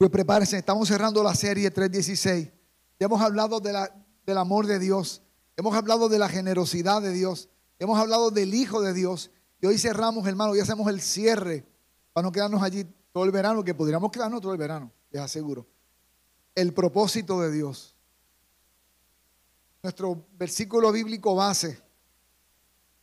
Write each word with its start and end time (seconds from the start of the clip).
Pues 0.00 0.10
prepárense, 0.10 0.56
estamos 0.56 0.88
cerrando 0.88 1.22
la 1.22 1.34
serie 1.34 1.70
316. 1.70 2.50
Ya 2.98 3.04
hemos 3.04 3.20
hablado 3.20 3.60
de 3.60 3.70
la, 3.70 3.94
del 4.24 4.38
amor 4.38 4.66
de 4.66 4.78
Dios, 4.78 5.20
hemos 5.58 5.76
hablado 5.76 6.08
de 6.08 6.18
la 6.18 6.30
generosidad 6.30 7.02
de 7.02 7.12
Dios, 7.12 7.50
hemos 7.78 7.98
hablado 7.98 8.30
del 8.30 8.54
Hijo 8.54 8.80
de 8.80 8.94
Dios. 8.94 9.30
Y 9.60 9.66
hoy 9.66 9.76
cerramos, 9.76 10.26
hermano, 10.26 10.56
y 10.56 10.60
hacemos 10.60 10.88
el 10.88 11.02
cierre 11.02 11.66
para 12.14 12.26
no 12.26 12.32
quedarnos 12.32 12.62
allí 12.62 12.86
todo 13.12 13.24
el 13.24 13.30
verano, 13.30 13.62
que 13.62 13.74
podríamos 13.74 14.10
quedarnos 14.10 14.40
todo 14.40 14.52
el 14.52 14.58
verano, 14.58 14.90
les 15.10 15.20
aseguro. 15.20 15.66
El 16.54 16.72
propósito 16.72 17.38
de 17.42 17.52
Dios. 17.52 17.94
Nuestro 19.82 20.24
versículo 20.38 20.92
bíblico 20.92 21.34
base. 21.34 21.78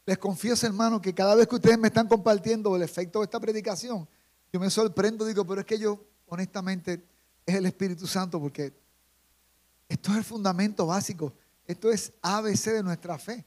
Les 0.03 0.17
confieso, 0.17 0.65
hermano, 0.65 0.99
que 0.99 1.13
cada 1.13 1.35
vez 1.35 1.47
que 1.47 1.57
ustedes 1.57 1.77
me 1.77 1.89
están 1.89 2.07
compartiendo 2.07 2.75
el 2.75 2.81
efecto 2.81 3.19
de 3.19 3.25
esta 3.25 3.39
predicación, 3.39 4.09
yo 4.51 4.59
me 4.59 4.71
sorprendo, 4.71 5.25
digo, 5.25 5.45
pero 5.45 5.61
es 5.61 5.67
que 5.67 5.77
yo, 5.77 6.03
honestamente, 6.27 7.03
es 7.45 7.55
el 7.55 7.65
Espíritu 7.65 8.07
Santo, 8.07 8.39
porque 8.39 8.73
esto 9.89 10.11
es 10.11 10.17
el 10.17 10.23
fundamento 10.23 10.85
básico. 10.85 11.33
Esto 11.65 11.91
es 11.91 12.13
ABC 12.21 12.65
de 12.71 12.83
nuestra 12.83 13.17
fe. 13.17 13.45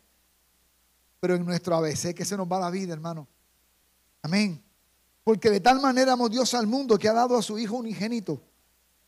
Pero 1.20 1.34
en 1.34 1.44
nuestro 1.44 1.76
ABC 1.76 2.14
que 2.14 2.24
se 2.24 2.36
nos 2.36 2.50
va 2.50 2.58
la 2.58 2.70
vida, 2.70 2.92
hermano. 2.92 3.28
Amén. 4.22 4.62
Porque 5.22 5.50
de 5.50 5.60
tal 5.60 5.80
manera 5.80 6.12
amó 6.12 6.28
Dios 6.28 6.54
al 6.54 6.66
mundo 6.66 6.98
que 6.98 7.08
ha 7.08 7.12
dado 7.12 7.36
a 7.36 7.42
su 7.42 7.58
Hijo 7.58 7.76
unigénito. 7.76 8.42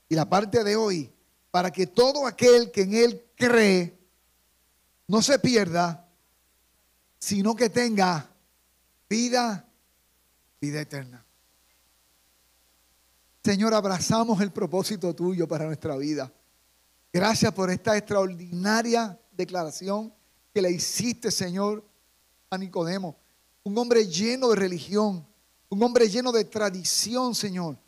Y 0.08 0.14
la 0.14 0.28
parte 0.28 0.62
de 0.62 0.76
hoy, 0.76 1.10
para 1.50 1.70
que 1.70 1.86
todo 1.86 2.26
aquel 2.26 2.70
que 2.70 2.82
en 2.82 2.94
Él 2.94 3.24
cree 3.34 3.98
no 5.08 5.22
se 5.22 5.38
pierda, 5.38 6.08
sino 7.18 7.54
que 7.54 7.70
tenga 7.70 8.30
vida, 9.08 9.66
vida 10.60 10.80
eterna. 10.80 11.21
Señor, 13.44 13.74
abrazamos 13.74 14.40
el 14.40 14.52
propósito 14.52 15.14
tuyo 15.14 15.48
para 15.48 15.66
nuestra 15.66 15.96
vida. 15.96 16.32
Gracias 17.12 17.52
por 17.52 17.70
esta 17.70 17.96
extraordinaria 17.96 19.18
declaración 19.32 20.12
que 20.54 20.62
le 20.62 20.70
hiciste, 20.70 21.30
Señor, 21.30 21.84
a 22.50 22.56
Nicodemo. 22.56 23.16
Un 23.64 23.76
hombre 23.78 24.06
lleno 24.06 24.48
de 24.50 24.56
religión, 24.56 25.26
un 25.68 25.82
hombre 25.82 26.08
lleno 26.08 26.32
de 26.32 26.44
tradición, 26.44 27.34
Señor. 27.34 27.78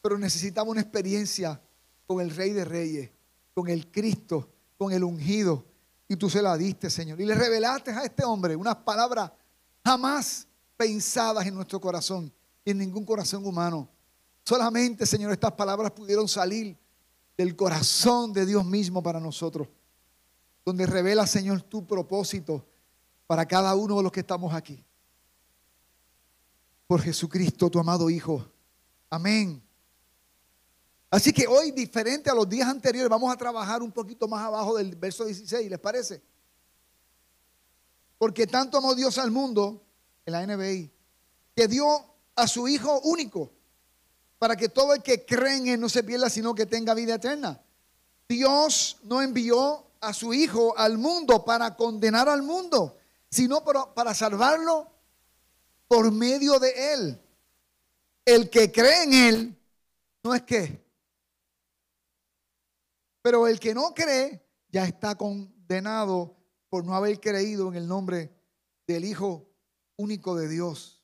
Pero 0.00 0.18
necesitaba 0.18 0.70
una 0.70 0.80
experiencia 0.80 1.60
con 2.06 2.20
el 2.20 2.30
Rey 2.30 2.52
de 2.52 2.64
Reyes, 2.64 3.10
con 3.54 3.68
el 3.68 3.90
Cristo, 3.90 4.48
con 4.76 4.92
el 4.92 5.04
ungido. 5.04 5.64
Y 6.06 6.16
tú 6.16 6.30
se 6.30 6.40
la 6.40 6.56
diste, 6.56 6.90
Señor. 6.90 7.20
Y 7.20 7.26
le 7.26 7.34
revelaste 7.34 7.90
a 7.90 8.04
este 8.04 8.24
hombre 8.24 8.56
unas 8.56 8.76
palabras 8.76 9.32
jamás 9.84 10.46
pensadas 10.76 11.46
en 11.46 11.54
nuestro 11.54 11.80
corazón 11.80 12.32
en 12.70 12.78
ningún 12.78 13.04
corazón 13.04 13.46
humano. 13.46 13.88
Solamente, 14.48 15.04
Señor, 15.04 15.30
estas 15.30 15.52
palabras 15.52 15.92
pudieron 15.92 16.26
salir 16.26 16.74
del 17.36 17.54
corazón 17.54 18.32
de 18.32 18.46
Dios 18.46 18.64
mismo 18.64 19.02
para 19.02 19.20
nosotros, 19.20 19.68
donde 20.64 20.86
revela, 20.86 21.26
Señor, 21.26 21.60
tu 21.60 21.86
propósito 21.86 22.64
para 23.26 23.44
cada 23.44 23.74
uno 23.74 23.98
de 23.98 24.04
los 24.04 24.10
que 24.10 24.20
estamos 24.20 24.54
aquí. 24.54 24.82
Por 26.86 27.02
Jesucristo, 27.02 27.68
tu 27.68 27.78
amado 27.78 28.08
Hijo. 28.08 28.42
Amén. 29.10 29.62
Así 31.10 31.30
que 31.30 31.46
hoy, 31.46 31.70
diferente 31.70 32.30
a 32.30 32.34
los 32.34 32.48
días 32.48 32.68
anteriores, 32.68 33.10
vamos 33.10 33.30
a 33.30 33.36
trabajar 33.36 33.82
un 33.82 33.92
poquito 33.92 34.26
más 34.28 34.42
abajo 34.42 34.78
del 34.78 34.96
verso 34.96 35.26
16, 35.26 35.68
¿les 35.68 35.78
parece? 35.78 36.22
Porque 38.16 38.46
tanto 38.46 38.78
amó 38.78 38.94
Dios 38.94 39.18
al 39.18 39.30
mundo, 39.30 39.84
en 40.24 40.32
la 40.32 40.88
que 41.54 41.68
dio 41.68 41.86
a 42.34 42.46
su 42.46 42.66
Hijo 42.66 42.98
único 43.00 43.57
para 44.38 44.56
que 44.56 44.68
todo 44.68 44.94
el 44.94 45.02
que 45.02 45.24
cree 45.24 45.56
en 45.56 45.68
Él 45.68 45.80
no 45.80 45.88
se 45.88 46.04
pierda, 46.04 46.30
sino 46.30 46.54
que 46.54 46.66
tenga 46.66 46.94
vida 46.94 47.14
eterna. 47.14 47.60
Dios 48.28 48.98
no 49.02 49.22
envió 49.22 49.86
a 50.00 50.12
su 50.12 50.32
Hijo 50.32 50.76
al 50.76 50.98
mundo 50.98 51.44
para 51.44 51.74
condenar 51.76 52.28
al 52.28 52.42
mundo, 52.42 52.96
sino 53.30 53.64
para, 53.64 54.14
salvarlo 54.14 54.86
por 55.88 56.12
medio 56.12 56.58
de 56.58 56.94
Él. 56.94 57.20
El 58.24 58.50
que 58.50 58.70
cree 58.70 59.04
en 59.04 59.12
Él 59.14 59.56
no 60.22 60.34
es 60.34 60.42
que, 60.42 60.84
pero 63.22 63.48
el 63.48 63.58
que 63.58 63.74
no 63.74 63.94
cree 63.94 64.40
ya 64.68 64.84
está 64.84 65.16
condenado 65.16 66.36
por 66.68 66.84
no 66.84 66.94
haber 66.94 67.18
creído 67.20 67.68
en 67.68 67.74
el 67.74 67.88
nombre 67.88 68.30
del 68.86 69.04
Hijo 69.04 69.48
único 69.96 70.36
de 70.36 70.48
Dios. 70.48 70.97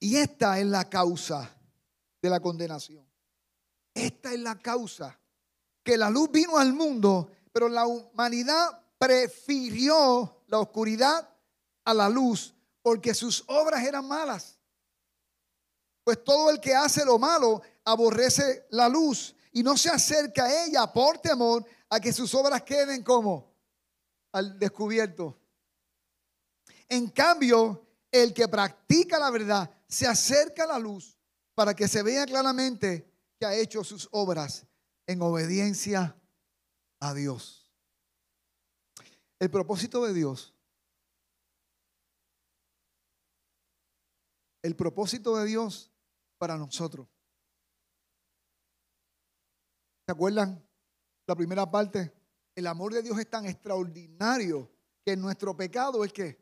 Y 0.00 0.16
esta 0.16 0.58
es 0.58 0.66
la 0.66 0.88
causa 0.88 1.50
de 2.22 2.30
la 2.30 2.40
condenación. 2.40 3.06
Esta 3.94 4.32
es 4.32 4.40
la 4.40 4.58
causa. 4.58 5.18
Que 5.82 5.96
la 5.96 6.10
luz 6.10 6.30
vino 6.30 6.58
al 6.58 6.72
mundo, 6.72 7.30
pero 7.52 7.68
la 7.68 7.86
humanidad 7.86 8.82
prefirió 8.98 10.42
la 10.46 10.58
oscuridad 10.58 11.28
a 11.84 11.94
la 11.94 12.08
luz 12.08 12.54
porque 12.82 13.14
sus 13.14 13.44
obras 13.48 13.82
eran 13.84 14.06
malas. 14.06 14.58
Pues 16.04 16.22
todo 16.24 16.50
el 16.50 16.60
que 16.60 16.74
hace 16.74 17.04
lo 17.04 17.18
malo 17.18 17.62
aborrece 17.84 18.66
la 18.70 18.88
luz 18.88 19.34
y 19.52 19.62
no 19.62 19.76
se 19.76 19.90
acerca 19.90 20.44
a 20.44 20.64
ella 20.64 20.92
por 20.92 21.18
temor 21.18 21.64
a 21.90 22.00
que 22.00 22.12
sus 22.12 22.34
obras 22.34 22.62
queden 22.62 23.02
como 23.02 23.54
al 24.32 24.58
descubierto. 24.58 25.38
En 26.88 27.08
cambio, 27.08 27.87
el 28.10 28.32
que 28.34 28.48
practica 28.48 29.18
la 29.18 29.30
verdad 29.30 29.70
se 29.86 30.06
acerca 30.06 30.64
a 30.64 30.68
la 30.68 30.78
luz 30.78 31.18
para 31.54 31.74
que 31.74 31.88
se 31.88 32.02
vea 32.02 32.24
claramente 32.26 33.10
que 33.38 33.46
ha 33.46 33.54
hecho 33.54 33.84
sus 33.84 34.08
obras 34.12 34.66
en 35.06 35.22
obediencia 35.22 36.16
a 37.00 37.14
Dios. 37.14 37.70
El 39.38 39.50
propósito 39.50 40.04
de 40.04 40.12
Dios, 40.12 40.54
el 44.62 44.74
propósito 44.74 45.36
de 45.36 45.46
Dios 45.46 45.92
para 46.38 46.56
nosotros. 46.56 47.08
¿Se 50.06 50.12
acuerdan? 50.12 50.64
La 51.26 51.36
primera 51.36 51.70
parte, 51.70 52.12
el 52.54 52.66
amor 52.66 52.94
de 52.94 53.02
Dios 53.02 53.18
es 53.18 53.28
tan 53.28 53.46
extraordinario 53.46 54.70
que 55.04 55.16
nuestro 55.16 55.56
pecado 55.56 56.04
es 56.04 56.12
que 56.12 56.38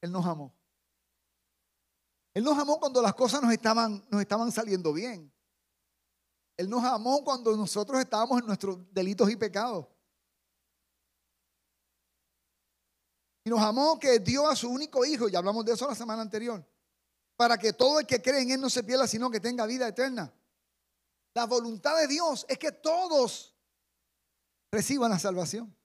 Él 0.00 0.10
nos 0.10 0.24
amó. 0.26 0.59
Él 2.40 2.44
nos 2.44 2.58
amó 2.58 2.80
cuando 2.80 3.02
las 3.02 3.12
cosas 3.12 3.42
nos 3.42 3.52
estaban, 3.52 4.02
nos 4.08 4.22
estaban 4.22 4.50
saliendo 4.50 4.94
bien. 4.94 5.30
Él 6.56 6.70
nos 6.70 6.82
amó 6.82 7.22
cuando 7.22 7.54
nosotros 7.54 8.00
estábamos 8.00 8.40
en 8.40 8.46
nuestros 8.46 8.78
delitos 8.94 9.30
y 9.30 9.36
pecados. 9.36 9.86
Y 13.44 13.50
nos 13.50 13.60
amó 13.60 13.98
que 13.98 14.20
dio 14.20 14.48
a 14.48 14.56
su 14.56 14.70
único 14.70 15.04
hijo, 15.04 15.28
y 15.28 15.36
hablamos 15.36 15.66
de 15.66 15.74
eso 15.74 15.86
la 15.86 15.94
semana 15.94 16.22
anterior, 16.22 16.66
para 17.36 17.58
que 17.58 17.74
todo 17.74 18.00
el 18.00 18.06
que 18.06 18.22
cree 18.22 18.40
en 18.40 18.52
Él 18.52 18.60
no 18.62 18.70
se 18.70 18.84
pierda, 18.84 19.06
sino 19.06 19.30
que 19.30 19.38
tenga 19.38 19.66
vida 19.66 19.86
eterna. 19.86 20.32
La 21.34 21.44
voluntad 21.44 21.94
de 21.98 22.06
Dios 22.06 22.46
es 22.48 22.56
que 22.56 22.72
todos 22.72 23.54
reciban 24.72 25.10
la 25.10 25.18
salvación. 25.18 25.76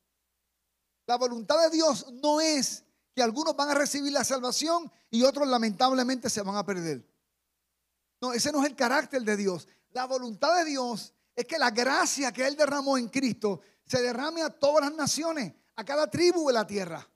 La 1.05 1.17
voluntad 1.17 1.61
de 1.63 1.75
Dios 1.75 2.13
no 2.13 2.39
es 2.39 2.84
que 3.15 3.23
algunos 3.23 3.55
van 3.55 3.69
a 3.69 3.75
recibir 3.75 4.11
la 4.11 4.25
salvación 4.25 4.91
y 5.09 5.23
otros 5.23 5.47
lamentablemente 5.47 6.29
se 6.29 6.41
van 6.41 6.57
a 6.57 6.65
perder. 6.65 7.09
No, 8.21 8.33
ese 8.33 8.51
no 8.51 8.61
es 8.61 8.69
el 8.69 8.75
carácter 8.75 9.21
de 9.21 9.37
Dios. 9.37 9.67
La 9.91 10.05
voluntad 10.05 10.53
de 10.57 10.65
Dios 10.65 11.13
es 11.33 11.45
que 11.45 11.57
la 11.57 11.71
gracia 11.71 12.33
que 12.33 12.45
Él 12.45 12.57
derramó 12.57 12.97
en 12.97 13.07
Cristo 13.07 13.61
se 13.85 14.01
derrame 14.01 14.41
a 14.41 14.49
todas 14.49 14.89
las 14.89 14.95
naciones, 14.95 15.53
a 15.77 15.85
cada 15.85 16.11
tribu 16.11 16.47
de 16.47 16.53
la 16.53 16.67
tierra. 16.67 17.09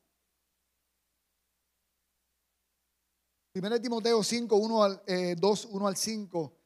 1 3.53 3.81
Timoteo 3.81 4.23
5, 4.23 4.55
1 4.55 4.83
al, 4.83 5.01
2, 5.37 5.66
eh, 5.66 5.67
1 5.69 5.87
al 5.87 5.97
5. 5.97 6.57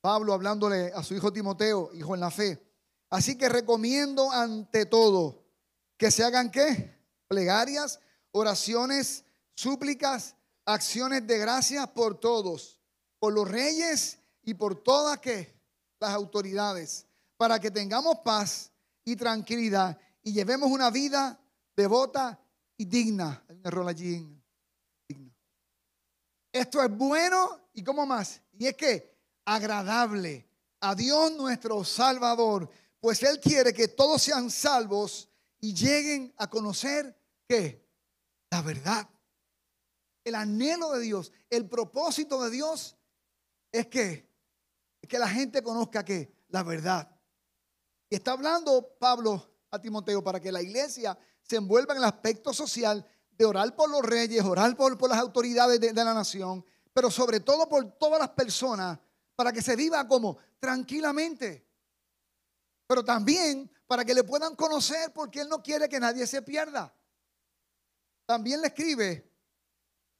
Pablo 0.00 0.32
hablándole 0.32 0.92
a 0.92 1.04
su 1.04 1.14
hijo 1.14 1.32
Timoteo, 1.32 1.92
hijo 1.94 2.14
en 2.14 2.20
la 2.20 2.32
fe. 2.32 2.60
Así 3.10 3.38
que 3.38 3.48
recomiendo 3.48 4.32
ante 4.32 4.86
todo 4.86 5.44
que 5.96 6.10
se 6.10 6.24
hagan 6.24 6.50
qué? 6.50 7.01
Plegarias, 7.32 7.98
oraciones, 8.32 9.24
súplicas, 9.54 10.36
acciones 10.66 11.26
de 11.26 11.38
gracias 11.38 11.88
por 11.88 12.20
todos, 12.20 12.78
por 13.18 13.32
los 13.32 13.50
reyes 13.50 14.18
y 14.42 14.52
por 14.52 14.82
todas 14.82 15.18
las 15.98 16.10
autoridades, 16.10 17.06
para 17.38 17.58
que 17.58 17.70
tengamos 17.70 18.18
paz 18.22 18.70
y 19.02 19.16
tranquilidad 19.16 19.98
y 20.22 20.34
llevemos 20.34 20.70
una 20.70 20.90
vida 20.90 21.40
devota 21.74 22.38
y 22.76 22.84
digna. 22.84 23.42
Digna. 25.08 25.34
Esto 26.52 26.82
es 26.82 26.90
bueno 26.90 27.62
y 27.72 27.82
como 27.82 28.04
más. 28.04 28.42
Y 28.58 28.66
es 28.66 28.76
que 28.76 29.16
agradable 29.46 30.46
a 30.80 30.94
Dios 30.94 31.32
nuestro 31.32 31.82
Salvador, 31.82 32.68
pues 33.00 33.22
Él 33.22 33.40
quiere 33.40 33.72
que 33.72 33.88
todos 33.88 34.20
sean 34.20 34.50
salvos 34.50 35.30
y 35.62 35.72
lleguen 35.72 36.34
a 36.36 36.50
conocer 36.50 37.16
la 38.50 38.62
verdad. 38.62 39.08
El 40.24 40.34
anhelo 40.34 40.92
de 40.92 41.00
Dios, 41.00 41.32
el 41.50 41.68
propósito 41.68 42.42
de 42.44 42.50
Dios 42.50 42.96
es 43.72 43.86
que, 43.88 44.30
que 45.08 45.18
la 45.18 45.28
gente 45.28 45.62
conozca 45.62 46.04
que 46.04 46.32
la 46.48 46.62
verdad. 46.62 47.10
Y 48.08 48.14
está 48.14 48.32
hablando 48.32 48.96
Pablo 48.98 49.50
a 49.70 49.80
Timoteo 49.80 50.22
para 50.22 50.38
que 50.38 50.52
la 50.52 50.62
iglesia 50.62 51.18
se 51.42 51.56
envuelva 51.56 51.94
en 51.94 51.98
el 51.98 52.04
aspecto 52.04 52.52
social 52.52 53.04
de 53.30 53.44
orar 53.44 53.74
por 53.74 53.90
los 53.90 54.02
reyes, 54.02 54.44
orar 54.44 54.76
por, 54.76 54.96
por 54.96 55.10
las 55.10 55.18
autoridades 55.18 55.80
de, 55.80 55.92
de 55.92 56.04
la 56.04 56.14
nación, 56.14 56.64
pero 56.92 57.10
sobre 57.10 57.40
todo 57.40 57.68
por 57.68 57.98
todas 57.98 58.20
las 58.20 58.30
personas, 58.30 58.98
para 59.34 59.52
que 59.52 59.62
se 59.62 59.74
viva 59.74 60.06
como 60.06 60.36
tranquilamente. 60.60 61.66
Pero 62.86 63.04
también 63.04 63.70
para 63.86 64.04
que 64.04 64.14
le 64.14 64.24
puedan 64.24 64.54
conocer 64.54 65.12
porque 65.12 65.40
Él 65.40 65.48
no 65.48 65.62
quiere 65.62 65.88
que 65.88 65.98
nadie 65.98 66.26
se 66.26 66.42
pierda. 66.42 66.94
También 68.26 68.60
le 68.60 68.68
escribe 68.68 69.30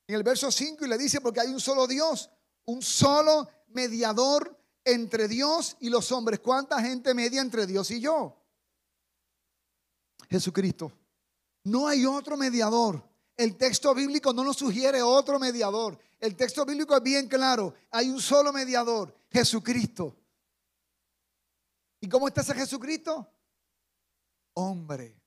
en 0.06 0.14
el 0.14 0.22
verso 0.22 0.50
5 0.50 0.84
y 0.84 0.88
le 0.88 0.98
dice, 0.98 1.20
porque 1.20 1.40
hay 1.40 1.48
un 1.48 1.60
solo 1.60 1.86
Dios, 1.86 2.30
un 2.64 2.82
solo 2.82 3.48
mediador 3.68 4.58
entre 4.84 5.28
Dios 5.28 5.76
y 5.80 5.88
los 5.88 6.10
hombres. 6.12 6.40
¿Cuánta 6.40 6.80
gente 6.80 7.14
media 7.14 7.40
entre 7.40 7.66
Dios 7.66 7.90
y 7.90 8.00
yo? 8.00 8.36
Jesucristo. 10.28 10.92
No 11.64 11.86
hay 11.86 12.04
otro 12.06 12.36
mediador. 12.36 13.02
El 13.36 13.56
texto 13.56 13.94
bíblico 13.94 14.32
no 14.32 14.44
nos 14.44 14.56
sugiere 14.56 15.02
otro 15.02 15.38
mediador. 15.38 15.98
El 16.18 16.36
texto 16.36 16.64
bíblico 16.64 16.96
es 16.96 17.02
bien 17.02 17.28
claro. 17.28 17.74
Hay 17.90 18.08
un 18.08 18.20
solo 18.20 18.52
mediador, 18.52 19.14
Jesucristo. 19.30 20.16
¿Y 22.00 22.08
cómo 22.08 22.28
está 22.28 22.40
ese 22.40 22.54
Jesucristo? 22.54 23.28
Hombre. 24.54 25.21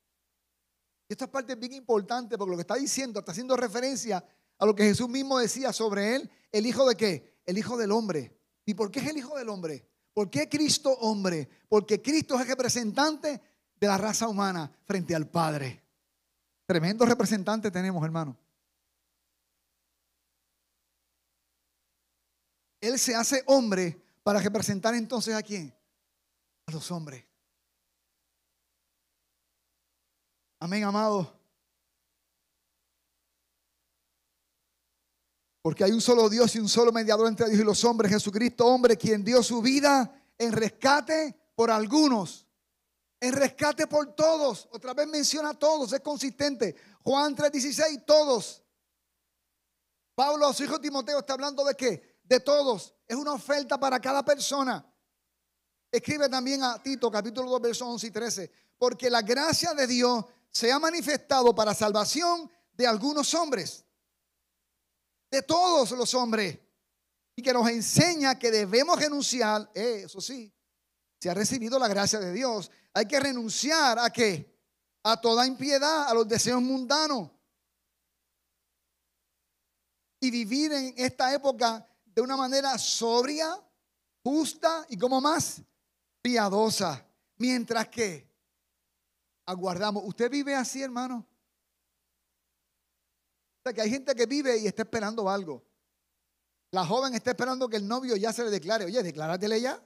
Y 1.08 1.14
esta 1.14 1.28
parte 1.30 1.54
es 1.54 1.60
bien 1.60 1.74
importante 1.74 2.38
porque 2.38 2.52
lo 2.52 2.58
que 2.58 2.62
está 2.62 2.76
diciendo 2.76 3.20
está 3.20 3.32
haciendo 3.32 3.56
referencia 3.56 4.24
a 4.58 4.66
lo 4.66 4.74
que 4.76 4.84
Jesús 4.84 5.10
mismo 5.10 5.38
decía 5.38 5.72
sobre 5.72 6.16
él, 6.16 6.30
el 6.52 6.66
hijo 6.66 6.88
de 6.88 6.96
qué? 6.96 7.40
El 7.46 7.58
hijo 7.58 7.78
del 7.78 7.92
hombre. 7.92 8.36
¿Y 8.66 8.74
por 8.74 8.90
qué 8.90 9.00
es 9.00 9.08
el 9.08 9.18
hijo 9.18 9.38
del 9.38 9.50
hombre? 9.50 9.88
¿Por 10.14 10.30
qué 10.30 10.50
Cristo 10.50 10.92
hombre? 11.02 11.48
Porque 11.70 12.02
Cristo 12.02 12.36
es 12.36 12.42
el 12.42 12.48
representante 12.48 13.42
de 13.80 13.88
la 13.88 13.98
raza 13.98 14.28
humana 14.28 14.72
frente 14.86 15.14
al 15.14 15.28
Padre. 15.28 15.84
Tremendo 16.66 17.06
representante 17.06 17.70
tenemos, 17.70 18.04
hermano. 18.04 18.36
Él 22.82 22.98
se 22.98 23.16
hace 23.16 23.44
hombre 23.48 24.02
para 24.24 24.40
representar 24.40 24.96
entonces 24.96 25.36
a 25.36 25.44
quién? 25.44 25.74
A 26.66 26.72
los 26.72 26.90
hombres. 26.92 27.26
Amén, 30.60 30.84
amado. 30.84 31.36
Porque 35.62 35.84
hay 35.84 35.92
un 35.92 36.02
solo 36.02 36.30
Dios 36.30 36.56
y 36.56 36.60
un 36.60 36.70
solo 36.70 36.92
mediador 36.92 37.28
entre 37.28 37.48
Dios 37.50 37.60
y 37.60 37.64
los 37.64 37.84
hombres, 37.84 38.12
Jesucristo, 38.12 38.68
hombre, 38.68 38.98
quien 38.98 39.24
dio 39.24 39.42
su 39.42 39.62
vida 39.62 40.24
en 40.38 40.52
rescate 40.52 41.36
por 41.56 41.72
algunos, 41.72 42.46
en 43.20 43.34
rescate 43.34 43.88
por 43.88 44.14
todos. 44.14 44.70
Otra 44.72 44.94
vez 44.94 45.08
menciona 45.08 45.50
a 45.50 45.54
todos, 45.56 45.92
es 45.92 46.02
consistente. 46.02 46.76
Juan 47.04 47.36
3:16, 47.36 48.06
todos. 48.06 48.62
Pablo, 50.14 50.54
su 50.54 50.64
hijo 50.64 50.80
Timoteo, 50.80 51.20
está 51.20 51.34
hablando 51.34 51.66
de 51.66 51.76
qué? 51.76 52.20
De 52.24 52.40
todos. 52.40 52.94
Es 53.08 53.18
una 53.18 53.34
oferta 53.34 53.80
para 53.80 54.00
cada 54.00 54.24
persona. 54.24 54.86
Escribe 55.92 56.30
también 56.30 56.64
a 56.64 56.82
Tito, 56.82 57.10
capítulo 57.10 57.50
2, 57.50 57.62
versos 57.62 57.88
11 57.88 58.08
y 58.08 58.12
13. 58.12 58.52
Porque 58.78 59.10
la 59.10 59.22
gracia 59.22 59.74
de 59.74 59.88
Dios 59.88 60.26
se 60.56 60.72
ha 60.72 60.80
manifestado 60.80 61.54
para 61.54 61.74
salvación 61.74 62.50
de 62.72 62.88
algunos 62.88 63.34
hombres, 63.34 63.84
de 65.30 65.42
todos 65.42 65.92
los 65.92 66.14
hombres, 66.14 66.58
y 67.36 67.42
que 67.42 67.52
nos 67.52 67.68
enseña 67.68 68.40
que 68.40 68.50
debemos 68.50 68.98
renunciar, 68.98 69.70
eh, 69.76 70.04
eso 70.06 70.22
sí, 70.22 70.50
se 71.20 71.30
ha 71.30 71.34
recibido 71.34 71.78
la 71.78 71.90
gracia 71.90 72.20
de 72.20 72.32
Dios, 72.32 72.72
hay 72.94 73.06
que 73.06 73.20
renunciar 73.20 74.00
a 74.00 74.10
qué? 74.10 74.58
A 75.04 75.20
toda 75.20 75.46
impiedad, 75.46 76.08
a 76.08 76.14
los 76.14 76.26
deseos 76.26 76.62
mundanos. 76.62 77.30
Y 80.22 80.32
vivir 80.32 80.72
en 80.72 80.94
esta 80.96 81.34
época 81.34 81.86
de 82.06 82.22
una 82.22 82.38
manera 82.38 82.78
sobria, 82.78 83.62
justa 84.24 84.86
y 84.88 84.98
como 84.98 85.20
más 85.20 85.62
piadosa. 86.22 87.06
Mientras 87.36 87.90
que 87.90 88.35
aguardamos. 89.46 90.04
¿Usted 90.06 90.30
vive 90.30 90.56
así, 90.56 90.82
hermano? 90.82 91.26
O 93.60 93.62
sea, 93.64 93.74
que 93.74 93.82
hay 93.82 93.90
gente 93.90 94.14
que 94.16 94.26
vive 94.26 94.58
y 94.58 94.68
está 94.68 94.84
esperando 94.84 95.30
algo. 95.30 95.64
La 96.72 96.86
joven 96.86 97.14
está 97.16 97.32
esperando 97.32 97.70
que 97.70 97.78
el 97.78 97.88
novio 97.88 98.16
ya 98.16 98.34
se 98.34 98.44
le 98.44 98.50
declare. 98.50 98.86
Oye, 98.86 99.02
decláratele 99.02 99.62
ya. 99.62 99.82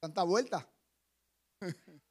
Tanta 0.00 0.22
vuelta. 0.24 0.68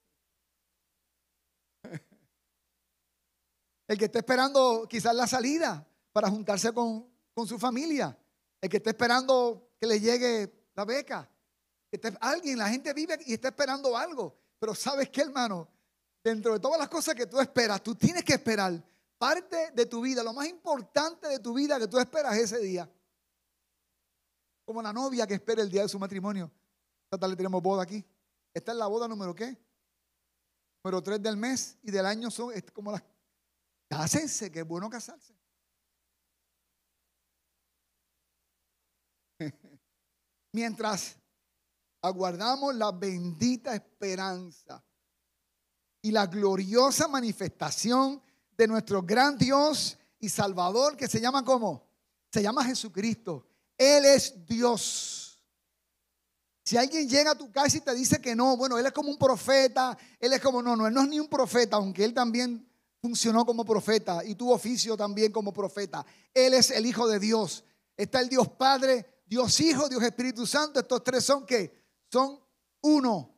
El 3.87 3.97
que 3.97 4.05
está 4.05 4.19
esperando 4.19 4.87
quizás 4.89 5.13
la 5.13 5.27
salida 5.27 5.85
para 6.13 6.29
juntarse 6.29 6.71
con, 6.73 7.13
con 7.33 7.45
su 7.45 7.59
familia. 7.59 8.17
El 8.61 8.69
que 8.69 8.77
está 8.77 8.91
esperando 8.91 9.73
que 9.77 9.85
le 9.85 9.99
llegue 9.99 10.69
la 10.73 10.85
beca. 10.85 11.29
Alguien, 12.19 12.57
la 12.57 12.69
gente 12.69 12.93
vive 12.93 13.19
y 13.25 13.33
está 13.33 13.49
esperando 13.49 13.97
algo. 13.97 14.37
Pero 14.59 14.73
¿sabes 14.73 15.09
qué, 15.09 15.21
hermano? 15.21 15.67
Dentro 16.23 16.53
de 16.53 16.59
todas 16.59 16.79
las 16.79 16.87
cosas 16.87 17.15
que 17.15 17.25
tú 17.25 17.39
esperas, 17.39 17.81
tú 17.83 17.95
tienes 17.95 18.23
que 18.23 18.33
esperar. 18.33 18.81
Parte 19.17 19.71
de 19.71 19.85
tu 19.85 20.01
vida, 20.01 20.23
lo 20.23 20.33
más 20.33 20.47
importante 20.47 21.27
de 21.27 21.39
tu 21.39 21.53
vida 21.53 21.79
que 21.79 21.87
tú 21.87 21.99
esperas 21.99 22.37
ese 22.37 22.59
día. 22.59 22.89
Como 24.65 24.81
la 24.81 24.93
novia 24.93 25.27
que 25.27 25.33
espera 25.33 25.61
el 25.61 25.69
día 25.69 25.83
de 25.83 25.89
su 25.89 25.99
matrimonio. 25.99 26.51
Esta 27.05 27.19
tarde 27.19 27.35
tenemos 27.35 27.61
boda 27.61 27.83
aquí. 27.83 28.05
Esta 28.53 28.71
es 28.71 28.77
la 28.77 28.87
boda 28.87 29.07
número 29.07 29.35
qué? 29.35 29.57
Número 30.83 31.03
tres 31.03 31.21
del 31.21 31.37
mes 31.37 31.77
y 31.83 31.91
del 31.91 32.05
año 32.05 32.31
son 32.31 32.53
como 32.73 32.91
las... 32.91 33.03
Cásense, 33.89 34.51
que 34.51 34.59
es 34.61 34.67
bueno 34.67 34.89
casarse. 34.89 35.35
Mientras 40.53 41.20
aguardamos 42.01 42.75
la 42.75 42.91
bendita 42.91 43.75
esperanza 43.75 44.83
y 46.01 46.11
la 46.11 46.25
gloriosa 46.25 47.07
manifestación 47.07 48.21
de 48.57 48.67
nuestro 48.67 49.01
gran 49.01 49.37
Dios 49.37 49.97
y 50.19 50.29
Salvador 50.29 50.97
que 50.97 51.07
se 51.07 51.21
llama 51.21 51.43
como? 51.45 51.87
Se 52.31 52.41
llama 52.41 52.65
Jesucristo. 52.65 53.45
Él 53.77 54.05
es 54.05 54.45
Dios. 54.45 55.43
Si 56.63 56.77
alguien 56.77 57.09
llega 57.09 57.31
a 57.31 57.37
tu 57.37 57.51
casa 57.51 57.77
y 57.77 57.81
te 57.81 57.93
dice 57.93 58.21
que 58.21 58.35
no, 58.35 58.55
bueno, 58.55 58.77
él 58.77 58.85
es 58.85 58.91
como 58.91 59.09
un 59.09 59.17
profeta, 59.17 59.97
él 60.19 60.33
es 60.33 60.41
como, 60.41 60.61
no, 60.61 60.75
no, 60.75 60.87
él 60.87 60.93
no 60.93 61.01
es 61.01 61.09
ni 61.09 61.19
un 61.19 61.27
profeta, 61.27 61.77
aunque 61.77 62.03
él 62.03 62.13
también 62.13 62.67
funcionó 63.01 63.45
como 63.45 63.65
profeta 63.65 64.23
y 64.23 64.35
tuvo 64.35 64.53
oficio 64.53 64.95
también 64.95 65.31
como 65.31 65.51
profeta. 65.51 66.05
Él 66.33 66.53
es 66.53 66.69
el 66.69 66.85
Hijo 66.85 67.07
de 67.07 67.19
Dios. 67.19 67.63
Está 67.97 68.21
el 68.21 68.29
Dios 68.29 68.47
Padre, 68.49 69.23
Dios 69.25 69.59
Hijo, 69.59 69.89
Dios 69.89 70.03
Espíritu 70.03 70.45
Santo. 70.45 70.79
Estos 70.79 71.03
tres 71.03 71.25
son 71.25 71.45
que 71.45 71.80
son 72.11 72.39
uno. 72.81 73.33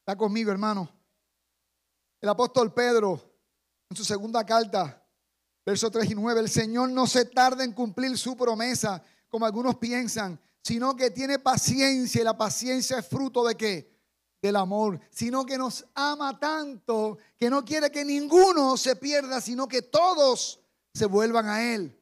Está 0.00 0.16
conmigo, 0.16 0.50
hermano. 0.50 0.88
El 2.20 2.28
apóstol 2.28 2.72
Pedro, 2.72 3.20
en 3.90 3.96
su 3.96 4.04
segunda 4.04 4.44
carta, 4.46 5.04
verso 5.66 5.90
3 5.90 6.10
y 6.10 6.14
9, 6.14 6.40
el 6.40 6.48
Señor 6.48 6.88
no 6.90 7.06
se 7.06 7.26
tarda 7.26 7.64
en 7.64 7.72
cumplir 7.72 8.16
su 8.16 8.36
promesa, 8.36 9.02
como 9.28 9.44
algunos 9.44 9.76
piensan, 9.76 10.40
sino 10.62 10.96
que 10.96 11.10
tiene 11.10 11.38
paciencia 11.38 12.20
y 12.20 12.24
la 12.24 12.36
paciencia 12.36 12.98
es 12.98 13.06
fruto 13.06 13.44
de 13.44 13.56
qué? 13.56 13.92
Del 14.40 14.56
amor, 14.56 14.98
sino 15.10 15.44
que 15.44 15.58
nos 15.58 15.84
ama 15.94 16.38
tanto 16.38 17.18
que 17.36 17.50
no 17.50 17.64
quiere 17.64 17.90
que 17.90 18.04
ninguno 18.04 18.76
se 18.76 18.96
pierda, 18.96 19.40
sino 19.40 19.68
que 19.68 19.82
todos 19.82 20.60
se 20.94 21.06
vuelvan 21.06 21.48
a 21.48 21.74
Él 21.74 22.01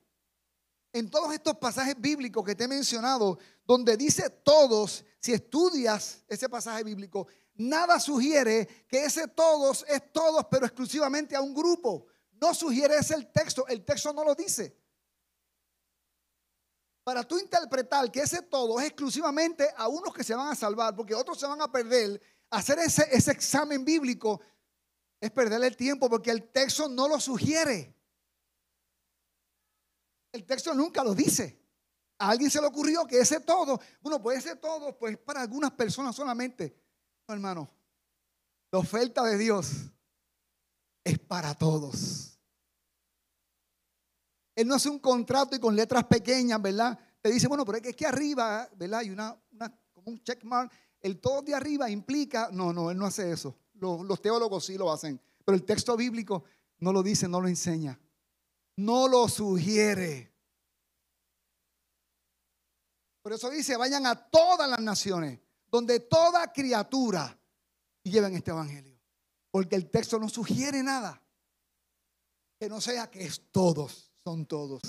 en 0.92 1.08
todos 1.08 1.32
estos 1.32 1.56
pasajes 1.56 1.94
bíblicos 1.98 2.44
que 2.44 2.54
te 2.54 2.64
he 2.64 2.68
mencionado, 2.68 3.38
donde 3.64 3.96
dice 3.96 4.28
todos, 4.30 5.04
si 5.20 5.32
estudias 5.32 6.24
ese 6.28 6.48
pasaje 6.48 6.82
bíblico, 6.82 7.28
nada 7.54 8.00
sugiere 8.00 8.66
que 8.88 9.04
ese 9.04 9.28
todos 9.28 9.84
es 9.88 10.12
todos, 10.12 10.46
pero 10.50 10.66
exclusivamente 10.66 11.36
a 11.36 11.40
un 11.40 11.54
grupo. 11.54 12.06
No 12.40 12.54
sugiere 12.54 12.96
ese 12.96 13.14
el 13.14 13.30
texto, 13.30 13.66
el 13.68 13.84
texto 13.84 14.12
no 14.12 14.24
lo 14.24 14.34
dice. 14.34 14.76
Para 17.04 17.22
tú 17.24 17.38
interpretar 17.38 18.10
que 18.10 18.20
ese 18.20 18.42
todo 18.42 18.80
es 18.80 18.86
exclusivamente 18.86 19.68
a 19.76 19.88
unos 19.88 20.12
que 20.12 20.24
se 20.24 20.34
van 20.34 20.48
a 20.48 20.56
salvar, 20.56 20.96
porque 20.96 21.14
otros 21.14 21.38
se 21.38 21.46
van 21.46 21.60
a 21.60 21.70
perder, 21.70 22.20
hacer 22.50 22.78
ese, 22.78 23.06
ese 23.10 23.30
examen 23.30 23.84
bíblico 23.84 24.40
es 25.20 25.30
perder 25.30 25.62
el 25.62 25.76
tiempo, 25.76 26.08
porque 26.08 26.30
el 26.30 26.50
texto 26.50 26.88
no 26.88 27.06
lo 27.06 27.20
sugiere. 27.20 27.94
El 30.32 30.44
texto 30.44 30.74
nunca 30.74 31.02
lo 31.02 31.14
dice. 31.14 31.60
A 32.18 32.30
alguien 32.30 32.50
se 32.50 32.60
le 32.60 32.66
ocurrió 32.66 33.06
que 33.06 33.18
ese 33.18 33.40
todo, 33.40 33.80
bueno, 34.02 34.20
puede 34.20 34.40
ser 34.40 34.58
todo, 34.58 34.96
pues 34.98 35.16
para 35.18 35.40
algunas 35.40 35.70
personas 35.72 36.14
solamente. 36.14 36.76
No, 37.26 37.34
hermano, 37.34 37.70
la 38.70 38.78
oferta 38.78 39.24
de 39.24 39.38
Dios 39.38 39.90
es 41.02 41.18
para 41.18 41.54
todos. 41.54 42.38
Él 44.54 44.68
no 44.68 44.74
hace 44.74 44.90
un 44.90 44.98
contrato 44.98 45.56
y 45.56 45.58
con 45.58 45.74
letras 45.74 46.04
pequeñas, 46.04 46.60
¿verdad? 46.60 46.98
Te 47.22 47.30
dice, 47.30 47.48
bueno, 47.48 47.64
pero 47.64 47.78
es 47.78 47.82
que 47.82 47.90
aquí 47.90 48.04
arriba, 48.04 48.68
¿verdad? 48.76 49.00
Hay 49.00 49.10
una, 49.10 49.40
como 49.92 50.10
un 50.10 50.22
checkmark. 50.22 50.70
El 51.00 51.18
todo 51.18 51.40
de 51.40 51.54
arriba 51.54 51.88
implica, 51.88 52.50
no, 52.52 52.72
no, 52.72 52.90
Él 52.90 52.98
no 52.98 53.06
hace 53.06 53.30
eso. 53.32 53.56
Los 53.72 54.20
teólogos 54.20 54.66
sí 54.66 54.76
lo 54.76 54.92
hacen, 54.92 55.18
pero 55.42 55.56
el 55.56 55.64
texto 55.64 55.96
bíblico 55.96 56.44
no 56.78 56.92
lo 56.92 57.02
dice, 57.02 57.26
no 57.26 57.40
lo 57.40 57.48
enseña. 57.48 57.98
No 58.76 59.08
lo 59.08 59.28
sugiere. 59.28 60.32
Por 63.22 63.32
eso 63.32 63.50
dice, 63.50 63.76
vayan 63.76 64.06
a 64.06 64.14
todas 64.14 64.68
las 64.68 64.80
naciones, 64.80 65.38
donde 65.66 66.00
toda 66.00 66.52
criatura 66.52 67.38
y 68.02 68.10
lleven 68.10 68.34
este 68.34 68.50
evangelio. 68.50 68.98
Porque 69.50 69.76
el 69.76 69.90
texto 69.90 70.18
no 70.18 70.28
sugiere 70.28 70.82
nada. 70.82 71.22
Que 72.58 72.68
no 72.68 72.80
sea 72.80 73.10
que 73.10 73.24
es 73.24 73.50
todos, 73.50 74.12
son 74.22 74.46
todos. 74.46 74.80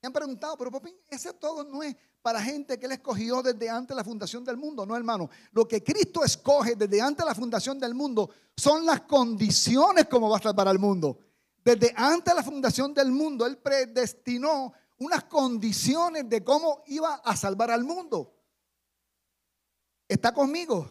Me 0.00 0.06
han 0.06 0.12
preguntado, 0.12 0.56
pero 0.56 0.70
ese 1.08 1.32
todo 1.34 1.64
no 1.64 1.82
es 1.82 1.96
para 2.22 2.40
gente 2.40 2.78
que 2.78 2.86
él 2.86 2.92
escogió 2.92 3.42
desde 3.42 3.68
antes 3.68 3.88
de 3.88 3.94
la 3.96 4.04
fundación 4.04 4.44
del 4.44 4.56
mundo. 4.56 4.86
No, 4.86 4.96
hermano. 4.96 5.28
Lo 5.52 5.66
que 5.66 5.82
Cristo 5.82 6.22
escoge 6.22 6.76
desde 6.76 7.00
antes 7.00 7.24
de 7.24 7.28
la 7.28 7.34
fundación 7.34 7.78
del 7.78 7.94
mundo 7.94 8.30
son 8.56 8.86
las 8.86 9.02
condiciones 9.02 10.06
como 10.06 10.28
va 10.28 10.38
a 10.38 10.42
salvar 10.42 10.68
al 10.68 10.78
mundo. 10.78 11.18
Desde 11.68 11.92
antes 11.94 12.32
de 12.32 12.34
la 12.34 12.42
fundación 12.42 12.94
del 12.94 13.10
mundo, 13.10 13.44
Él 13.44 13.58
predestinó 13.58 14.72
unas 15.00 15.24
condiciones 15.24 16.26
de 16.26 16.42
cómo 16.42 16.82
iba 16.86 17.16
a 17.16 17.36
salvar 17.36 17.70
al 17.70 17.84
mundo. 17.84 18.34
¿Está 20.08 20.32
conmigo? 20.32 20.90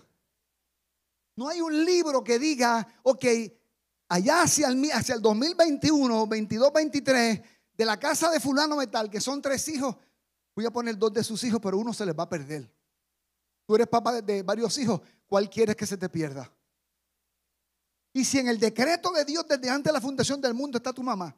No 1.36 1.50
hay 1.50 1.62
un 1.62 1.84
libro 1.84 2.24
que 2.24 2.38
diga, 2.38 2.88
ok, 3.02 3.26
allá 4.08 4.44
hacia 4.44 4.68
el, 4.68 4.88
hacia 4.92 5.16
el 5.16 5.22
2021, 5.24 6.28
22, 6.28 6.72
23, 6.72 7.42
de 7.74 7.86
la 7.86 7.98
casa 7.98 8.30
de 8.30 8.40
fulano 8.40 8.76
metal, 8.76 9.10
que 9.10 9.20
son 9.20 9.42
tres 9.42 9.68
hijos, 9.70 9.96
voy 10.56 10.68
a 10.68 10.72
poner 10.72 10.96
dos 10.96 11.12
de 11.12 11.24
sus 11.24 11.44
hijos, 11.44 11.60
pero 11.60 11.80
uno 11.80 11.92
se 11.92 12.06
les 12.06 12.16
va 12.16 12.26
a 12.26 12.30
perder. 12.30 12.72
Tú 13.66 13.74
eres 13.74 13.88
papá 13.88 14.22
de 14.22 14.44
varios 14.44 14.78
hijos, 14.78 15.02
¿cuál 15.26 15.50
quieres 15.50 15.76
que 15.76 15.88
se 15.88 15.98
te 15.98 16.08
pierda? 16.08 16.56
Y 18.18 18.26
si 18.26 18.40
en 18.40 18.48
el 18.48 18.58
decreto 18.58 19.12
de 19.12 19.24
Dios 19.24 19.48
desde 19.48 19.70
antes 19.70 19.92
de 19.92 19.94
la 19.94 20.02
fundación 20.02 20.42
del 20.42 20.56
mundo 20.56 20.80
está 20.80 20.92
tu 20.92 21.04
mamá, 21.04 21.38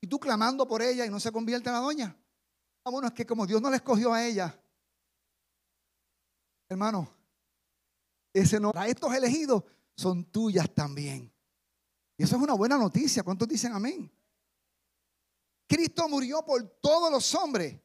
y 0.00 0.06
tú 0.06 0.20
clamando 0.20 0.68
por 0.68 0.80
ella 0.80 1.04
y 1.04 1.10
no 1.10 1.18
se 1.18 1.32
convierte 1.32 1.68
en 1.68 1.74
la 1.74 1.80
doña, 1.80 2.16
bueno, 2.84 3.08
es 3.08 3.12
que 3.12 3.26
como 3.26 3.44
Dios 3.44 3.60
no 3.60 3.68
le 3.68 3.78
escogió 3.78 4.12
a 4.12 4.24
ella, 4.24 4.56
hermano, 6.68 7.12
ese 8.32 8.60
no, 8.60 8.70
a 8.72 8.86
estos 8.86 9.12
elegidos 9.12 9.64
son 9.96 10.24
tuyas 10.26 10.72
también. 10.72 11.28
Y 12.16 12.22
eso 12.22 12.36
es 12.36 12.42
una 12.42 12.54
buena 12.54 12.78
noticia. 12.78 13.24
¿Cuántos 13.24 13.48
dicen 13.48 13.72
amén? 13.72 14.08
Cristo 15.66 16.08
murió 16.08 16.44
por 16.44 16.62
todos 16.80 17.10
los 17.10 17.34
hombres, 17.34 17.80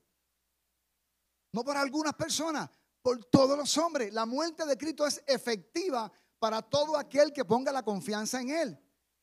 no 1.52 1.64
por 1.64 1.76
algunas 1.76 2.14
personas, 2.14 2.70
por 3.02 3.26
todos 3.26 3.58
los 3.58 3.76
hombres. 3.80 4.14
La 4.14 4.28
muerte 4.28 4.64
de 4.64 4.78
Cristo 4.78 5.08
es 5.08 5.24
efectiva 5.26 6.12
para 6.40 6.62
todo 6.62 6.98
aquel 6.98 7.34
que 7.34 7.46
ponga 7.46 7.72
la 7.72 7.84
confianza 7.84 8.42
en 8.42 8.50
Él. 8.50 8.80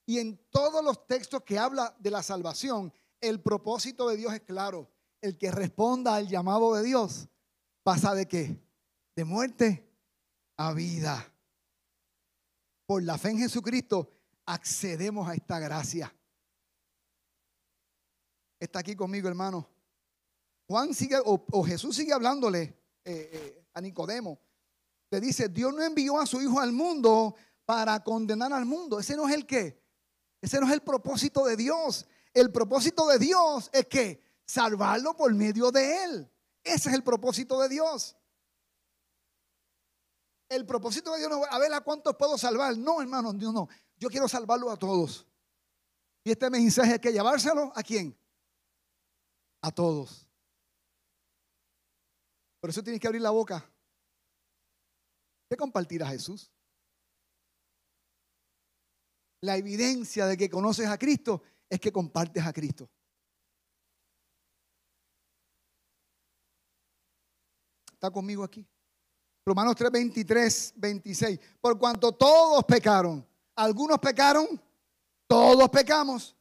Y 0.06 0.18
en 0.18 0.36
todos 0.50 0.84
los 0.84 1.06
textos 1.06 1.42
que 1.42 1.58
habla 1.58 1.96
de 1.98 2.10
la 2.10 2.22
salvación, 2.22 2.92
el 3.20 3.40
propósito 3.40 4.08
de 4.08 4.16
Dios 4.16 4.32
es 4.34 4.42
claro. 4.42 4.90
El 5.20 5.38
que 5.38 5.50
responda 5.50 6.14
al 6.14 6.28
llamado 6.28 6.74
de 6.74 6.82
Dios 6.82 7.28
pasa 7.82 8.14
de 8.14 8.26
qué? 8.26 8.60
De 9.16 9.24
muerte 9.24 9.88
a 10.56 10.72
vida. 10.72 11.32
Por 12.86 13.02
la 13.02 13.16
fe 13.16 13.30
en 13.30 13.38
Jesucristo 13.38 14.10
accedemos 14.44 15.26
a 15.26 15.34
esta 15.34 15.58
gracia. 15.58 16.14
Está 18.60 18.80
aquí 18.80 18.94
conmigo, 18.94 19.28
hermano. 19.28 19.66
Juan 20.66 20.92
sigue, 20.94 21.16
o, 21.24 21.62
Jesús 21.64 21.96
sigue 21.96 22.12
hablándole 22.12 22.62
eh, 23.04 23.30
eh, 23.32 23.66
a 23.72 23.80
Nicodemo 23.80 24.38
dice, 25.20 25.48
Dios 25.48 25.74
no 25.74 25.82
envió 25.82 26.18
a 26.18 26.26
su 26.26 26.40
Hijo 26.40 26.60
al 26.60 26.72
mundo 26.72 27.34
para 27.64 28.02
condenar 28.02 28.52
al 28.52 28.64
mundo. 28.64 28.98
Ese 28.98 29.16
no 29.16 29.28
es 29.28 29.34
el 29.34 29.46
qué. 29.46 29.82
Ese 30.40 30.60
no 30.60 30.66
es 30.66 30.72
el 30.72 30.82
propósito 30.82 31.44
de 31.44 31.56
Dios. 31.56 32.06
El 32.32 32.52
propósito 32.52 33.06
de 33.06 33.18
Dios 33.18 33.70
es 33.72 33.86
que 33.86 34.22
salvarlo 34.46 35.16
por 35.16 35.32
medio 35.34 35.70
de 35.70 36.04
Él. 36.04 36.30
Ese 36.62 36.88
es 36.88 36.94
el 36.94 37.02
propósito 37.02 37.60
de 37.60 37.68
Dios. 37.68 38.16
El 40.48 40.66
propósito 40.66 41.12
de 41.12 41.18
Dios 41.18 41.30
no 41.30 41.44
a 41.44 41.58
ver 41.58 41.72
a 41.72 41.80
cuántos 41.80 42.16
puedo 42.16 42.36
salvar. 42.36 42.76
No, 42.76 43.00
hermano, 43.00 43.32
Dios 43.32 43.52
no. 43.52 43.68
Yo 43.96 44.08
quiero 44.08 44.28
salvarlo 44.28 44.70
a 44.70 44.76
todos. 44.76 45.26
Y 46.22 46.30
este 46.30 46.50
mensaje 46.50 46.94
es 46.94 47.00
que 47.00 47.12
llevárselo 47.12 47.72
a 47.74 47.82
quién? 47.82 48.16
A 49.62 49.70
todos. 49.70 50.26
Por 52.60 52.70
eso 52.70 52.82
tienes 52.82 53.00
que 53.00 53.06
abrir 53.06 53.22
la 53.22 53.30
boca 53.30 53.70
¿Qué 55.54 55.58
compartir 55.58 56.02
a 56.02 56.08
Jesús? 56.08 56.50
La 59.42 59.56
evidencia 59.56 60.26
de 60.26 60.36
que 60.36 60.50
conoces 60.50 60.88
a 60.88 60.98
Cristo 60.98 61.44
es 61.70 61.78
que 61.78 61.92
compartes 61.92 62.44
a 62.44 62.52
Cristo. 62.52 62.90
¿Está 67.92 68.10
conmigo 68.10 68.42
aquí? 68.42 68.66
Romanos 69.46 69.76
3, 69.76 69.92
23, 69.92 70.72
26. 70.74 71.38
Por 71.60 71.78
cuanto 71.78 72.10
todos 72.10 72.64
pecaron, 72.64 73.24
algunos 73.54 74.00
pecaron, 74.00 74.60
todos 75.28 75.68
pecamos. 75.68 76.36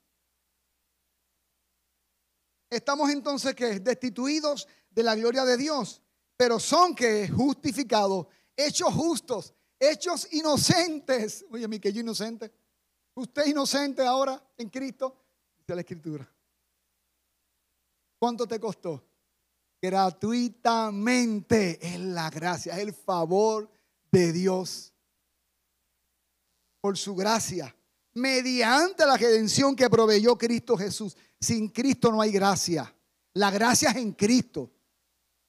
Estamos 2.67 3.11
entonces 3.11 3.53
que 3.53 3.79
destituidos 3.79 4.67
de 4.89 5.03
la 5.03 5.13
gloria 5.13 5.45
de 5.45 5.55
Dios, 5.55 6.01
pero 6.35 6.59
son 6.59 6.95
que 6.95 7.29
justificados 7.29 8.25
hechos 8.55 8.93
justos, 8.93 9.53
hechos 9.79 10.27
inocentes. 10.31 11.45
Oye, 11.51 11.67
mi 11.67 11.79
que 11.79 11.91
yo 11.91 12.01
inocente. 12.01 12.51
Usted 13.15 13.45
inocente 13.45 14.01
ahora 14.01 14.41
en 14.57 14.69
Cristo, 14.69 15.15
dice 15.59 15.75
la 15.75 15.81
Escritura. 15.81 16.29
¿Cuánto 18.17 18.47
te 18.47 18.59
costó? 18.59 19.03
Gratuitamente 19.81 21.77
es 21.85 21.99
la 21.99 22.29
gracia, 22.29 22.73
es 22.73 22.79
el 22.79 22.93
favor 22.93 23.69
de 24.11 24.31
Dios. 24.31 24.93
Por 26.79 26.97
su 26.97 27.15
gracia, 27.15 27.75
mediante 28.13 29.05
la 29.05 29.17
redención 29.17 29.75
que 29.75 29.89
proveyó 29.89 30.37
Cristo 30.37 30.77
Jesús. 30.77 31.15
Sin 31.39 31.67
Cristo 31.69 32.11
no 32.11 32.21
hay 32.21 32.31
gracia. 32.31 32.93
La 33.33 33.51
gracia 33.51 33.89
es 33.89 33.97
en 33.97 34.13
Cristo. 34.13 34.71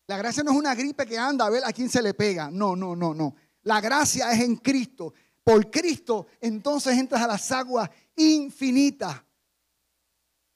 La 0.07 0.19
gracia 0.19 0.43
no 0.43 0.53
es 0.53 0.57
una 0.57 0.75
gripe 0.75 1.07
que 1.07 1.19
anda 1.19 1.47
a 1.47 1.51
ver 1.51 1.65
a 1.65 1.73
quién 1.73 1.89
se 1.89 2.03
le 2.03 2.15
pega. 2.15 2.51
No, 2.51 2.77
no, 2.77 2.95
no, 2.95 3.15
no. 3.15 3.35
La 3.63 3.81
gracia 3.81 4.31
es 4.33 4.41
en 4.41 4.57
Cristo. 4.57 5.15
Por 5.43 5.71
Cristo 5.71 6.27
entonces 6.41 6.97
entras 6.99 7.23
a 7.23 7.27
las 7.27 7.51
aguas 7.53 7.91
infinitas, 8.17 9.23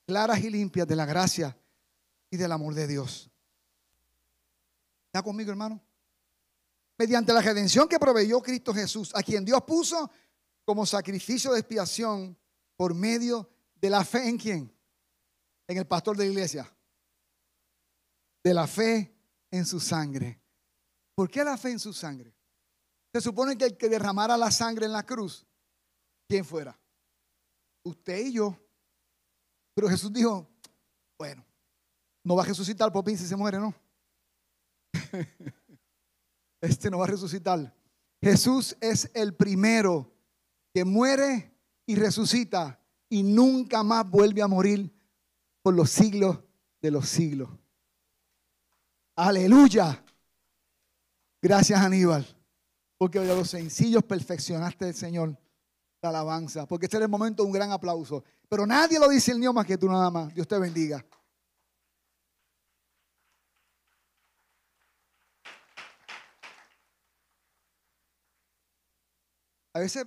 claras 0.06 0.40
y 0.40 0.50
limpias 0.50 0.86
de 0.86 0.96
la 0.96 1.06
gracia 1.06 1.56
y 2.30 2.36
del 2.36 2.52
amor 2.52 2.74
de 2.74 2.86
Dios. 2.86 3.30
¿Está 5.06 5.22
conmigo, 5.22 5.50
hermano? 5.50 5.82
Mediante 6.98 7.32
la 7.32 7.40
redención 7.40 7.88
que 7.88 7.98
proveyó 7.98 8.40
Cristo 8.40 8.74
Jesús, 8.74 9.12
a 9.14 9.22
quien 9.22 9.44
Dios 9.44 9.62
puso 9.66 10.10
como 10.64 10.84
sacrificio 10.84 11.52
de 11.52 11.60
expiación 11.60 12.36
por 12.76 12.94
medio 12.94 13.48
de 13.74 13.90
la 13.90 14.04
fe 14.04 14.28
en 14.28 14.36
quién? 14.36 14.74
En 15.66 15.78
el 15.78 15.86
pastor 15.86 16.16
de 16.16 16.24
la 16.24 16.30
iglesia. 16.30 16.76
De 18.42 18.52
la 18.52 18.66
fe 18.66 19.17
en 19.50 19.64
su 19.64 19.80
sangre. 19.80 20.40
¿Por 21.14 21.30
qué 21.30 21.44
la 21.44 21.56
fe 21.56 21.70
en 21.70 21.78
su 21.78 21.92
sangre? 21.92 22.34
Se 23.12 23.20
supone 23.20 23.56
que 23.56 23.64
el 23.64 23.76
que 23.76 23.88
derramara 23.88 24.36
la 24.36 24.50
sangre 24.50 24.86
en 24.86 24.92
la 24.92 25.04
cruz, 25.04 25.46
¿quién 26.28 26.44
fuera? 26.44 26.78
Usted 27.82 28.26
y 28.26 28.32
yo. 28.32 28.56
Pero 29.74 29.88
Jesús 29.88 30.12
dijo, 30.12 30.48
bueno, 31.18 31.44
no 32.24 32.36
va 32.36 32.42
a 32.42 32.46
resucitar 32.46 32.92
Popín 32.92 33.16
si 33.16 33.26
se 33.26 33.36
muere, 33.36 33.58
¿no? 33.58 33.74
Este 36.60 36.90
no 36.90 36.98
va 36.98 37.04
a 37.04 37.08
resucitar. 37.08 37.72
Jesús 38.20 38.76
es 38.80 39.10
el 39.14 39.34
primero 39.34 40.12
que 40.74 40.84
muere 40.84 41.56
y 41.86 41.94
resucita 41.94 42.80
y 43.08 43.22
nunca 43.22 43.82
más 43.82 44.10
vuelve 44.10 44.42
a 44.42 44.48
morir 44.48 44.92
por 45.62 45.74
los 45.74 45.90
siglos 45.90 46.38
de 46.82 46.90
los 46.90 47.08
siglos. 47.08 47.48
Aleluya. 49.18 50.00
Gracias 51.42 51.80
Aníbal. 51.80 52.24
Porque 52.96 53.18
de 53.18 53.34
los 53.34 53.50
sencillos 53.50 54.04
perfeccionaste 54.04 54.92
Señor 54.92 55.36
la 56.00 56.10
alabanza. 56.10 56.66
Porque 56.66 56.86
este 56.86 56.98
es 56.98 57.02
el 57.02 57.08
momento 57.08 57.42
de 57.42 57.48
un 57.48 57.52
gran 57.52 57.72
aplauso. 57.72 58.22
Pero 58.48 58.64
nadie 58.64 59.00
lo 59.00 59.08
dice 59.08 59.32
el 59.32 59.40
niño 59.40 59.52
más 59.52 59.66
que 59.66 59.76
tú 59.76 59.88
nada 59.88 60.08
más. 60.08 60.32
Dios 60.32 60.46
te 60.46 60.56
bendiga. 60.56 61.04
A 69.72 69.80
veces 69.80 70.06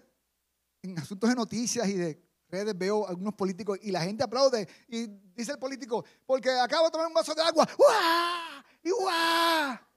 en 0.84 0.98
asuntos 0.98 1.30
de 1.30 1.36
noticias 1.36 1.86
y 1.90 1.94
de 1.94 2.31
redes 2.52 2.78
veo 2.78 3.08
algunos 3.08 3.34
políticos 3.34 3.80
y 3.82 3.92
la 3.92 4.02
gente 4.02 4.24
aplaude 4.24 4.68
y 4.88 5.08
dice 5.34 5.54
el 5.54 5.60
político, 5.60 6.06
porque 6.26 6.50
acabo 6.52 6.86
de 6.86 6.92
tomar 6.92 7.08
un 7.08 7.14
vaso 7.14 7.34
de 7.34 7.42
agua, 7.42 7.68
¡Uah! 7.78 8.64
y 8.84 8.92
¡Uah! 8.92 9.88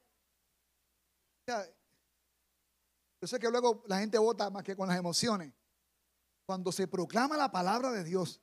Yo 3.20 3.28
sé 3.28 3.38
que 3.38 3.50
luego 3.50 3.82
la 3.86 3.98
gente 3.98 4.18
vota 4.18 4.48
más 4.50 4.62
que 4.62 4.76
con 4.76 4.88
las 4.88 4.98
emociones. 4.98 5.52
Cuando 6.46 6.70
se 6.72 6.86
proclama 6.86 7.36
la 7.36 7.50
palabra 7.50 7.90
de 7.90 8.04
Dios 8.04 8.40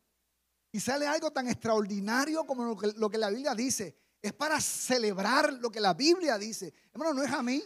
y 0.71 0.79
sale 0.79 1.07
algo 1.07 1.31
tan 1.31 1.47
extraordinario 1.47 2.45
como 2.45 2.65
lo 2.65 2.77
que, 2.77 2.91
lo 2.97 3.09
que 3.09 3.17
la 3.17 3.29
Biblia 3.29 3.53
dice, 3.53 3.95
es 4.21 4.33
para 4.33 4.59
celebrar 4.59 5.53
lo 5.53 5.71
que 5.71 5.79
la 5.79 5.93
Biblia 5.93 6.37
dice. 6.37 6.73
Hermano, 6.93 7.13
no 7.13 7.23
es 7.23 7.31
a 7.31 7.41
mí. 7.41 7.63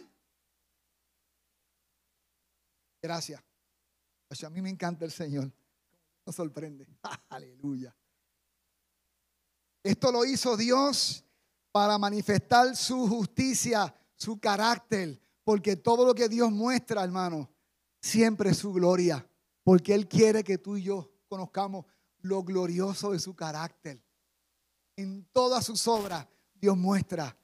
Gracias. 3.02 3.42
a 4.44 4.50
mí 4.50 4.60
me 4.60 4.70
encanta 4.70 5.04
el 5.04 5.12
Señor. 5.12 5.50
Nos 6.26 6.34
sorprende. 6.34 6.86
Aleluya. 7.30 7.96
Esto 9.82 10.10
lo 10.10 10.24
hizo 10.24 10.56
Dios 10.56 11.24
para 11.70 11.96
manifestar 11.96 12.74
su 12.74 13.06
justicia, 13.06 13.94
su 14.16 14.40
carácter, 14.40 15.20
porque 15.44 15.76
todo 15.76 16.04
lo 16.04 16.14
que 16.14 16.28
Dios 16.28 16.50
muestra, 16.50 17.04
hermano, 17.04 17.48
siempre 18.00 18.50
es 18.50 18.58
su 18.58 18.72
gloria, 18.72 19.24
porque 19.62 19.94
Él 19.94 20.08
quiere 20.08 20.42
que 20.42 20.58
tú 20.58 20.76
y 20.76 20.82
yo 20.82 21.12
conozcamos 21.28 21.86
lo 22.20 22.42
glorioso 22.42 23.12
de 23.12 23.20
su 23.20 23.36
carácter. 23.36 24.02
En 24.96 25.24
todas 25.32 25.64
sus 25.64 25.86
obras, 25.86 26.26
Dios 26.54 26.76
muestra 26.76 27.36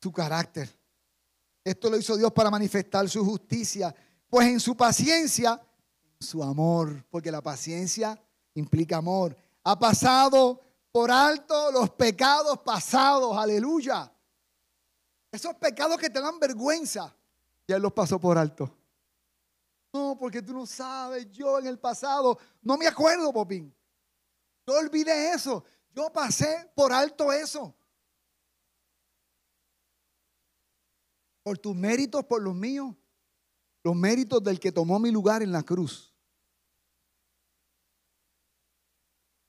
su 0.00 0.12
carácter. 0.12 0.70
Esto 1.62 1.90
lo 1.90 1.98
hizo 1.98 2.16
Dios 2.16 2.32
para 2.32 2.50
manifestar 2.50 3.08
su 3.08 3.24
justicia, 3.24 3.94
pues 4.28 4.48
en 4.48 4.60
su 4.60 4.76
paciencia, 4.76 5.60
su 6.20 6.42
amor, 6.42 7.04
porque 7.10 7.30
la 7.30 7.42
paciencia 7.42 8.20
implica 8.54 8.98
amor. 8.98 9.36
Ha 9.62 9.78
pasado 9.78 10.60
por 10.92 11.10
alto 11.10 11.72
los 11.72 11.90
pecados 11.90 12.60
pasados, 12.60 13.36
aleluya. 13.36 14.10
Esos 15.32 15.54
pecados 15.56 15.98
que 15.98 16.10
te 16.10 16.20
dan 16.20 16.38
vergüenza, 16.38 17.14
ya 17.66 17.78
los 17.78 17.92
pasó 17.92 18.18
por 18.18 18.38
alto. 18.38 18.72
No, 19.92 20.16
porque 20.18 20.42
tú 20.42 20.52
no 20.52 20.66
sabes, 20.66 21.30
yo 21.30 21.58
en 21.58 21.66
el 21.66 21.78
pasado, 21.78 22.38
no 22.62 22.76
me 22.76 22.86
acuerdo, 22.86 23.32
Popín. 23.32 23.74
Yo 24.66 24.74
olvidé 24.74 25.32
eso. 25.32 25.64
Yo 25.92 26.12
pasé 26.12 26.70
por 26.74 26.92
alto 26.92 27.32
eso. 27.32 27.74
Por 31.42 31.58
tus 31.58 31.76
méritos, 31.76 32.24
por 32.24 32.42
los 32.42 32.54
míos 32.54 32.94
los 33.84 33.94
méritos 33.94 34.42
del 34.42 34.58
que 34.58 34.72
tomó 34.72 34.98
mi 34.98 35.10
lugar 35.10 35.42
en 35.42 35.52
la 35.52 35.62
cruz. 35.62 36.12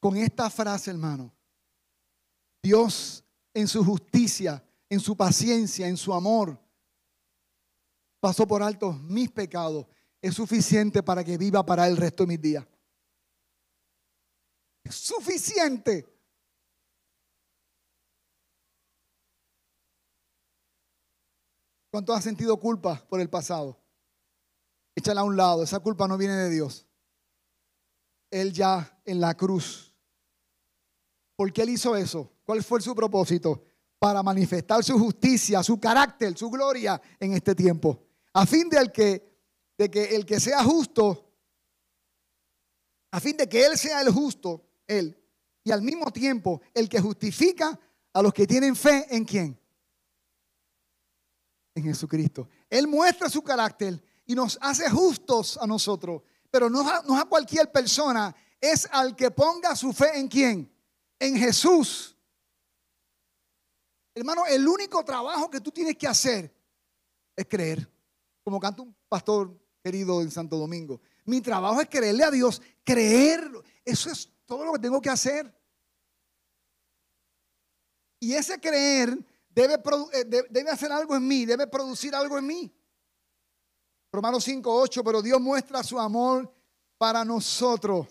Con 0.02 0.18
esta 0.18 0.50
frase, 0.50 0.92
hermano, 0.92 1.34
Dios 2.62 3.24
en 3.54 3.68
su 3.68 3.84
justicia, 3.84 4.62
en 4.90 5.00
su 5.00 5.16
paciencia, 5.16 5.88
en 5.88 5.96
su 5.96 6.14
amor, 6.14 6.60
pasó 8.20 8.46
por 8.46 8.62
alto 8.62 8.92
mis 8.94 9.32
pecados. 9.32 9.88
Es 10.22 10.36
suficiente 10.36 11.02
para 11.02 11.24
que 11.24 11.38
viva 11.38 11.66
para 11.66 11.88
el 11.88 11.96
resto 11.96 12.24
de 12.24 12.28
mis 12.28 12.42
días. 12.42 12.68
Es 14.84 14.96
suficiente. 14.96 16.06
¿Cuánto 21.90 22.14
has 22.14 22.24
sentido 22.24 22.60
culpa 22.60 23.02
por 23.08 23.22
el 23.22 23.30
pasado? 23.30 23.85
Échala 24.96 25.22
a 25.22 25.26
un 25.26 25.36
lado, 25.36 25.64
esa 25.64 25.80
culpa 25.80 26.08
no 26.08 26.18
viene 26.18 26.36
de 26.36 26.50
Dios. 26.50 26.88
Él 28.32 28.54
ya 28.54 29.00
en 29.06 29.20
la 29.20 29.36
cruz. 29.36 29.94
¿Por 31.36 31.52
qué 31.52 31.64
él 31.64 31.70
hizo 31.70 31.96
eso? 31.96 32.32
¿Cuál 32.46 32.64
fue 32.64 32.82
su 32.82 32.96
propósito? 32.96 33.64
Para 34.00 34.24
manifestar 34.24 34.84
su 34.84 34.98
justicia, 34.98 35.62
su 35.64 35.80
carácter, 35.80 36.38
su 36.38 36.50
gloria 36.50 37.02
en 37.20 37.34
este 37.34 37.54
tiempo. 37.54 38.02
A 38.34 38.46
fin 38.46 38.70
de, 38.70 38.92
que, 38.92 39.38
de 39.78 39.92
que 39.92 40.16
el 40.16 40.26
que 40.26 40.40
sea 40.40 40.64
justo, 40.64 41.30
a 43.12 43.20
fin 43.20 43.38
de 43.38 43.48
que 43.48 43.66
Él 43.66 43.78
sea 43.78 44.02
el 44.02 44.10
justo, 44.10 44.66
Él, 44.88 45.18
y 45.64 45.72
al 45.72 45.82
mismo 45.82 46.12
tiempo 46.12 46.62
el 46.74 46.88
que 46.88 47.02
justifica 47.02 47.78
a 48.14 48.22
los 48.22 48.34
que 48.34 48.48
tienen 48.48 48.76
fe 48.76 49.08
en 49.10 49.26
quién? 49.26 49.60
En 51.74 51.84
Jesucristo. 51.84 52.48
Él 52.70 52.88
muestra 52.88 53.30
su 53.30 53.42
carácter 53.42 54.02
y 54.26 54.36
nos 54.36 54.58
hace 54.62 54.90
justos 54.90 55.58
a 55.58 55.68
nosotros. 55.68 56.22
Pero 56.50 56.70
no, 56.70 56.84
no 57.04 57.18
a 57.18 57.26
cualquier 57.26 57.72
persona, 57.72 58.36
es 58.60 58.88
al 58.92 59.16
que 59.16 59.32
ponga 59.32 59.76
su 59.76 59.94
fe 59.94 60.18
en 60.18 60.28
quién? 60.28 60.72
En 61.20 61.38
Jesús. 61.38 62.16
Hermano, 64.14 64.46
el 64.46 64.68
único 64.68 65.04
trabajo 65.04 65.50
que 65.50 65.60
tú 65.60 65.72
tienes 65.72 65.98
que 65.98 66.08
hacer 66.08 66.54
es 67.36 67.46
creer. 67.48 67.90
Como 68.44 68.60
canta 68.60 68.82
un 68.82 68.96
pastor 69.10 69.54
querido 69.84 70.22
en 70.22 70.32
Santo 70.32 70.58
Domingo. 70.58 71.02
Mi 71.26 71.42
trabajo 71.42 71.82
es 71.82 71.90
creerle 71.90 72.24
a 72.24 72.32
Dios, 72.32 72.62
creer. 72.84 73.52
Eso 73.84 74.10
es 74.10 74.32
todo 74.46 74.64
lo 74.64 74.74
que 74.74 74.80
tengo 74.80 75.02
que 75.02 75.10
hacer. 75.10 75.54
Y 78.20 78.34
ese 78.34 78.60
creer 78.60 79.18
debe, 79.50 79.76
eh, 80.14 80.26
debe 80.50 80.70
hacer 80.72 80.92
algo 80.92 81.16
en 81.16 81.28
mí, 81.28 81.46
debe 81.46 81.68
producir 81.68 82.16
algo 82.16 82.38
en 82.38 82.48
mí. 82.48 82.74
Romanos 84.16 84.44
5, 84.44 84.82
8, 84.82 85.04
pero 85.04 85.22
Dios 85.22 85.40
muestra 85.42 85.84
su 85.84 86.00
amor 86.00 86.52
para 86.98 87.24
nosotros. 87.24 88.08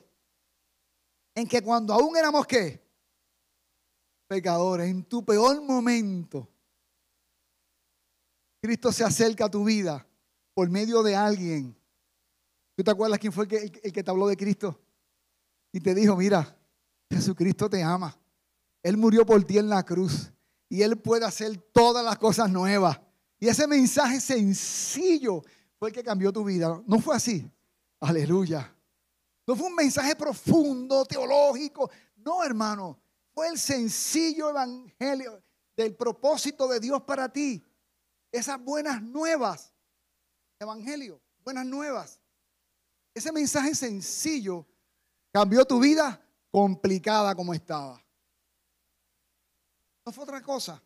En 1.35 1.49
que 1.49 1.63
cuando 1.63 1.93
aún 1.93 2.17
éramos 2.17 2.47
qué? 2.47 2.83
Pecadores, 4.29 4.89
en 4.89 5.05
tu 5.05 5.25
peor 5.25 5.61
momento, 5.63 6.49
Cristo 8.61 8.93
se 8.93 9.05
acerca 9.05 9.47
a 9.47 9.51
tu 9.51 9.65
vida 9.65 10.07
por 10.55 10.71
medio 10.71 11.03
de 11.03 11.17
alguien. 11.17 11.77
¿Tú 12.77 12.83
te 12.83 12.91
acuerdas 12.91 13.19
quién 13.19 13.33
fue 13.33 13.45
el 13.45 13.51
que, 13.51 13.81
el 13.83 13.93
que 13.93 14.03
te 14.03 14.11
habló 14.11 14.27
de 14.27 14.37
Cristo? 14.37 14.81
Y 15.73 15.81
te 15.81 15.95
dijo, 15.95 16.17
mira, 16.17 16.57
Jesucristo 17.11 17.69
te 17.69 17.83
ama. 17.83 18.17
Él 18.83 18.97
murió 18.97 19.27
por 19.27 19.43
ti 19.45 19.59
en 19.59 19.69
la 19.69 19.85
cruz 19.85 20.31
y 20.69 20.83
Él 20.83 20.99
puede 20.99 21.25
hacer 21.25 21.57
todas 21.73 22.05
las 22.05 22.19
cosas 22.19 22.51
nuevas. 22.51 23.01
Y 23.39 23.49
ese 23.49 23.67
mensaje 23.67 24.21
sencillo 24.21 25.43
fue 25.79 25.89
el 25.89 25.95
que 25.95 26.03
cambió 26.03 26.33
tu 26.33 26.45
vida. 26.45 26.83
No 26.87 27.01
fue 27.01 27.17
así. 27.17 27.51
Aleluya. 28.01 28.75
No 29.47 29.57
fue 29.57 29.67
un 29.67 29.75
mensaje 29.75 30.17
profundo, 30.17 31.05
teológico. 31.05 31.91
No, 32.17 32.43
hermano. 32.43 32.99
Fue 33.33 33.49
el 33.49 33.59
sencillo 33.59 34.51
evangelio 34.51 35.43
del 35.77 35.95
propósito 35.97 36.69
de 36.69 36.81
Dios 36.81 37.03
para 37.03 37.29
ti. 37.29 37.63
Esas 38.31 38.63
buenas 38.63 39.03
nuevas. 39.03 39.73
Evangelio, 40.59 41.21
buenas 41.43 41.67
nuevas. 41.67 42.21
Ese 43.13 43.33
mensaje 43.33 43.75
sencillo 43.75 44.67
cambió 45.33 45.65
tu 45.65 45.81
vida 45.81 46.21
complicada 46.51 47.35
como 47.35 47.53
estaba. 47.53 48.01
No 50.07 50.13
fue 50.13 50.25
otra 50.25 50.43
cosa. 50.43 50.83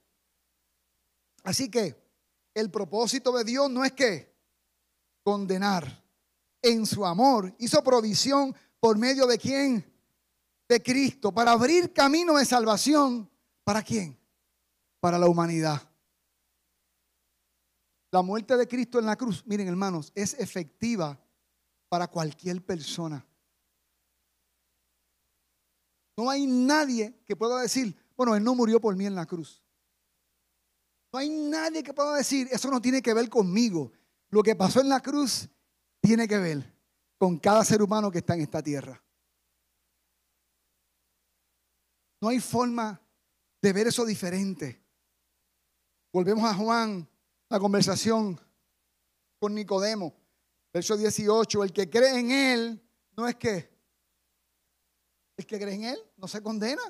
Así 1.45 1.71
que 1.71 1.97
el 2.55 2.71
propósito 2.71 3.33
de 3.33 3.45
Dios 3.45 3.71
no 3.71 3.85
es 3.85 3.93
que 3.93 4.38
condenar. 5.29 6.03
En 6.63 6.87
su 6.87 7.05
amor 7.05 7.55
hizo 7.59 7.85
provisión 7.85 8.57
por 8.81 8.97
medio 8.97 9.27
de 9.27 9.37
quién? 9.37 9.85
De 10.67 10.83
Cristo, 10.83 11.33
para 11.33 11.53
abrir 11.53 11.93
camino 11.93 12.39
de 12.39 12.47
salvación. 12.47 13.31
¿Para 13.63 13.83
quién? 13.83 14.19
Para 15.01 15.19
la 15.19 15.29
humanidad. 15.29 15.83
La 18.11 18.23
muerte 18.23 18.57
de 18.57 18.67
Cristo 18.67 18.99
en 18.99 19.05
la 19.05 19.17
cruz, 19.17 19.45
miren 19.45 19.69
hermanos, 19.69 20.13
es 20.15 20.33
efectiva 20.33 21.21
para 21.91 22.09
cualquier 22.09 22.65
persona. 22.65 23.23
No 26.17 26.31
hay 26.31 26.47
nadie 26.47 27.21
que 27.27 27.37
pueda 27.37 27.61
decir, 27.61 27.95
bueno, 28.17 28.35
Él 28.35 28.43
no 28.43 28.55
murió 28.55 28.81
por 28.81 28.97
mí 28.97 29.05
en 29.05 29.15
la 29.15 29.27
cruz. 29.27 29.63
No 31.13 31.19
hay 31.19 31.29
nadie 31.29 31.83
que 31.83 31.93
pueda 31.93 32.15
decir, 32.15 32.49
eso 32.51 32.71
no 32.71 32.81
tiene 32.81 33.03
que 33.03 33.13
ver 33.13 33.29
conmigo. 33.29 33.93
Lo 34.31 34.43
que 34.43 34.57
pasó 34.57 34.81
en 34.81 34.89
la 34.89 35.01
cruz 35.01 35.49
tiene 36.01 36.29
que 36.29 36.39
ver 36.39 36.75
con 37.19 37.39
cada 37.39 37.65
ser 37.65 37.83
humano 37.83 38.11
que 38.11 38.19
está 38.19 38.35
en 38.35 38.43
esta 38.43 38.63
tierra. 38.63 39.03
No 42.21 42.29
hay 42.29 42.41
forma 42.41 43.01
de 43.61 43.73
ver 43.73 43.87
eso 43.87 44.05
diferente. 44.05 44.83
Volvemos 46.13 46.45
a 46.45 46.55
Juan, 46.55 47.09
la 47.49 47.59
conversación 47.59 48.41
con 49.39 49.55
Nicodemo, 49.55 50.15
verso 50.73 50.97
18, 50.97 51.65
el 51.65 51.73
que 51.73 51.89
cree 51.89 52.19
en 52.19 52.31
él 52.31 52.89
no 53.17 53.27
es 53.29 53.37
que 53.37 53.71
el 55.37 55.47
que 55.47 55.59
cree 55.59 55.75
en 55.75 55.85
él 55.85 55.99
no 56.17 56.27
se 56.27 56.43
condena. 56.43 56.83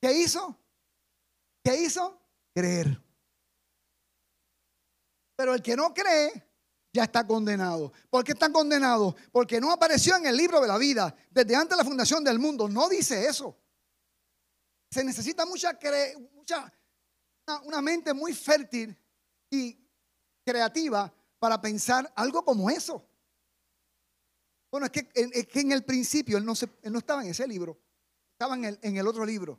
¿Qué 0.00 0.12
hizo? 0.12 0.58
¿Qué 1.62 1.80
hizo? 1.80 2.20
Creer. 2.52 3.00
Pero 5.36 5.54
el 5.54 5.62
que 5.62 5.76
no 5.76 5.92
cree 5.94 6.52
ya 6.92 7.04
está 7.04 7.26
condenado. 7.26 7.92
¿Por 8.10 8.22
qué 8.22 8.32
está 8.32 8.52
condenado? 8.52 9.16
Porque 9.30 9.60
no 9.60 9.72
apareció 9.72 10.16
en 10.16 10.26
el 10.26 10.36
libro 10.36 10.60
de 10.60 10.68
la 10.68 10.76
vida 10.76 11.14
desde 11.30 11.56
antes 11.56 11.70
de 11.70 11.82
la 11.82 11.88
fundación 11.88 12.22
del 12.22 12.38
mundo. 12.38 12.68
No 12.68 12.88
dice 12.88 13.26
eso. 13.26 13.56
Se 14.90 15.02
necesita 15.02 15.46
mucha, 15.46 15.78
mucha 16.34 16.70
una, 17.64 17.80
mente 17.80 18.12
muy 18.12 18.34
fértil 18.34 18.94
y 19.50 19.78
creativa 20.44 21.12
para 21.38 21.60
pensar 21.60 22.12
algo 22.14 22.44
como 22.44 22.68
eso. 22.68 23.08
Bueno, 24.70 24.86
es 24.86 24.92
que, 24.92 25.08
en 25.14 25.72
el 25.72 25.84
principio 25.84 26.36
él 26.36 26.44
no, 26.44 26.54
se, 26.54 26.68
no 26.84 26.98
estaba 26.98 27.22
en 27.22 27.30
ese 27.30 27.46
libro, 27.46 27.78
estaba 28.32 28.54
en 28.54 28.64
el, 28.66 28.78
en 28.82 28.96
el 28.96 29.06
otro 29.06 29.24
libro. 29.24 29.58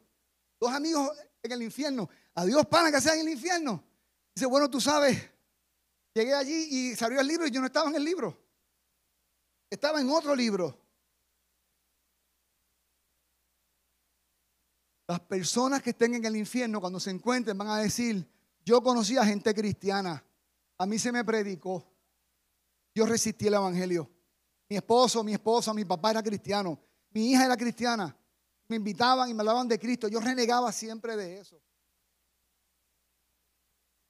Dos 0.60 0.72
amigos 0.72 1.12
en 1.42 1.52
el 1.52 1.64
infierno. 1.64 2.10
Adiós, 2.36 2.66
pana, 2.68 2.92
que 2.92 3.02
sea 3.02 3.16
en 3.16 3.22
el 3.22 3.30
infierno. 3.30 3.84
Dice, 4.36 4.46
bueno, 4.46 4.70
tú 4.70 4.80
sabes, 4.80 5.33
llegué 6.14 6.34
allí 6.34 6.68
y 6.70 6.96
salió 6.96 7.20
el 7.20 7.28
libro 7.28 7.48
y 7.48 7.52
yo 7.52 7.60
no 7.60 7.68
estaba 7.68 7.90
en 7.90 7.96
el 7.96 8.04
libro. 8.04 8.38
Estaba 9.70 10.00
en 10.00 10.10
otro 10.10 10.36
libro. 10.36 10.78
Las 15.08 15.20
personas 15.22 15.82
que 15.82 15.90
estén 15.90 16.16
en 16.16 16.26
el 16.26 16.36
infierno 16.36 16.80
cuando 16.80 17.00
se 17.00 17.10
encuentren 17.10 17.58
van 17.58 17.68
a 17.68 17.78
decir, 17.78 18.26
yo 18.64 18.82
conocí 18.82 19.18
a 19.18 19.26
gente 19.26 19.54
cristiana, 19.54 20.24
a 20.78 20.86
mí 20.86 20.98
se 20.98 21.12
me 21.12 21.26
predicó, 21.26 21.86
yo 22.96 23.06
resistí 23.06 23.48
el 23.48 23.56
Evangelio. 23.56 24.10
Mi 24.70 24.78
esposo, 24.78 25.24
mi 25.24 25.34
esposa, 25.34 25.74
mi 25.74 25.84
papá 25.84 26.12
era 26.12 26.24
cristiano, 26.24 26.80
mi 27.12 27.32
hija 27.32 27.46
era 27.46 27.58
cristiana, 27.58 28.16
me 28.68 28.78
invitaban 28.78 29.30
y 29.30 29.34
me 29.34 29.42
hablaban 29.42 29.68
de 29.68 29.78
Cristo, 29.78 30.08
yo 30.08 30.22
renegaba 30.22 30.72
siempre 30.72 31.18
de 31.18 31.40
eso. 31.40 31.62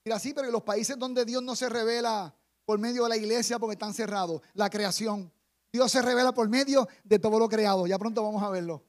Mira, 0.05 0.19
sí, 0.19 0.33
pero 0.33 0.47
en 0.47 0.53
los 0.53 0.63
países 0.63 0.97
donde 0.97 1.23
Dios 1.25 1.41
no 1.41 1.55
se 1.55 1.69
revela 1.69 2.35
por 2.65 2.79
medio 2.79 3.03
de 3.03 3.09
la 3.09 3.17
iglesia 3.17 3.59
porque 3.59 3.73
están 3.73 3.93
cerrados, 3.93 4.41
la 4.53 4.69
creación, 4.69 5.31
Dios 5.71 5.91
se 5.91 6.01
revela 6.01 6.33
por 6.33 6.49
medio 6.49 6.87
de 7.03 7.19
todo 7.19 7.39
lo 7.39 7.49
creado. 7.49 7.87
Ya 7.87 7.97
pronto 7.97 8.23
vamos 8.23 8.43
a 8.43 8.49
verlo. 8.49 8.83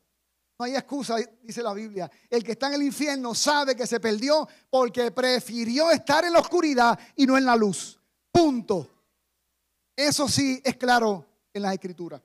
No 0.59 0.67
hay 0.67 0.77
excusa, 0.77 1.17
dice 1.43 1.63
la 1.63 1.73
Biblia. 1.73 2.11
El 2.31 2.45
que 2.45 2.53
está 2.53 2.69
en 2.69 2.75
el 2.75 2.83
infierno 2.83 3.35
sabe 3.35 3.75
que 3.75 3.87
se 3.87 3.99
perdió 3.99 4.47
porque 4.71 5.11
prefirió 5.11 5.91
estar 5.91 6.25
en 6.25 6.33
la 6.33 6.41
oscuridad 6.41 6.99
y 7.17 7.27
no 7.27 7.37
en 7.37 7.45
la 7.45 7.57
luz. 7.57 7.99
Punto. 8.31 8.89
Eso 9.97 10.29
sí 10.29 10.61
es 10.65 10.77
claro 10.77 11.25
en 11.53 11.63
las 11.63 11.73
escrituras. 11.73 12.21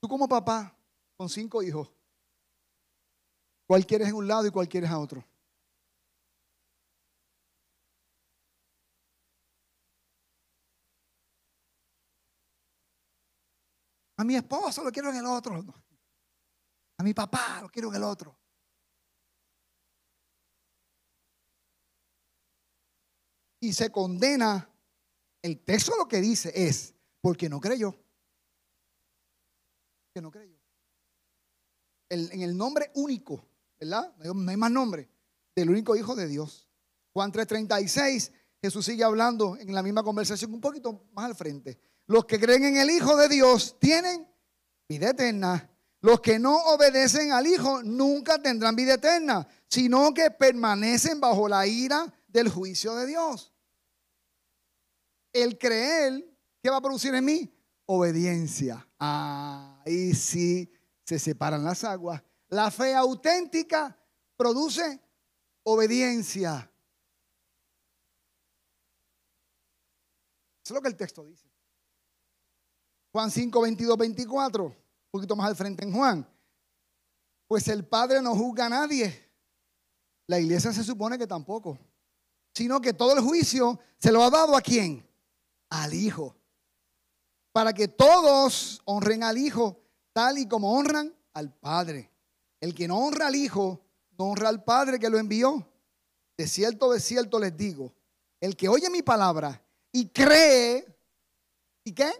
Tú 0.00 0.08
como 0.08 0.28
papá, 0.28 0.74
con 1.16 1.28
cinco 1.28 1.62
hijos, 1.62 1.88
¿cuál 3.72 3.86
quieres 3.86 4.08
en 4.08 4.16
un 4.16 4.28
lado 4.28 4.46
y 4.46 4.50
cuál 4.50 4.68
quieres 4.68 4.90
a 4.90 4.98
otro? 4.98 5.24
A 14.18 14.24
mi 14.24 14.36
esposo 14.36 14.84
lo 14.84 14.92
quiero 14.92 15.08
en 15.08 15.16
el 15.16 15.24
otro. 15.24 15.64
A 16.98 17.02
mi 17.02 17.14
papá 17.14 17.62
lo 17.62 17.70
quiero 17.70 17.88
en 17.88 17.94
el 17.94 18.02
otro. 18.02 18.38
Y 23.60 23.72
se 23.72 23.90
condena. 23.90 24.68
El 25.40 25.64
texto 25.64 25.96
lo 25.96 26.06
que 26.06 26.20
dice 26.20 26.52
es 26.54 26.94
porque 27.22 27.48
no 27.48 27.58
creyó. 27.58 27.94
Que 30.12 30.20
no 30.20 30.30
creyó. 30.30 30.60
en 32.10 32.42
el 32.42 32.54
nombre 32.54 32.92
único, 32.96 33.51
¿verdad? 33.82 34.14
No 34.16 34.50
hay 34.50 34.56
más 34.56 34.70
nombre. 34.70 35.08
Del 35.56 35.70
único 35.70 35.96
Hijo 35.96 36.14
de 36.14 36.28
Dios. 36.28 36.68
Juan 37.12 37.32
3:36, 37.32 38.30
Jesús 38.60 38.86
sigue 38.86 39.04
hablando 39.04 39.56
en 39.56 39.74
la 39.74 39.82
misma 39.82 40.02
conversación, 40.02 40.54
un 40.54 40.60
poquito 40.60 41.04
más 41.12 41.26
al 41.26 41.34
frente. 41.34 41.78
Los 42.06 42.24
que 42.24 42.38
creen 42.38 42.64
en 42.64 42.76
el 42.76 42.90
Hijo 42.90 43.16
de 43.16 43.28
Dios 43.28 43.76
tienen 43.80 44.26
vida 44.88 45.10
eterna. 45.10 45.68
Los 46.00 46.20
que 46.20 46.38
no 46.38 46.56
obedecen 46.56 47.32
al 47.32 47.46
Hijo 47.46 47.82
nunca 47.82 48.40
tendrán 48.40 48.76
vida 48.76 48.94
eterna, 48.94 49.46
sino 49.68 50.14
que 50.14 50.30
permanecen 50.30 51.20
bajo 51.20 51.48
la 51.48 51.66
ira 51.66 52.12
del 52.28 52.48
juicio 52.48 52.94
de 52.94 53.06
Dios. 53.06 53.52
El 55.32 55.58
creer, 55.58 56.24
¿qué 56.62 56.70
va 56.70 56.76
a 56.76 56.82
producir 56.82 57.14
en 57.14 57.24
mí? 57.24 57.52
Obediencia. 57.86 58.86
Ahí 58.98 60.14
sí 60.14 60.72
se 61.04 61.18
separan 61.18 61.64
las 61.64 61.84
aguas. 61.84 62.22
La 62.52 62.70
fe 62.70 62.94
auténtica 62.94 63.98
produce 64.36 65.00
obediencia. 65.62 66.70
Eso 70.62 70.64
es 70.64 70.70
lo 70.72 70.82
que 70.82 70.88
el 70.88 70.96
texto 70.96 71.24
dice. 71.24 71.50
Juan 73.10 73.30
5, 73.30 73.58
22, 73.58 73.96
24, 73.96 74.64
un 74.66 74.76
poquito 75.10 75.34
más 75.34 75.46
al 75.46 75.56
frente 75.56 75.82
en 75.82 75.94
Juan. 75.94 76.28
Pues 77.46 77.68
el 77.68 77.86
Padre 77.86 78.20
no 78.20 78.34
juzga 78.36 78.66
a 78.66 78.68
nadie. 78.68 79.30
La 80.26 80.38
iglesia 80.38 80.74
se 80.74 80.84
supone 80.84 81.16
que 81.16 81.26
tampoco. 81.26 81.78
Sino 82.54 82.82
que 82.82 82.92
todo 82.92 83.14
el 83.14 83.20
juicio 83.20 83.80
se 83.96 84.12
lo 84.12 84.22
ha 84.22 84.28
dado 84.28 84.54
a 84.54 84.60
quién? 84.60 85.08
Al 85.70 85.94
Hijo. 85.94 86.36
Para 87.50 87.72
que 87.72 87.88
todos 87.88 88.82
honren 88.84 89.22
al 89.22 89.38
Hijo 89.38 89.80
tal 90.12 90.36
y 90.36 90.46
como 90.46 90.76
honran 90.76 91.16
al 91.32 91.50
Padre. 91.50 92.11
El 92.62 92.74
que 92.74 92.88
no 92.88 92.96
honra 92.96 93.26
al 93.26 93.34
Hijo, 93.34 93.84
no 94.16 94.30
honra 94.30 94.48
al 94.48 94.64
Padre 94.64 94.98
que 94.98 95.10
lo 95.10 95.18
envió. 95.18 95.68
De 96.38 96.46
cierto, 96.46 96.90
de 96.90 97.00
cierto 97.00 97.38
les 97.38 97.54
digo, 97.54 97.94
el 98.40 98.56
que 98.56 98.70
oye 98.70 98.88
mi 98.88 99.02
palabra 99.02 99.62
y 99.92 100.08
cree, 100.08 100.86
¿y 101.84 101.92
qué? 101.92 102.10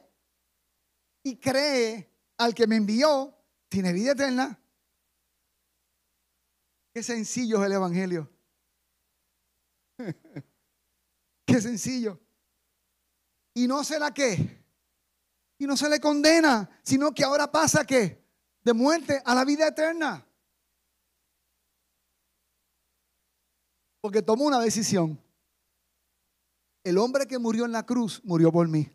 y 1.22 1.36
cree 1.36 2.10
al 2.38 2.54
que 2.54 2.66
me 2.66 2.76
envió, 2.76 3.34
tiene 3.68 3.92
vida 3.92 4.12
eterna. 4.12 4.58
Qué 6.92 7.02
sencillo 7.02 7.60
es 7.60 7.66
el 7.66 7.72
Evangelio. 7.72 8.30
Qué 11.46 11.60
sencillo. 11.60 12.20
Y 13.54 13.66
no 13.66 13.84
se 13.84 13.98
la 13.98 14.12
que. 14.12 14.62
Y 15.58 15.66
no 15.66 15.76
se 15.76 15.88
le 15.88 16.00
condena, 16.00 16.68
sino 16.82 17.12
que 17.12 17.24
ahora 17.24 17.50
pasa 17.50 17.86
que 17.86 18.22
de 18.62 18.72
muerte 18.72 19.22
a 19.24 19.34
la 19.34 19.44
vida 19.44 19.68
eterna. 19.68 20.26
Porque 24.02 24.20
tomó 24.20 24.44
una 24.44 24.58
decisión. 24.60 25.18
El 26.84 26.98
hombre 26.98 27.26
que 27.26 27.38
murió 27.38 27.64
en 27.64 27.72
la 27.72 27.86
cruz 27.86 28.20
murió 28.24 28.50
por 28.50 28.66
mí. 28.68 28.90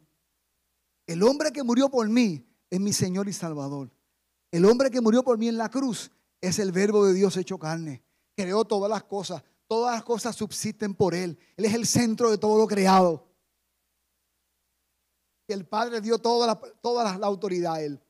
El 1.07 1.23
hombre 1.23 1.53
que 1.53 1.63
murió 1.63 1.89
por 1.89 2.07
mí 2.09 2.45
es 2.69 2.79
mi 2.79 2.91
Señor 2.91 3.29
y 3.29 3.33
Salvador. 3.33 3.89
El 4.51 4.65
hombre 4.65 4.91
que 4.91 4.99
murió 4.99 5.23
por 5.23 5.37
mí 5.37 5.47
en 5.47 5.57
la 5.57 5.71
cruz 5.71 6.11
es 6.41 6.59
el 6.59 6.73
verbo 6.73 7.05
de 7.05 7.13
Dios 7.13 7.37
hecho 7.37 7.57
carne. 7.57 8.03
Creó 8.35 8.65
todas 8.65 8.89
las 8.89 9.05
cosas. 9.05 9.41
Todas 9.65 9.95
las 9.95 10.03
cosas 10.03 10.35
subsisten 10.35 10.93
por 10.93 11.15
Él. 11.15 11.39
Él 11.55 11.65
es 11.65 11.73
el 11.73 11.87
centro 11.87 12.29
de 12.29 12.37
todo 12.37 12.57
lo 12.57 12.67
creado. 12.67 13.25
Y 15.47 15.53
el 15.53 15.65
Padre 15.65 16.01
dio 16.01 16.19
toda 16.19 16.45
la, 16.45 17.17
la 17.17 17.27
autoridad 17.27 17.75
a 17.75 17.81
Él. 17.81 18.01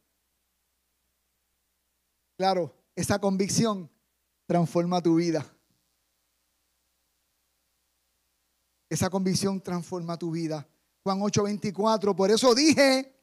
Claro, 2.37 2.73
esa 2.95 3.19
convicción 3.19 3.87
transforma 4.47 5.01
tu 5.01 5.15
vida. 5.15 5.45
Esa 8.89 9.09
convicción 9.09 9.61
transforma 9.61 10.17
tu 10.17 10.31
vida. 10.31 10.67
Juan 11.03 11.19
8:24. 11.21 12.15
Por 12.15 12.31
eso 12.31 12.53
dije 12.55 13.13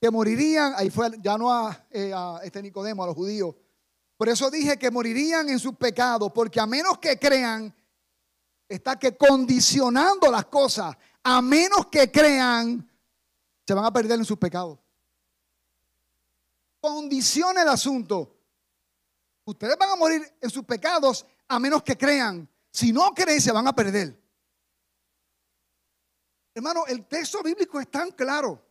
que 0.00 0.10
morirían, 0.10 0.74
ahí 0.76 0.90
fue 0.90 1.10
ya 1.22 1.38
no 1.38 1.70
eh, 1.90 2.12
a, 2.14 2.40
este 2.42 2.62
Nicodemo, 2.62 3.02
a 3.02 3.06
los 3.06 3.14
judíos. 3.14 3.54
Por 4.16 4.28
eso 4.28 4.50
dije 4.50 4.78
que 4.78 4.90
morirían 4.90 5.48
en 5.48 5.58
sus 5.58 5.76
pecados, 5.76 6.30
porque 6.32 6.60
a 6.60 6.66
menos 6.66 6.98
que 6.98 7.18
crean, 7.18 7.74
está 8.68 8.98
que 8.98 9.16
condicionando 9.16 10.30
las 10.30 10.46
cosas, 10.46 10.96
a 11.22 11.42
menos 11.42 11.86
que 11.86 12.10
crean, 12.10 12.88
se 13.66 13.74
van 13.74 13.84
a 13.84 13.92
perder 13.92 14.18
en 14.18 14.24
sus 14.24 14.38
pecados. 14.38 14.78
Condiciona 16.80 17.62
el 17.62 17.68
asunto. 17.68 18.36
Ustedes 19.44 19.76
van 19.78 19.90
a 19.90 19.96
morir 19.96 20.22
en 20.40 20.50
sus 20.50 20.64
pecados 20.64 21.26
a 21.48 21.58
menos 21.58 21.82
que 21.82 21.96
crean. 21.96 22.48
Si 22.70 22.92
no 22.92 23.12
creen, 23.14 23.40
se 23.40 23.52
van 23.52 23.66
a 23.66 23.74
perder. 23.74 24.23
Hermano, 26.54 26.86
el 26.86 27.06
texto 27.06 27.42
bíblico 27.42 27.80
es 27.80 27.90
tan 27.90 28.12
claro. 28.12 28.64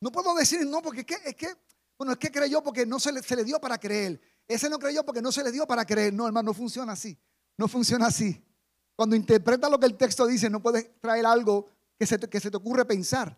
No 0.00 0.12
puedo 0.12 0.34
decir 0.34 0.64
no, 0.66 0.80
porque 0.82 1.00
es 1.00 1.34
que, 1.34 1.48
bueno, 1.98 2.12
es 2.12 2.18
que 2.18 2.30
creyó 2.30 2.62
porque 2.62 2.86
no 2.86 3.00
se 3.00 3.12
le, 3.12 3.22
se 3.22 3.34
le 3.34 3.42
dio 3.44 3.60
para 3.60 3.78
creer. 3.78 4.20
Ese 4.46 4.68
no 4.68 4.78
creyó 4.78 5.04
porque 5.04 5.22
no 5.22 5.32
se 5.32 5.42
le 5.42 5.50
dio 5.50 5.66
para 5.66 5.84
creer. 5.84 6.12
No, 6.12 6.26
hermano, 6.26 6.50
no 6.50 6.54
funciona 6.54 6.92
así. 6.92 7.18
No 7.56 7.66
funciona 7.66 8.06
así. 8.06 8.44
Cuando 8.96 9.16
interpreta 9.16 9.68
lo 9.68 9.80
que 9.80 9.86
el 9.86 9.96
texto 9.96 10.26
dice, 10.26 10.48
no 10.48 10.62
puedes 10.62 11.00
traer 11.00 11.26
algo 11.26 11.70
que 11.98 12.06
se 12.06 12.18
te, 12.18 12.28
que 12.28 12.38
se 12.38 12.50
te 12.50 12.56
ocurre 12.56 12.84
pensar. 12.84 13.36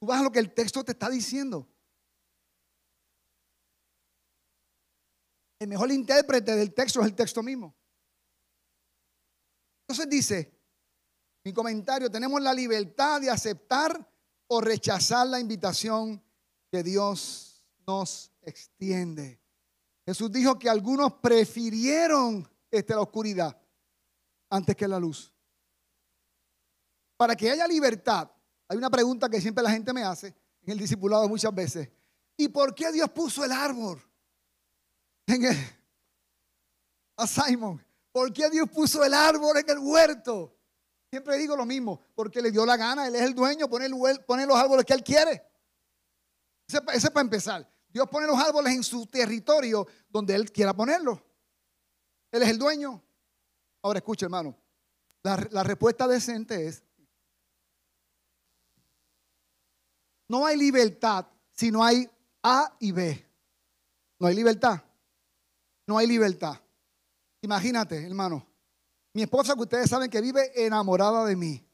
Tú 0.00 0.06
vas 0.06 0.20
a 0.20 0.24
lo 0.24 0.32
que 0.32 0.38
el 0.38 0.52
texto 0.52 0.82
te 0.82 0.92
está 0.92 1.08
diciendo. 1.08 1.68
El 5.60 5.68
mejor 5.68 5.92
intérprete 5.92 6.56
del 6.56 6.72
texto 6.72 7.00
es 7.00 7.06
el 7.06 7.14
texto 7.14 7.42
mismo. 7.42 7.76
Entonces 9.82 10.08
dice, 10.08 10.59
mi 11.44 11.52
comentario, 11.52 12.10
tenemos 12.10 12.40
la 12.42 12.52
libertad 12.52 13.20
de 13.20 13.30
aceptar 13.30 14.06
o 14.46 14.60
rechazar 14.60 15.26
la 15.26 15.40
invitación 15.40 16.22
que 16.70 16.82
Dios 16.82 17.64
nos 17.86 18.30
extiende. 18.42 19.40
Jesús 20.04 20.30
dijo 20.30 20.58
que 20.58 20.68
algunos 20.68 21.14
prefirieron 21.14 22.48
este, 22.70 22.94
la 22.94 23.00
oscuridad 23.00 23.56
antes 24.50 24.76
que 24.76 24.88
la 24.88 24.98
luz. 24.98 25.32
Para 27.16 27.36
que 27.36 27.50
haya 27.50 27.66
libertad, 27.66 28.30
hay 28.68 28.76
una 28.76 28.90
pregunta 28.90 29.28
que 29.28 29.40
siempre 29.40 29.62
la 29.62 29.70
gente 29.70 29.92
me 29.92 30.02
hace 30.02 30.34
en 30.62 30.72
el 30.72 30.78
discipulado 30.78 31.28
muchas 31.28 31.54
veces. 31.54 31.90
¿Y 32.36 32.48
por 32.48 32.74
qué 32.74 32.90
Dios 32.92 33.10
puso 33.10 33.44
el 33.44 33.52
árbol? 33.52 34.02
En 35.26 35.44
a 37.16 37.26
Simon. 37.26 37.84
¿Por 38.10 38.32
qué 38.32 38.50
Dios 38.50 38.68
puso 38.68 39.04
el 39.04 39.14
árbol 39.14 39.58
en 39.58 39.70
el 39.70 39.78
huerto? 39.78 40.56
Siempre 41.10 41.36
digo 41.38 41.56
lo 41.56 41.66
mismo, 41.66 42.00
porque 42.14 42.40
le 42.40 42.52
dio 42.52 42.64
la 42.64 42.76
gana, 42.76 43.08
Él 43.08 43.16
es 43.16 43.22
el 43.22 43.34
dueño, 43.34 43.68
pone, 43.68 43.88
los 43.88 44.56
árboles 44.56 44.84
que 44.84 44.92
Él 44.92 45.02
quiere. 45.02 45.42
Ese, 46.68 46.78
es 46.94 47.10
para 47.10 47.22
empezar. 47.22 47.68
Dios 47.88 48.08
pone 48.08 48.28
los 48.28 48.38
árboles 48.38 48.72
en 48.74 48.84
su 48.84 49.06
territorio 49.06 49.88
donde 50.08 50.36
Él 50.36 50.52
quiera 50.52 50.72
ponerlos. 50.72 51.18
Él 52.30 52.42
es 52.42 52.48
el 52.48 52.58
dueño. 52.58 53.02
Ahora 53.82 53.98
escucha, 53.98 54.26
hermano. 54.26 54.56
La, 55.24 55.48
la 55.50 55.64
respuesta 55.64 56.06
decente 56.06 56.68
es, 56.68 56.84
no 60.28 60.46
hay 60.46 60.56
libertad 60.56 61.26
si 61.50 61.72
no 61.72 61.82
hay 61.82 62.08
A 62.40 62.76
y 62.78 62.92
B. 62.92 63.26
No 64.20 64.28
hay 64.28 64.36
libertad. 64.36 64.80
No 65.88 65.98
hay 65.98 66.06
libertad. 66.06 66.54
Imagínate, 67.42 68.06
hermano. 68.06 68.46
Mi 69.12 69.22
esposa, 69.22 69.54
que 69.54 69.62
ustedes 69.62 69.90
saben 69.90 70.10
que 70.10 70.20
vive 70.20 70.52
enamorada 70.54 71.24
de 71.24 71.36
mí. 71.36 71.66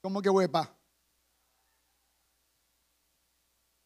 ¿Cómo 0.00 0.22
que 0.22 0.30
huepa? 0.30 0.74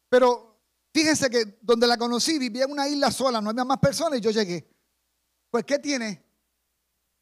Pero 0.09 0.61
fíjense 0.93 1.31
que 1.31 1.59
donde 1.63 1.87
la 1.87 1.97
conocí 1.97 2.39
vivía 2.39 2.65
en 2.65 2.73
una 2.73 2.89
isla 2.89 3.11
sola, 3.11 3.41
no 3.41 3.51
había 3.51 3.65
más 3.65 3.79
personas 3.79 4.19
y 4.19 4.23
yo 4.23 4.31
llegué. 4.31 4.69
Pues, 5.51 5.65
¿qué 5.65 5.79
tiene? 5.79 6.25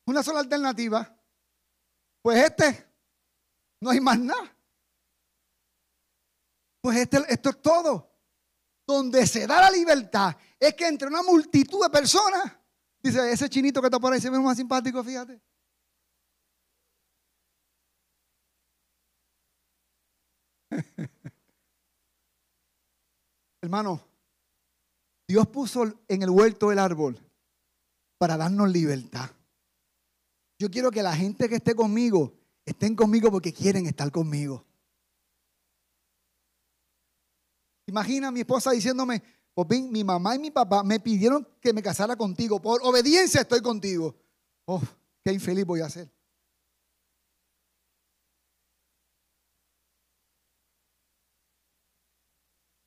Una 0.07 0.23
sola 0.23 0.41
alternativa. 0.41 1.17
Pues 2.21 2.45
este, 2.45 2.93
no 3.81 3.91
hay 3.91 4.01
más 4.01 4.19
nada. 4.19 4.57
Pues 6.81 6.99
este, 6.99 7.19
esto 7.29 7.51
es 7.51 7.63
todo. 7.63 8.11
Donde 8.87 9.27
se 9.27 9.47
da 9.47 9.61
la 9.61 9.71
libertad 9.71 10.35
es 10.59 10.75
que 10.75 10.87
entre 10.87 11.09
una 11.09 11.23
multitud 11.23 11.83
de 11.83 11.91
personas 11.91 12.58
Dice, 13.03 13.33
ese 13.33 13.49
chinito 13.49 13.81
que 13.81 13.87
está 13.87 13.99
por 14.01 14.13
ahí 14.13 14.21
se 14.21 14.31
ve 14.31 14.39
más 14.39 14.57
simpático, 14.57 15.03
fíjate. 15.05 15.41
Hermano, 23.63 24.01
Dios 25.27 25.47
puso 25.49 25.85
en 26.09 26.23
el 26.23 26.31
huerto 26.31 26.73
el 26.73 26.79
árbol 26.79 27.19
para 28.19 28.37
darnos 28.37 28.71
libertad. 28.71 29.31
Yo 30.59 30.71
quiero 30.71 30.91
que 30.91 31.03
la 31.03 31.15
gente 31.15 31.49
que 31.49 31.57
esté 31.57 31.75
conmigo 31.75 32.33
estén 32.65 32.95
conmigo 32.97 33.31
porque 33.31 33.53
quieren 33.53 33.87
estar 33.87 34.11
conmigo. 34.11 34.65
Imagina 37.87 38.29
a 38.29 38.31
mi 38.31 38.41
esposa 38.41 38.73
diciéndome, 38.73 39.23
pues 39.66 39.83
mi 39.83 40.05
mamá 40.05 40.37
y 40.37 40.38
mi 40.38 40.51
papá 40.51 40.85
me 40.85 41.01
pidieron 41.01 41.47
que 41.61 41.73
me 41.73 41.83
casara 41.83 42.14
contigo. 42.16 42.61
Por 42.61 42.81
obediencia 42.85 43.40
estoy 43.40 43.61
contigo. 43.61 44.14
Oh, 44.66 44.81
qué 45.25 45.33
infeliz 45.33 45.64
voy 45.64 45.81
a 45.81 45.90
ser. 45.90 46.09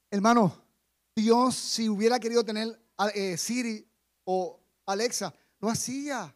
Hermano, 0.09 0.53
Dios 1.15 1.55
si 1.55 1.89
hubiera 1.89 2.19
querido 2.19 2.43
tener 2.43 2.79
eh, 3.15 3.37
Siri 3.37 3.85
o 4.25 4.59
Alexa, 4.85 5.33
lo 5.59 5.69
hacía. 5.69 6.33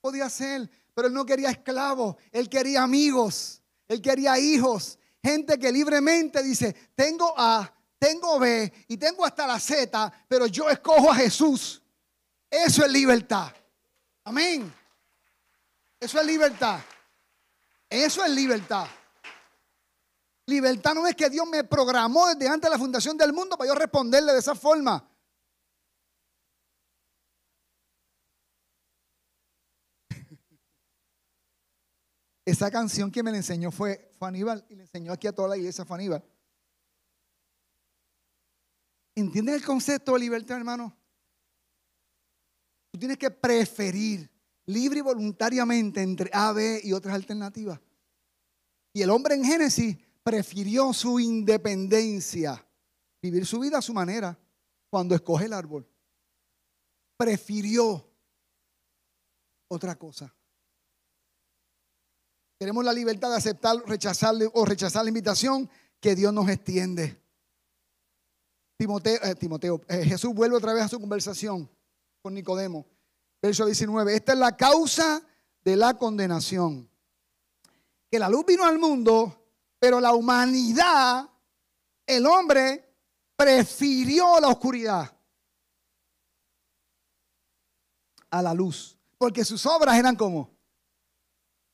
Podía 0.00 0.28
ser, 0.28 0.70
pero 0.94 1.08
él 1.08 1.14
no 1.14 1.24
quería 1.24 1.50
esclavos, 1.50 2.16
él 2.30 2.48
quería 2.48 2.82
amigos, 2.82 3.62
él 3.88 4.02
quería 4.02 4.38
hijos, 4.38 4.98
gente 5.22 5.58
que 5.58 5.72
libremente 5.72 6.42
dice, 6.42 6.74
tengo 6.94 7.32
a 7.36 7.74
tengo 8.04 8.38
B 8.38 8.70
y 8.88 8.98
tengo 8.98 9.24
hasta 9.24 9.46
la 9.46 9.58
Z, 9.58 10.12
pero 10.28 10.46
yo 10.46 10.68
escojo 10.68 11.10
a 11.10 11.14
Jesús. 11.14 11.82
Eso 12.50 12.84
es 12.84 12.92
libertad. 12.92 13.50
Amén. 14.24 14.70
Eso 15.98 16.20
es 16.20 16.26
libertad. 16.26 16.80
Eso 17.88 18.22
es 18.22 18.30
libertad. 18.30 18.86
Libertad 20.46 20.94
no 20.94 21.06
es 21.06 21.16
que 21.16 21.30
Dios 21.30 21.48
me 21.48 21.64
programó 21.64 22.26
desde 22.26 22.46
antes 22.46 22.68
de 22.68 22.76
la 22.76 22.78
fundación 22.78 23.16
del 23.16 23.32
mundo 23.32 23.56
para 23.56 23.68
yo 23.68 23.74
responderle 23.74 24.34
de 24.34 24.40
esa 24.40 24.54
forma. 24.54 25.08
Esa 32.44 32.70
canción 32.70 33.10
que 33.10 33.22
me 33.22 33.30
la 33.30 33.38
enseñó 33.38 33.70
fue, 33.70 34.12
fue 34.18 34.28
Aníbal 34.28 34.66
y 34.68 34.74
le 34.74 34.82
enseñó 34.82 35.10
aquí 35.14 35.26
a 35.26 35.32
toda 35.32 35.48
la 35.48 35.56
iglesia 35.56 35.86
fue 35.86 35.96
Aníbal. 35.96 36.22
¿Entiendes 39.14 39.56
el 39.56 39.64
concepto 39.64 40.12
de 40.14 40.18
libertad, 40.20 40.56
hermano? 40.56 40.96
Tú 42.90 42.98
tienes 42.98 43.18
que 43.18 43.30
preferir 43.30 44.30
libre 44.66 44.98
y 44.98 45.02
voluntariamente 45.02 46.02
entre 46.02 46.30
A, 46.32 46.52
B 46.52 46.80
y 46.82 46.92
otras 46.92 47.14
alternativas. 47.14 47.80
Y 48.92 49.02
el 49.02 49.10
hombre 49.10 49.34
en 49.34 49.44
Génesis 49.44 49.96
prefirió 50.22 50.92
su 50.92 51.20
independencia, 51.20 52.66
vivir 53.20 53.46
su 53.46 53.60
vida 53.60 53.78
a 53.78 53.82
su 53.82 53.92
manera, 53.92 54.38
cuando 54.90 55.14
escoge 55.14 55.46
el 55.46 55.52
árbol. 55.52 55.86
Prefirió 57.16 58.08
otra 59.68 59.96
cosa. 59.96 60.32
Tenemos 62.58 62.84
la 62.84 62.92
libertad 62.92 63.30
de 63.30 63.36
aceptar, 63.36 63.76
rechazarle 63.86 64.48
o 64.54 64.64
rechazar 64.64 65.02
la 65.02 65.08
invitación 65.10 65.68
que 66.00 66.14
Dios 66.14 66.32
nos 66.32 66.48
extiende. 66.48 67.23
Timoteo, 68.76 69.80
eh, 69.88 70.00
eh, 70.00 70.04
Jesús 70.04 70.34
vuelve 70.34 70.56
otra 70.56 70.74
vez 70.74 70.84
a 70.84 70.88
su 70.88 71.00
conversación 71.00 71.70
con 72.22 72.34
Nicodemo. 72.34 72.86
Verso 73.40 73.66
19. 73.66 74.14
Esta 74.16 74.32
es 74.32 74.38
la 74.38 74.56
causa 74.56 75.22
de 75.62 75.76
la 75.76 75.94
condenación. 75.94 76.88
Que 78.10 78.18
la 78.18 78.28
luz 78.28 78.44
vino 78.46 78.64
al 78.64 78.78
mundo, 78.78 79.48
pero 79.78 80.00
la 80.00 80.14
humanidad, 80.14 81.28
el 82.06 82.26
hombre, 82.26 82.92
prefirió 83.36 84.40
la 84.40 84.48
oscuridad 84.48 85.16
a 88.30 88.42
la 88.42 88.54
luz. 88.54 88.98
Porque 89.18 89.44
sus 89.44 89.64
obras 89.66 89.96
eran 89.96 90.16
como, 90.16 90.50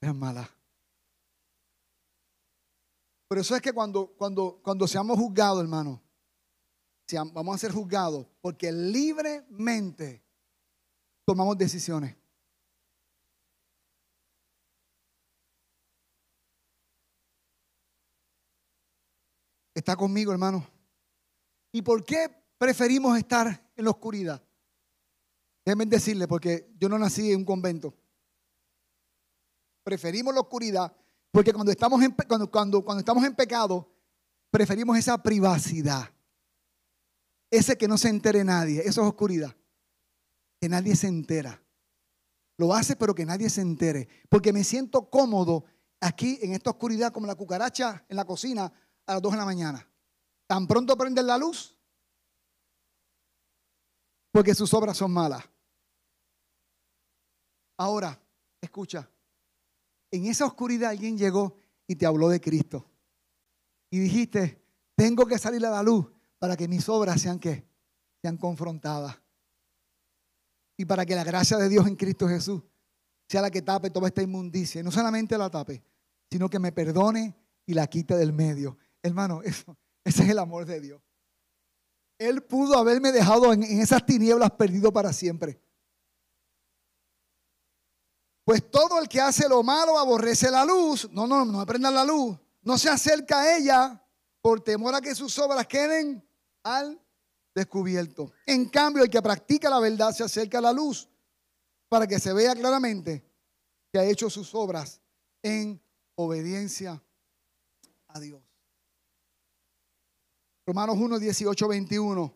eran 0.00 0.18
malas. 0.18 0.48
Por 3.28 3.38
eso 3.38 3.54
es 3.54 3.62
que 3.62 3.72
cuando, 3.72 4.08
cuando, 4.18 4.60
cuando 4.62 4.88
seamos 4.88 5.16
juzgados, 5.16 5.62
hermano, 5.62 6.02
vamos 7.32 7.54
a 7.54 7.58
ser 7.58 7.72
juzgados 7.72 8.26
porque 8.40 8.70
libremente 8.72 10.22
tomamos 11.24 11.56
decisiones. 11.56 12.16
¿Está 19.74 19.96
conmigo, 19.96 20.32
hermano? 20.32 20.66
¿Y 21.72 21.82
por 21.82 22.04
qué 22.04 22.28
preferimos 22.58 23.16
estar 23.16 23.72
en 23.76 23.84
la 23.84 23.90
oscuridad? 23.90 24.42
Déjenme 25.64 25.86
decirle, 25.86 26.26
porque 26.26 26.70
yo 26.78 26.88
no 26.88 26.98
nací 26.98 27.32
en 27.32 27.38
un 27.38 27.44
convento. 27.44 27.94
Preferimos 29.84 30.34
la 30.34 30.40
oscuridad 30.40 30.94
porque 31.30 31.52
cuando 31.52 31.70
estamos 31.70 32.02
en, 32.02 32.10
cuando, 32.28 32.50
cuando, 32.50 32.84
cuando 32.84 33.00
estamos 33.00 33.24
en 33.24 33.34
pecado, 33.34 33.88
preferimos 34.50 34.98
esa 34.98 35.22
privacidad. 35.22 36.10
Ese 37.50 37.76
que 37.76 37.88
no 37.88 37.98
se 37.98 38.08
entere 38.08 38.44
nadie, 38.44 38.80
eso 38.80 39.02
es 39.02 39.08
oscuridad. 39.08 39.54
Que 40.60 40.68
nadie 40.68 40.94
se 40.94 41.08
entera. 41.08 41.60
Lo 42.56 42.74
hace, 42.74 42.94
pero 42.94 43.14
que 43.14 43.26
nadie 43.26 43.50
se 43.50 43.60
entere. 43.60 44.08
Porque 44.28 44.52
me 44.52 44.62
siento 44.62 45.10
cómodo 45.10 45.64
aquí 46.00 46.38
en 46.42 46.52
esta 46.52 46.70
oscuridad 46.70 47.12
como 47.12 47.26
la 47.26 47.34
cucaracha 47.34 48.04
en 48.08 48.16
la 48.16 48.24
cocina 48.24 48.72
a 49.06 49.14
las 49.14 49.22
2 49.22 49.32
de 49.32 49.38
la 49.38 49.44
mañana. 49.44 49.88
Tan 50.46 50.66
pronto 50.66 50.96
prenden 50.96 51.26
la 51.26 51.38
luz. 51.38 51.76
Porque 54.30 54.54
sus 54.54 54.72
obras 54.74 54.96
son 54.96 55.10
malas. 55.10 55.42
Ahora, 57.78 58.20
escucha. 58.60 59.10
En 60.12 60.26
esa 60.26 60.44
oscuridad 60.44 60.90
alguien 60.90 61.16
llegó 61.16 61.56
y 61.86 61.96
te 61.96 62.06
habló 62.06 62.28
de 62.28 62.40
Cristo. 62.40 62.88
Y 63.90 63.98
dijiste, 63.98 64.62
tengo 64.94 65.26
que 65.26 65.38
salir 65.38 65.64
a 65.66 65.70
la 65.70 65.82
luz 65.82 66.06
para 66.40 66.56
que 66.56 66.66
mis 66.66 66.88
obras 66.88 67.20
sean 67.20 67.38
que 67.38 67.64
sean 68.20 68.36
confrontadas. 68.36 69.16
y 70.76 70.86
para 70.86 71.04
que 71.04 71.14
la 71.14 71.24
gracia 71.24 71.58
de 71.58 71.68
Dios 71.68 71.86
en 71.86 71.94
Cristo 71.94 72.26
Jesús 72.26 72.62
sea 73.28 73.42
la 73.42 73.50
que 73.50 73.60
tape 73.60 73.90
toda 73.90 74.08
esta 74.08 74.22
inmundicia. 74.22 74.80
Y 74.80 74.84
no 74.84 74.90
solamente 74.90 75.36
la 75.36 75.50
tape, 75.50 75.84
sino 76.30 76.48
que 76.48 76.58
me 76.58 76.72
perdone 76.72 77.36
y 77.66 77.74
la 77.74 77.86
quite 77.86 78.16
del 78.16 78.32
medio. 78.32 78.78
Hermano, 79.02 79.42
eso, 79.44 79.76
ese 80.02 80.24
es 80.24 80.30
el 80.30 80.38
amor 80.38 80.64
de 80.64 80.80
Dios. 80.80 81.02
Él 82.18 82.42
pudo 82.42 82.78
haberme 82.78 83.12
dejado 83.12 83.52
en, 83.52 83.62
esas 83.62 84.04
tinieblas 84.04 84.50
perdido 84.52 84.90
para 84.92 85.12
siempre. 85.12 85.60
Pues 88.44 88.70
todo 88.70 88.98
el 88.98 89.08
que 89.08 89.20
hace 89.20 89.48
lo 89.48 89.62
malo 89.62 89.98
aborrece 89.98 90.50
la 90.50 90.64
luz. 90.64 91.08
No, 91.12 91.26
no, 91.26 91.44
no 91.44 91.60
aprendan 91.60 91.94
la 91.94 92.04
luz. 92.04 92.38
No 92.62 92.78
se 92.78 92.88
acerca 92.88 93.40
a 93.40 93.56
ella 93.56 94.06
por 94.40 94.60
temor 94.60 94.94
a 94.94 95.00
que 95.00 95.14
sus 95.14 95.38
obras 95.38 95.66
queden 95.66 96.26
al 96.62 97.00
descubierto. 97.54 98.32
En 98.46 98.68
cambio, 98.68 99.02
el 99.02 99.10
que 99.10 99.22
practica 99.22 99.70
la 99.70 99.80
verdad 99.80 100.12
se 100.12 100.24
acerca 100.24 100.58
a 100.58 100.62
la 100.62 100.72
luz 100.72 101.08
para 101.88 102.06
que 102.06 102.18
se 102.18 102.32
vea 102.32 102.54
claramente 102.54 103.24
que 103.92 103.98
ha 103.98 104.04
hecho 104.04 104.30
sus 104.30 104.54
obras 104.54 105.00
en 105.42 105.80
obediencia 106.14 107.02
a 108.08 108.20
Dios. 108.20 108.42
Romanos 110.66 110.96
1, 110.98 111.18
18, 111.18 111.68
21. 111.68 112.34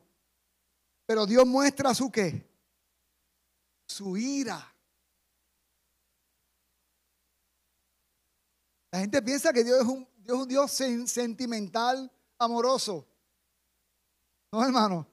Pero 1.07 1.27
Dios 1.27 1.47
muestra 1.47 1.95
su 1.95 2.11
qué? 2.11 2.49
Su 3.87 4.17
ira. 4.17 4.75
La 8.91 9.01
gente 9.01 9.21
piensa 9.23 9.53
que 9.53 9.63
Dios 9.63 9.81
es 9.81 9.87
un 9.87 10.09
Dios, 10.25 10.39
un 10.39 10.49
Dios 10.49 10.71
sentimental, 10.71 12.11
amoroso. 12.39 13.07
No, 14.55 14.65
hermano. 14.65 15.05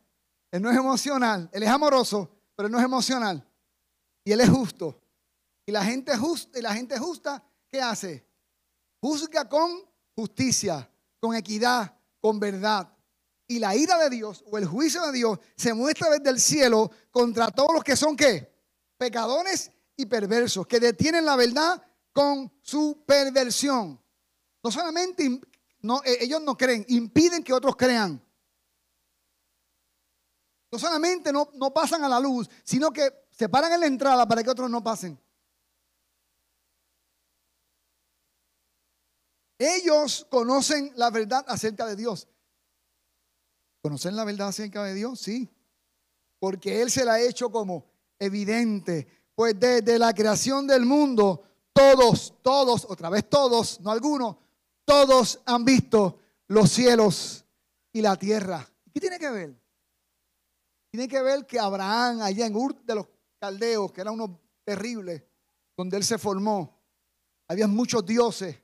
Él 0.52 0.62
no 0.62 0.70
es 0.70 0.78
emocional. 0.78 1.50
Él 1.52 1.64
es 1.64 1.70
amoroso, 1.70 2.30
pero 2.56 2.68
él 2.68 2.72
no 2.72 2.78
es 2.78 2.86
emocional. 2.86 3.44
Y 4.24 4.32
él 4.32 4.40
es 4.40 4.50
justo. 4.50 5.02
Y 5.66 5.72
la 5.72 5.84
gente 5.84 6.16
justa, 6.16 6.60
y 6.60 6.62
la 6.62 6.76
gente 6.76 7.00
justa, 7.00 7.44
¿qué 7.68 7.82
hace? 7.82 8.24
Juzga 9.00 9.50
con 9.50 9.82
justicia, 10.16 10.88
con 11.20 11.36
equidad, 11.36 11.92
con 12.20 12.40
verdad. 12.40 12.96
Y 13.48 13.58
la 13.58 13.76
ira 13.76 13.98
de 13.98 14.12
Dios 14.12 14.44
o 14.46 14.60
el 14.60 14.68
juicio 14.68 15.02
de 15.08 15.12
Dios 15.12 15.40
se 15.56 15.74
muestra 15.74 16.12
desde 16.12 16.30
el 16.30 16.40
cielo 16.40 16.92
contra 17.10 17.50
todos 17.50 17.74
los 17.74 17.84
que 17.84 17.96
son 17.96 18.16
qué? 18.16 18.54
Pecadores 18.96 19.72
y 19.98 20.06
perversos, 20.06 20.68
que 20.68 20.80
detienen 20.80 21.26
la 21.26 21.36
verdad 21.36 21.82
con 22.14 22.52
su 22.62 23.04
perversión. 23.08 24.00
No 24.64 24.70
solamente 24.70 25.26
eh, 25.26 26.18
ellos 26.20 26.44
no 26.44 26.56
creen, 26.56 26.86
impiden 26.90 27.44
que 27.44 27.54
otros 27.54 27.76
crean. 27.76 28.22
No 30.72 30.80
solamente 30.80 31.34
no, 31.34 31.50
no 31.56 31.74
pasan 31.74 32.04
a 32.04 32.10
la 32.10 32.20
luz, 32.20 32.50
sino 32.64 32.92
que 32.92 33.26
se 33.30 33.50
paran 33.50 33.74
en 33.74 33.80
la 33.82 33.88
entrada 33.88 34.28
para 34.28 34.44
que 34.44 34.50
otros 34.50 34.70
no 34.70 34.84
pasen. 34.84 35.20
Ellos 39.58 40.26
conocen 40.30 40.92
la 40.96 41.12
verdad 41.12 41.46
acerca 41.48 41.86
de 41.86 41.96
Dios. 41.96 42.28
¿Conocen 43.82 44.16
la 44.16 44.24
verdad 44.24 44.48
acerca 44.48 44.84
de 44.84 44.94
Dios? 44.94 45.20
Sí. 45.20 45.50
Porque 46.40 46.82
Él 46.82 46.90
se 46.90 47.06
la 47.06 47.14
ha 47.14 47.22
hecho 47.22 47.52
como 47.52 47.86
evidente. 48.18 49.08
Pues 49.36 49.60
desde 49.60 50.00
la 50.00 50.14
creación 50.14 50.66
del 50.66 50.86
mundo, 50.86 51.44
todos, 51.74 52.34
todos, 52.42 52.86
otra 52.90 53.10
vez 53.10 53.30
todos, 53.30 53.80
no 53.82 53.92
algunos, 53.92 54.38
todos 54.86 55.40
han 55.46 55.64
visto 55.64 56.20
los 56.48 56.72
cielos 56.72 57.46
y 57.94 58.02
la 58.02 58.16
tierra. 58.16 58.68
¿Qué 58.94 59.00
tiene 59.00 59.20
que 59.20 59.30
ver? 59.30 59.61
Tiene 60.92 61.08
que 61.08 61.22
ver 61.22 61.48
que 61.48 61.58
Abraham, 61.58 62.22
allá 62.22 62.46
en 62.46 62.56
Ur 62.56 62.76
de 62.84 62.96
los 62.96 63.08
Caldeos, 63.40 63.92
que 63.92 64.02
era 64.02 64.12
uno 64.12 64.40
terrible, 64.64 65.26
donde 65.76 65.98
él 65.98 66.04
se 66.04 66.18
formó, 66.18 66.78
había 67.48 67.68
muchos 67.68 68.06
dioses. 68.06 68.58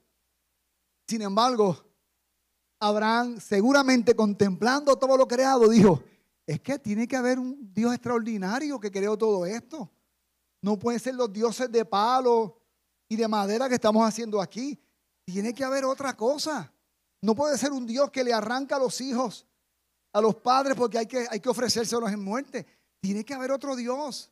Sin 1.07 1.21
embargo, 1.21 1.77
Abraham, 2.79 3.39
seguramente 3.39 4.15
contemplando 4.15 4.97
todo 4.97 5.15
lo 5.15 5.27
creado, 5.27 5.69
dijo, 5.69 6.03
es 6.45 6.59
que 6.59 6.77
tiene 6.77 7.07
que 7.07 7.15
haber 7.15 7.39
un 7.39 7.73
Dios 7.73 7.93
extraordinario 7.93 8.79
que 8.79 8.91
creó 8.91 9.17
todo 9.17 9.45
esto. 9.45 9.89
No 10.61 10.77
pueden 10.77 10.99
ser 10.99 11.15
los 11.15 11.31
dioses 11.31 11.71
de 11.71 11.85
palo 11.85 12.61
y 13.07 13.15
de 13.15 13.27
madera 13.27 13.69
que 13.69 13.75
estamos 13.75 14.05
haciendo 14.05 14.41
aquí. 14.41 14.79
Tiene 15.25 15.53
que 15.53 15.63
haber 15.63 15.85
otra 15.85 16.15
cosa. 16.15 16.71
No 17.21 17.35
puede 17.35 17.57
ser 17.57 17.71
un 17.71 17.85
Dios 17.85 18.11
que 18.11 18.23
le 18.23 18.33
arranca 18.33 18.75
a 18.75 18.79
los 18.79 19.01
hijos, 19.01 19.47
a 20.17 20.21
los 20.21 20.35
padres, 20.35 20.75
porque 20.75 20.97
hay 20.97 21.05
que, 21.05 21.27
hay 21.29 21.39
que 21.39 21.49
ofrecérselos 21.49 22.11
en 22.11 22.23
muerte. 22.23 22.65
Tiene 22.99 23.23
que 23.23 23.33
haber 23.33 23.51
otro 23.51 23.75
Dios. 23.75 24.31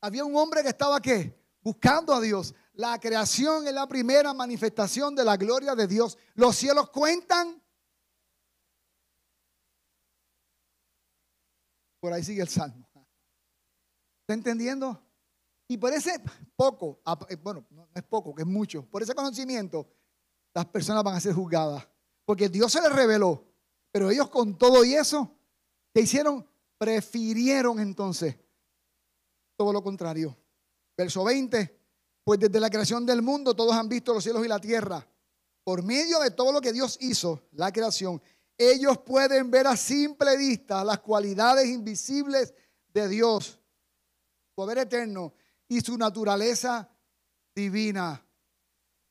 Había 0.00 0.24
un 0.24 0.36
hombre 0.36 0.62
que 0.62 0.68
estaba 0.68 1.00
qué? 1.00 1.38
Buscando 1.60 2.14
a 2.14 2.20
Dios. 2.20 2.54
La 2.74 2.98
creación 2.98 3.66
es 3.66 3.72
la 3.72 3.86
primera 3.86 4.32
manifestación 4.34 5.14
de 5.14 5.24
la 5.24 5.36
gloria 5.36 5.74
de 5.74 5.86
Dios. 5.86 6.18
Los 6.34 6.56
cielos 6.56 6.90
cuentan. 6.90 7.62
Por 12.00 12.12
ahí 12.12 12.22
sigue 12.22 12.42
el 12.42 12.48
salmo. 12.48 12.86
¿Está 14.26 14.34
entendiendo? 14.34 15.00
Y 15.68 15.78
por 15.78 15.92
ese 15.92 16.20
poco, 16.56 17.00
eh, 17.28 17.36
bueno, 17.36 17.64
no 17.70 17.88
es 17.94 18.02
poco, 18.02 18.34
que 18.34 18.42
es 18.42 18.48
mucho, 18.48 18.84
por 18.86 19.02
ese 19.02 19.14
conocimiento, 19.14 19.88
las 20.52 20.66
personas 20.66 21.04
van 21.04 21.14
a 21.14 21.20
ser 21.20 21.32
juzgadas. 21.32 21.86
Porque 22.24 22.48
Dios 22.48 22.72
se 22.72 22.80
les 22.80 22.92
reveló, 22.92 23.45
pero 23.96 24.10
ellos 24.10 24.28
con 24.28 24.58
todo 24.58 24.84
y 24.84 24.92
eso, 24.92 25.38
¿qué 25.94 26.02
hicieron? 26.02 26.46
Prefirieron 26.76 27.80
entonces 27.80 28.36
todo 29.56 29.72
lo 29.72 29.82
contrario. 29.82 30.36
Verso 30.94 31.24
20, 31.24 31.80
pues 32.22 32.38
desde 32.38 32.60
la 32.60 32.68
creación 32.68 33.06
del 33.06 33.22
mundo 33.22 33.56
todos 33.56 33.74
han 33.74 33.88
visto 33.88 34.12
los 34.12 34.22
cielos 34.22 34.44
y 34.44 34.48
la 34.48 34.60
tierra. 34.60 35.08
Por 35.64 35.82
medio 35.82 36.20
de 36.20 36.30
todo 36.30 36.52
lo 36.52 36.60
que 36.60 36.74
Dios 36.74 36.98
hizo, 37.00 37.44
la 37.52 37.72
creación, 37.72 38.20
ellos 38.58 38.98
pueden 38.98 39.50
ver 39.50 39.66
a 39.66 39.78
simple 39.78 40.36
vista 40.36 40.84
las 40.84 40.98
cualidades 40.98 41.66
invisibles 41.66 42.52
de 42.92 43.08
Dios, 43.08 43.58
poder 44.54 44.76
eterno 44.76 45.32
y 45.68 45.80
su 45.80 45.96
naturaleza 45.96 46.86
divina. 47.54 48.22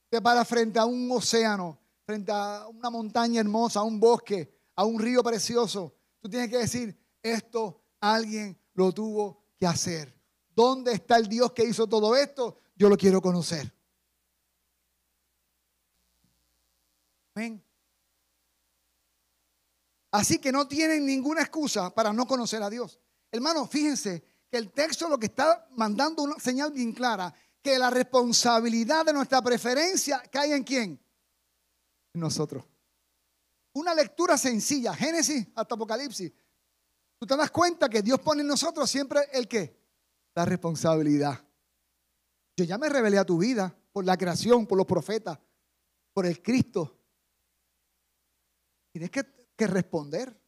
Te 0.09 0.21
para 0.21 0.45
frente 0.45 0.77
a 0.77 0.85
un 0.85 1.11
océano, 1.11 1.79
frente 2.05 2.31
a 2.31 2.67
una 2.67 2.91
montaña 2.91 3.41
hermosa, 3.41 3.79
a 3.79 3.83
un 3.83 3.99
bosque, 3.99 4.53
a 4.75 4.85
un 4.85 4.99
río 4.99 5.23
precioso. 5.23 5.95
Tú 6.19 6.29
tienes 6.29 6.49
que 6.49 6.57
decir, 6.57 6.97
esto 7.21 7.81
alguien 7.99 8.57
lo 8.73 8.91
tuvo 8.91 9.43
que 9.57 9.65
hacer. 9.65 10.13
¿Dónde 10.49 10.93
está 10.93 11.17
el 11.17 11.27
Dios 11.27 11.51
que 11.51 11.65
hizo 11.65 11.87
todo 11.87 12.15
esto? 12.15 12.57
Yo 12.75 12.89
lo 12.89 12.97
quiero 12.97 13.21
conocer. 13.21 13.73
Amén. 17.35 17.61
Así 20.11 20.39
que 20.39 20.51
no 20.51 20.67
tienen 20.67 21.05
ninguna 21.05 21.41
excusa 21.41 21.93
para 21.93 22.13
no 22.13 22.25
conocer 22.25 22.63
a 22.63 22.69
Dios. 22.69 22.99
Hermano, 23.31 23.67
fíjense 23.67 24.23
que 24.49 24.57
el 24.57 24.71
texto 24.71 25.09
lo 25.09 25.17
que 25.17 25.25
está 25.25 25.67
mandando 25.71 26.23
una 26.23 26.39
señal 26.39 26.71
bien 26.71 26.93
clara, 26.93 27.33
que 27.61 27.77
la 27.77 27.89
responsabilidad 27.89 29.05
de 29.05 29.11
nuestra 29.11 29.41
preferencia 29.41 30.23
cae 30.31 30.55
en 30.55 30.63
quién? 30.63 30.99
En 32.13 32.21
nosotros. 32.21 32.63
Una 33.75 33.93
lectura 33.93 34.37
sencilla, 34.37 34.93
Génesis 34.93 35.47
hasta 35.53 35.75
Apocalipsis. 35.75 36.31
Tú 37.19 37.27
te 37.27 37.35
das 37.35 37.51
cuenta 37.51 37.89
que 37.89 38.01
Dios 38.01 38.19
pone 38.21 38.41
en 38.41 38.47
nosotros 38.47 38.89
siempre 38.89 39.27
el 39.33 39.49
qué? 39.49 39.77
La 40.33 40.45
responsabilidad. 40.45 41.45
Yo 42.55 42.63
ya 42.63 42.77
me 42.77 42.87
revelé 42.87 43.17
a 43.17 43.25
tu 43.25 43.37
vida 43.37 43.77
por 43.91 44.05
la 44.05 44.15
creación, 44.15 44.65
por 44.65 44.77
los 44.77 44.87
profetas, 44.87 45.37
por 46.13 46.25
el 46.25 46.41
Cristo. 46.41 46.97
Tienes 48.93 49.11
que, 49.11 49.49
que 49.57 49.67
responder. 49.67 50.41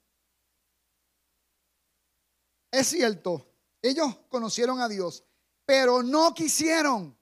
Es 2.72 2.88
cierto, 2.88 3.46
ellos 3.82 4.20
conocieron 4.30 4.80
a 4.80 4.88
Dios, 4.88 5.26
pero 5.66 6.02
no 6.02 6.34
quisieron. 6.34 7.18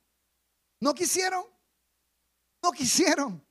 No 0.80 0.94
quisieron. 0.94 1.46
No 2.62 2.72
quisieron. 2.72 3.44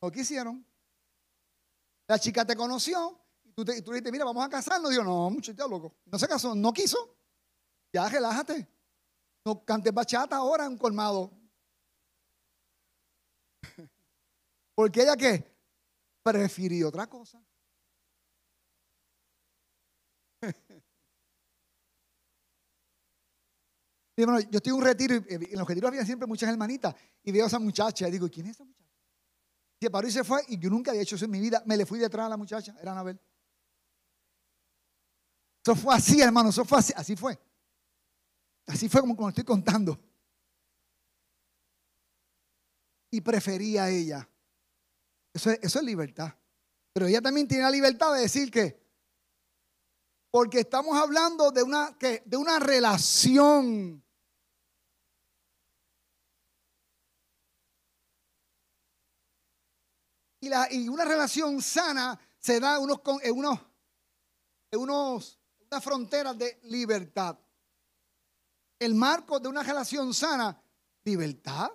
No 0.00 0.10
quisieron. 0.10 0.64
La 2.06 2.18
chica 2.18 2.44
te 2.44 2.56
conoció 2.56 3.20
y 3.44 3.52
tú, 3.52 3.64
le 3.64 3.74
dijiste, 3.74 4.12
mira, 4.12 4.24
vamos 4.24 4.44
a 4.44 4.48
casarnos. 4.48 4.90
Dijo, 4.90 5.02
no, 5.02 5.30
muchacho, 5.30 5.68
loco. 5.68 5.96
No 6.06 6.18
se 6.18 6.28
casó, 6.28 6.54
no 6.54 6.72
quiso. 6.72 7.16
Ya 7.92 8.08
relájate. 8.08 8.68
No 9.44 9.64
cantes 9.64 9.92
bachata 9.92 10.36
ahora 10.36 10.66
en 10.66 10.78
colmado. 10.78 11.32
Porque 14.74 15.02
ella 15.02 15.16
que 15.16 15.44
prefirió 16.22 16.88
otra 16.88 17.08
cosa. 17.08 17.42
yo 24.16 24.38
estoy 24.50 24.70
en 24.70 24.74
un 24.74 24.82
retiro 24.82 25.14
y 25.14 25.34
en 25.52 25.58
los 25.58 25.66
retiros 25.68 25.88
había 25.88 26.04
siempre 26.04 26.26
muchas 26.26 26.50
hermanitas 26.50 26.94
y 27.22 27.32
veo 27.32 27.44
a 27.44 27.48
esa 27.48 27.58
muchacha 27.58 28.08
y 28.08 28.10
digo, 28.10 28.28
¿quién 28.28 28.46
es 28.46 28.52
esa 28.52 28.64
muchacha? 28.64 28.77
Se 29.80 29.90
paró 29.90 30.08
y 30.08 30.10
se 30.10 30.24
fue 30.24 30.42
y 30.48 30.58
yo 30.58 30.70
nunca 30.70 30.90
había 30.90 31.02
hecho 31.02 31.16
eso 31.16 31.24
en 31.24 31.30
mi 31.30 31.40
vida. 31.40 31.62
Me 31.66 31.76
le 31.76 31.86
fui 31.86 31.98
detrás 31.98 32.26
a 32.26 32.28
la 32.28 32.36
muchacha, 32.36 32.74
era 32.80 32.92
Anabel. 32.92 33.18
Eso 35.62 35.76
fue 35.76 35.94
así, 35.94 36.20
hermano, 36.20 36.50
eso 36.50 36.64
fue 36.64 36.78
así, 36.78 36.92
así 36.96 37.14
fue. 37.14 37.38
Así 38.66 38.88
fue 38.88 39.00
como, 39.00 39.28
estoy 39.28 39.44
contando. 39.44 39.98
Y 43.10 43.20
prefería 43.20 43.84
a 43.84 43.90
ella. 43.90 44.28
Eso 45.32 45.50
es, 45.50 45.58
eso 45.62 45.78
es 45.78 45.84
libertad. 45.84 46.34
Pero 46.92 47.06
ella 47.06 47.22
también 47.22 47.46
tiene 47.46 47.62
la 47.62 47.70
libertad 47.70 48.12
de 48.14 48.20
decir 48.22 48.50
que, 48.50 48.82
porque 50.30 50.60
estamos 50.60 50.96
hablando 50.96 51.50
de 51.50 51.62
una, 51.62 51.96
que, 51.98 52.22
de 52.26 52.36
una 52.36 52.58
relación. 52.58 54.02
Y, 60.40 60.48
la, 60.48 60.72
y 60.72 60.88
una 60.88 61.04
relación 61.04 61.60
sana 61.60 62.18
se 62.38 62.60
da 62.60 62.78
unos, 62.78 63.00
en 63.22 63.36
unos, 63.36 63.58
en 64.70 64.80
unos, 64.80 65.40
unas 65.70 65.84
fronteras 65.84 66.38
de 66.38 66.60
libertad. 66.64 67.38
El 68.78 68.94
marco 68.94 69.40
de 69.40 69.48
una 69.48 69.62
relación 69.62 70.14
sana, 70.14 70.62
libertad. 71.04 71.70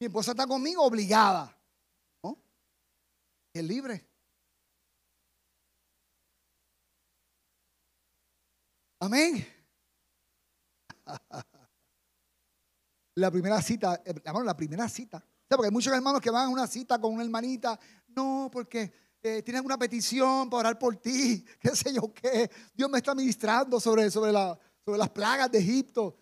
Mi 0.00 0.06
esposa 0.06 0.32
está 0.32 0.46
conmigo 0.46 0.82
obligada. 0.82 1.56
¿no? 2.24 2.36
Es 3.52 3.62
libre. 3.62 4.04
Amén. 8.98 9.46
La 13.14 13.30
primera 13.30 13.60
cita, 13.60 14.02
eh, 14.04 14.14
la 14.24 14.56
primera 14.56 14.88
cita. 14.88 15.22
Porque 15.48 15.66
hay 15.66 15.72
muchos 15.72 15.92
hermanos 15.92 16.20
que 16.20 16.30
van 16.30 16.46
a 16.46 16.48
una 16.48 16.66
cita 16.66 16.98
con 16.98 17.12
una 17.12 17.22
hermanita. 17.22 17.78
No, 18.08 18.48
porque 18.50 18.92
eh, 19.22 19.42
tienen 19.42 19.64
una 19.64 19.78
petición 19.78 20.50
para 20.50 20.60
orar 20.60 20.78
por 20.78 20.96
ti, 20.96 21.44
qué 21.60 21.76
sé 21.76 21.92
yo 21.92 22.12
qué. 22.12 22.50
Dios 22.74 22.90
me 22.90 22.98
está 22.98 23.14
ministrando 23.14 23.78
sobre, 23.78 24.10
sobre, 24.10 24.32
la, 24.32 24.58
sobre 24.84 24.98
las 24.98 25.10
plagas 25.10 25.50
de 25.50 25.58
Egipto. 25.58 26.16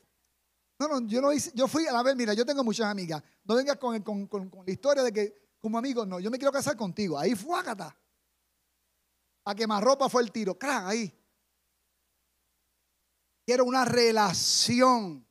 No, 0.79 0.89
no, 0.89 1.07
yo 1.07 1.21
no 1.21 1.33
hice, 1.33 1.51
yo 1.55 1.69
fui, 1.69 1.87
a 1.87 2.03
ver, 2.03 2.17
mira, 2.17 2.35
yo 2.35 2.45
tengo 2.45 2.65
muchas 2.65 2.87
amigas. 2.87 3.23
No 3.45 3.55
vengas 3.55 3.77
con, 3.77 4.03
con, 4.03 4.27
con, 4.27 4.51
la 4.67 4.73
historia 4.73 5.03
de 5.03 5.13
que 5.13 5.35
como 5.59 5.79
amigo, 5.79 6.07
no, 6.07 6.21
yo 6.21 6.31
me 6.31 6.39
quiero 6.39 6.53
casar 6.53 6.77
contigo. 6.77 7.19
Ahí 7.19 7.35
fue 7.35 7.59
Ágata. 7.59 7.97
A 9.45 9.55
quemarropa 9.55 10.09
fue 10.09 10.23
el 10.23 10.33
tiro. 10.33 10.59
¡Crack! 10.59 10.87
Ahí. 10.87 11.15
Quiero 13.47 13.65
una 13.65 13.85
relación. 13.85 15.27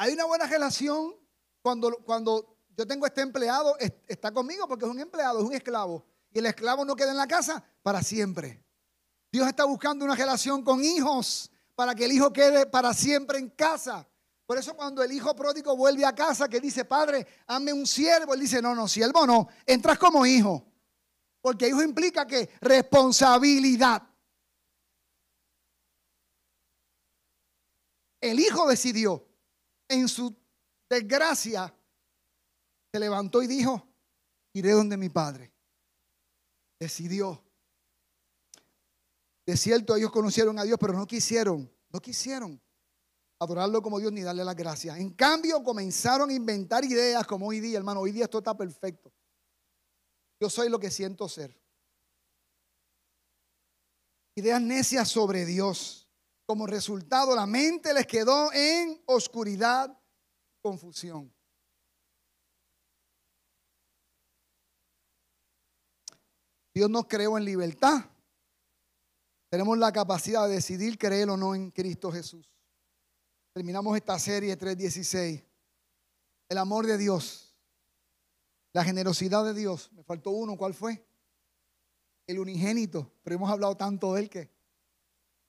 Hay 0.00 0.14
una 0.14 0.24
buena 0.24 0.46
relación 0.46 1.14
cuando, 1.60 1.94
cuando 2.06 2.56
yo 2.74 2.86
tengo 2.86 3.04
este 3.04 3.20
empleado, 3.20 3.76
está 4.08 4.32
conmigo 4.32 4.66
porque 4.66 4.86
es 4.86 4.90
un 4.90 4.98
empleado, 4.98 5.40
es 5.40 5.44
un 5.44 5.52
esclavo. 5.52 6.06
Y 6.32 6.38
el 6.38 6.46
esclavo 6.46 6.86
no 6.86 6.96
queda 6.96 7.10
en 7.10 7.18
la 7.18 7.26
casa 7.26 7.62
para 7.82 8.02
siempre. 8.02 8.64
Dios 9.30 9.46
está 9.46 9.66
buscando 9.66 10.06
una 10.06 10.14
relación 10.14 10.64
con 10.64 10.82
hijos 10.82 11.50
para 11.74 11.94
que 11.94 12.06
el 12.06 12.12
hijo 12.12 12.32
quede 12.32 12.64
para 12.64 12.94
siempre 12.94 13.38
en 13.38 13.50
casa. 13.50 14.08
Por 14.46 14.56
eso 14.56 14.74
cuando 14.74 15.02
el 15.02 15.12
hijo 15.12 15.36
pródigo 15.36 15.76
vuelve 15.76 16.06
a 16.06 16.14
casa, 16.14 16.48
que 16.48 16.62
dice, 16.62 16.86
padre, 16.86 17.26
hazme 17.46 17.74
un 17.74 17.86
siervo, 17.86 18.32
él 18.32 18.40
dice, 18.40 18.62
no, 18.62 18.74
no, 18.74 18.88
siervo 18.88 19.26
no, 19.26 19.48
entras 19.66 19.98
como 19.98 20.24
hijo. 20.24 20.64
Porque 21.42 21.68
hijo 21.68 21.82
implica 21.82 22.26
que 22.26 22.48
responsabilidad. 22.62 24.02
El 28.18 28.40
hijo 28.40 28.66
decidió 28.66 29.26
en 29.90 30.08
su 30.08 30.34
desgracia 30.88 31.74
se 32.92 32.98
levantó 32.98 33.42
y 33.42 33.46
dijo, 33.46 33.86
iré 34.52 34.72
donde 34.72 34.96
mi 34.96 35.08
padre. 35.08 35.52
Decidió. 36.78 37.42
De 39.44 39.56
cierto, 39.56 39.96
ellos 39.96 40.10
conocieron 40.10 40.58
a 40.58 40.64
Dios, 40.64 40.78
pero 40.80 40.92
no 40.92 41.06
quisieron, 41.06 41.70
no 41.90 42.00
quisieron 42.00 42.60
adorarlo 43.40 43.82
como 43.82 43.98
Dios 43.98 44.12
ni 44.12 44.22
darle 44.22 44.44
las 44.44 44.56
gracias. 44.56 44.98
En 44.98 45.10
cambio, 45.10 45.62
comenzaron 45.62 46.30
a 46.30 46.32
inventar 46.32 46.84
ideas 46.84 47.26
como 47.26 47.48
hoy 47.48 47.60
día, 47.60 47.78
hermano. 47.78 48.00
Hoy 48.00 48.12
día 48.12 48.24
esto 48.24 48.38
está 48.38 48.56
perfecto. 48.56 49.12
Yo 50.38 50.48
soy 50.48 50.68
lo 50.68 50.78
que 50.78 50.90
siento 50.90 51.28
ser. 51.28 51.58
Ideas 54.36 54.60
necias 54.60 55.08
sobre 55.08 55.44
Dios. 55.44 56.09
Como 56.50 56.66
resultado, 56.66 57.36
la 57.36 57.46
mente 57.46 57.94
les 57.94 58.08
quedó 58.08 58.52
en 58.52 59.00
oscuridad, 59.06 59.96
confusión. 60.60 61.32
Dios 66.74 66.90
nos 66.90 67.06
creó 67.06 67.38
en 67.38 67.44
libertad. 67.44 68.04
Tenemos 69.48 69.78
la 69.78 69.92
capacidad 69.92 70.48
de 70.48 70.54
decidir 70.54 70.98
creer 70.98 71.30
o 71.30 71.36
no 71.36 71.54
en 71.54 71.70
Cristo 71.70 72.10
Jesús. 72.10 72.50
Terminamos 73.52 73.96
esta 73.96 74.18
serie 74.18 74.58
3.16. 74.58 75.44
El 76.48 76.58
amor 76.58 76.84
de 76.84 76.98
Dios. 76.98 77.56
La 78.72 78.82
generosidad 78.82 79.44
de 79.44 79.54
Dios. 79.54 79.92
Me 79.92 80.02
faltó 80.02 80.30
uno. 80.30 80.56
¿Cuál 80.56 80.74
fue? 80.74 81.06
El 82.26 82.40
unigénito. 82.40 83.12
Pero 83.22 83.36
hemos 83.36 83.52
hablado 83.52 83.76
tanto 83.76 84.14
de 84.14 84.22
él 84.22 84.28
que 84.28 84.59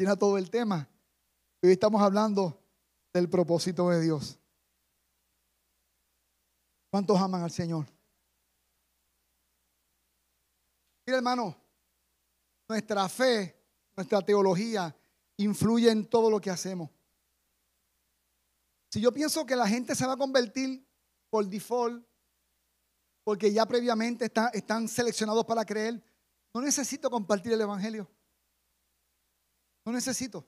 tiene 0.01 0.17
todo 0.17 0.39
el 0.39 0.49
tema. 0.49 0.89
Hoy 1.61 1.73
estamos 1.73 2.01
hablando 2.01 2.59
del 3.13 3.29
propósito 3.29 3.87
de 3.91 4.01
Dios. 4.01 4.39
¿Cuántos 6.89 7.21
aman 7.21 7.43
al 7.43 7.51
Señor? 7.51 7.85
Mira, 11.05 11.17
hermano, 11.17 11.55
nuestra 12.67 13.07
fe, 13.09 13.55
nuestra 13.95 14.23
teología 14.23 14.95
influye 15.37 15.91
en 15.91 16.07
todo 16.07 16.31
lo 16.31 16.41
que 16.41 16.49
hacemos. 16.49 16.89
Si 18.89 19.01
yo 19.01 19.11
pienso 19.11 19.45
que 19.45 19.55
la 19.55 19.67
gente 19.67 19.93
se 19.93 20.07
va 20.07 20.13
a 20.13 20.17
convertir 20.17 20.83
por 21.29 21.45
default, 21.45 22.03
porque 23.23 23.53
ya 23.53 23.67
previamente 23.67 24.31
están 24.53 24.87
seleccionados 24.87 25.45
para 25.45 25.63
creer, 25.63 26.03
no 26.55 26.61
necesito 26.61 27.07
compartir 27.11 27.53
el 27.53 27.61
Evangelio. 27.61 28.09
No 29.85 29.91
necesito. 29.91 30.45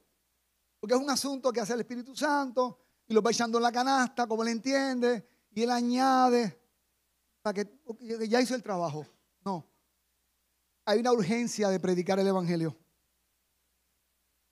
Porque 0.80 0.96
es 0.96 1.00
un 1.00 1.10
asunto 1.10 1.52
que 1.52 1.62
hace 1.62 1.74
el 1.74 1.82
Espíritu 1.82 2.16
Santo 2.16 2.80
y 3.08 3.14
lo 3.14 3.22
va 3.22 3.32
echando 3.32 3.58
en 3.58 3.64
la 3.64 3.72
canasta, 3.72 4.28
como 4.28 4.44
él 4.44 4.50
entiende, 4.50 5.28
y 5.52 5.64
él 5.64 5.72
añade 5.72 6.60
para 7.42 7.54
que 7.64 8.28
ya 8.28 8.42
hizo 8.42 8.56
el 8.56 8.64
trabajo. 8.64 9.06
No 9.44 9.74
hay 10.86 11.00
una 11.00 11.12
urgencia 11.12 11.70
de 11.70 11.80
predicar 11.80 12.20
el 12.20 12.28
Evangelio. 12.28 12.78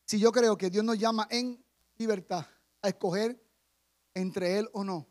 Si 0.06 0.20
yo 0.20 0.32
creo 0.32 0.58
que 0.58 0.70
Dios 0.70 0.84
nos 0.84 0.98
llama 0.98 1.28
en 1.30 1.64
libertad 1.98 2.46
a 2.82 2.90
escoger 2.90 3.42
entre 4.14 4.60
Él 4.60 4.70
o 4.74 4.84
no, 4.84 5.08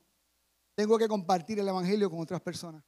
tengo 0.74 0.98
que 0.98 1.08
compartir 1.08 1.58
el 1.58 1.68
Evangelio 1.68 2.10
con 2.10 2.20
otras 2.20 2.40
personas. 2.40 2.82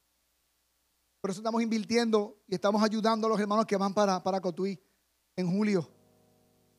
Por 1.21 1.31
eso 1.31 1.41
estamos 1.41 1.63
invirtiendo 1.63 2.43
y 2.49 2.55
estamos 2.55 2.83
ayudando 2.83 3.27
a 3.27 3.31
los 3.31 3.41
hermanos 3.41 3.67
que 3.67 3.77
van 3.77 3.95
para, 3.95 4.23
para 4.23 4.41
Cotuí 4.41 4.79
en 5.37 5.51
julio. 5.51 5.89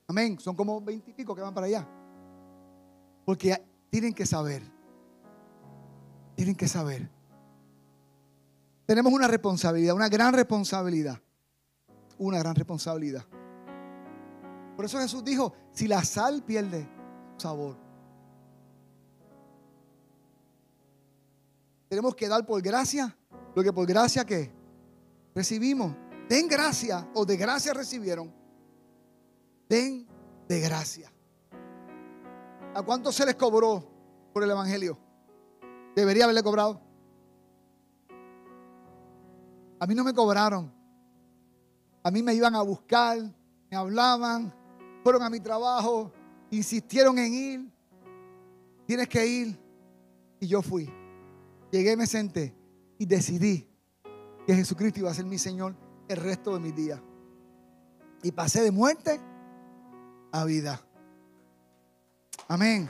Amén. 0.07 0.39
Son 0.39 0.55
como 0.55 0.81
veintipico 0.81 1.35
que 1.35 1.41
van 1.41 1.53
para 1.53 1.67
allá. 1.67 1.87
Porque 3.25 3.61
tienen 3.89 4.13
que 4.13 4.25
saber. 4.25 4.61
Tienen 6.35 6.55
que 6.55 6.67
saber. 6.67 7.09
Tenemos 8.85 9.13
una 9.13 9.27
responsabilidad, 9.27 9.95
una 9.95 10.09
gran 10.09 10.33
responsabilidad 10.33 11.19
una 12.17 12.39
gran 12.39 12.55
responsabilidad. 12.55 13.23
Por 14.75 14.85
eso 14.85 14.99
Jesús 14.99 15.23
dijo, 15.23 15.53
si 15.71 15.87
la 15.87 16.03
sal 16.03 16.43
pierde 16.43 16.89
sabor, 17.37 17.77
tenemos 21.89 22.15
que 22.15 22.27
dar 22.27 22.45
por 22.45 22.61
gracia 22.61 23.15
lo 23.55 23.61
que 23.61 23.71
por 23.71 23.85
gracia 23.85 24.25
que 24.25 24.51
recibimos. 25.35 25.95
Den 26.27 26.47
gracia 26.47 27.07
o 27.13 27.25
de 27.25 27.37
gracia 27.37 27.73
recibieron. 27.73 28.33
Den 29.69 30.07
de 30.47 30.59
gracia. 30.59 31.11
¿A 32.75 32.81
cuánto 32.81 33.11
se 33.11 33.25
les 33.25 33.35
cobró 33.35 33.83
por 34.33 34.43
el 34.43 34.51
Evangelio? 34.51 34.97
Debería 35.95 36.23
haberle 36.23 36.43
cobrado. 36.43 36.81
A 39.79 39.85
mí 39.85 39.95
no 39.95 40.03
me 40.03 40.13
cobraron. 40.13 40.73
A 42.03 42.11
mí 42.11 42.23
me 42.23 42.33
iban 42.33 42.55
a 42.55 42.61
buscar, 42.61 43.17
me 43.69 43.77
hablaban, 43.77 44.53
fueron 45.03 45.23
a 45.23 45.29
mi 45.29 45.39
trabajo, 45.39 46.11
insistieron 46.51 47.17
en 47.17 47.33
ir. 47.33 47.73
Tienes 48.85 49.07
que 49.07 49.25
ir. 49.25 49.59
Y 50.39 50.47
yo 50.47 50.61
fui. 50.61 50.89
Llegué, 51.71 51.95
me 51.95 52.05
senté 52.05 52.55
y 52.97 53.05
decidí 53.05 53.67
que 54.45 54.53
Jesucristo 54.55 54.99
iba 54.99 55.11
a 55.11 55.13
ser 55.13 55.25
mi 55.25 55.37
Señor 55.37 55.75
el 56.07 56.17
resto 56.17 56.53
de 56.53 56.59
mis 56.59 56.75
días. 56.75 57.01
Y 58.21 58.31
pasé 58.31 58.61
de 58.61 58.71
muerte 58.71 59.19
a 60.33 60.43
vida. 60.43 60.81
Amén. 62.47 62.89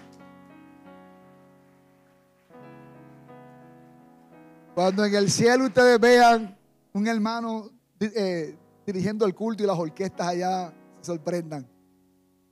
Cuando 4.74 5.06
en 5.06 5.14
el 5.14 5.30
cielo 5.30 5.66
ustedes 5.66 6.00
vean 6.00 6.58
un 6.94 7.08
hermano 7.08 7.70
eh, 8.00 8.58
dirigiendo 8.86 9.26
el 9.26 9.36
culto 9.36 9.62
y 9.62 9.68
las 9.68 9.78
orquestas 9.78 10.28
allá 10.28 10.74
se 11.00 11.06
sorprendan. 11.06 11.68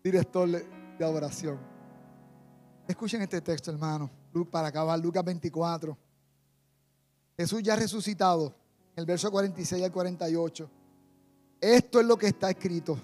Director 0.04 0.50
de 0.50 1.06
adoración. 1.06 1.58
Escuchen 2.88 3.22
este 3.22 3.40
texto, 3.42 3.72
hermano, 3.72 4.10
para 4.52 4.68
acabar, 4.68 5.00
Lucas 5.00 5.24
24. 5.24 5.98
Jesús 7.38 7.64
ya 7.64 7.76
resucitado, 7.76 8.54
el 8.96 9.06
verso 9.06 9.32
46 9.32 9.84
al 9.84 9.92
48. 9.92 10.70
Esto 11.62 12.00
es 12.00 12.06
lo 12.06 12.18
que 12.18 12.28
está 12.28 12.50
escrito, 12.50 12.98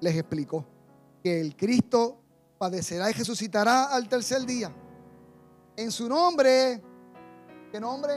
les 0.00 0.16
explico, 0.16 0.64
que 1.22 1.40
el 1.40 1.56
Cristo 1.56 2.20
padecerá 2.58 3.10
y 3.10 3.12
resucitará 3.12 3.84
al 3.86 4.08
tercer 4.08 4.44
día. 4.44 4.72
En 5.76 5.90
su 5.90 6.08
nombre, 6.08 6.82
¿qué 7.70 7.80
nombre? 7.80 8.14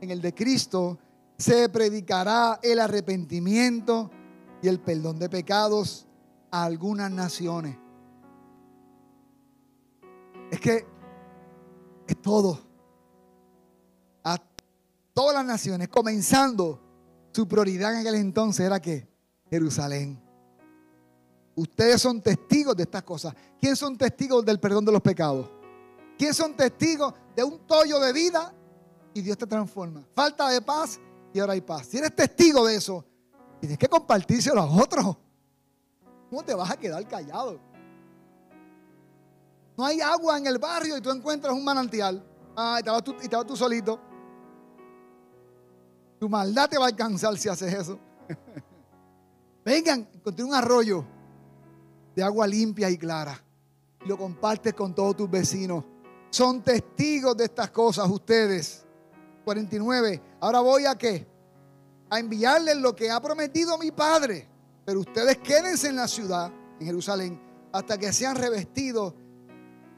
En 0.00 0.10
el 0.10 0.20
de 0.20 0.34
Cristo 0.34 0.98
se 1.36 1.68
predicará 1.68 2.60
el 2.62 2.78
arrepentimiento 2.78 4.10
y 4.62 4.68
el 4.68 4.80
perdón 4.80 5.18
de 5.18 5.28
pecados 5.28 6.06
a 6.50 6.64
algunas 6.64 7.10
naciones. 7.10 7.76
Es 10.50 10.60
que 10.60 10.86
es 12.06 12.22
todo. 12.22 12.60
A 14.22 14.38
todas 15.12 15.34
las 15.34 15.44
naciones, 15.44 15.88
comenzando 15.88 16.80
su 17.32 17.48
prioridad 17.48 17.94
en 17.94 18.00
aquel 18.00 18.14
entonces 18.14 18.64
era 18.64 18.80
que 18.80 19.08
Jerusalén. 19.50 20.23
Ustedes 21.56 22.02
son 22.02 22.20
testigos 22.20 22.76
de 22.76 22.82
estas 22.82 23.02
cosas. 23.02 23.34
¿Quién 23.60 23.76
son 23.76 23.96
testigos 23.96 24.44
del 24.44 24.58
perdón 24.58 24.84
de 24.84 24.92
los 24.92 25.00
pecados? 25.00 25.50
¿Quién 26.18 26.34
son 26.34 26.56
testigos 26.56 27.14
de 27.36 27.44
un 27.44 27.60
tollo 27.66 28.00
de 28.00 28.12
vida 28.12 28.52
y 29.12 29.20
Dios 29.20 29.38
te 29.38 29.46
transforma? 29.46 30.04
Falta 30.14 30.48
de 30.48 30.60
paz 30.60 30.98
y 31.32 31.38
ahora 31.38 31.52
hay 31.52 31.60
paz. 31.60 31.86
Si 31.86 31.98
eres 31.98 32.14
testigo 32.14 32.66
de 32.66 32.76
eso, 32.76 33.04
tienes 33.60 33.78
que 33.78 33.88
compartírselo 33.88 34.60
a 34.60 34.66
otros. 34.66 35.16
¿Cómo 36.28 36.42
te 36.42 36.54
vas 36.54 36.70
a 36.70 36.76
quedar 36.76 37.06
callado? 37.06 37.60
No 39.76 39.84
hay 39.84 40.00
agua 40.00 40.38
en 40.38 40.46
el 40.46 40.58
barrio 40.58 40.96
y 40.96 41.00
tú 41.00 41.10
encuentras 41.10 41.52
un 41.52 41.64
manantial. 41.64 42.24
Ah, 42.56 42.80
y 42.80 43.02
tú, 43.02 43.14
y 43.22 43.28
te 43.28 43.36
vas 43.36 43.46
tú 43.46 43.56
solito. 43.56 44.00
Tu 46.18 46.28
maldad 46.28 46.68
te 46.68 46.78
va 46.78 46.84
a 46.84 46.88
alcanzar 46.88 47.36
si 47.36 47.48
haces 47.48 47.72
eso. 47.72 47.98
Vengan, 49.64 50.08
encontré 50.14 50.44
un 50.44 50.54
arroyo 50.54 51.04
de 52.14 52.22
agua 52.22 52.46
limpia 52.46 52.90
y 52.90 52.98
clara. 52.98 53.42
Lo 54.06 54.16
compartes 54.16 54.74
con 54.74 54.94
todos 54.94 55.16
tus 55.16 55.30
vecinos. 55.30 55.84
Son 56.30 56.62
testigos 56.62 57.36
de 57.36 57.44
estas 57.44 57.70
cosas 57.70 58.08
ustedes. 58.10 58.84
49. 59.44 60.22
Ahora 60.40 60.60
voy 60.60 60.86
a 60.86 60.96
qué? 60.96 61.26
A 62.10 62.18
enviarles 62.18 62.76
lo 62.76 62.94
que 62.94 63.10
ha 63.10 63.20
prometido 63.20 63.78
mi 63.78 63.90
Padre. 63.90 64.48
Pero 64.84 65.00
ustedes 65.00 65.38
quédense 65.38 65.88
en 65.88 65.96
la 65.96 66.08
ciudad, 66.08 66.52
en 66.78 66.86
Jerusalén, 66.86 67.40
hasta 67.72 67.96
que 67.98 68.12
sean 68.12 68.36
revestidos 68.36 69.14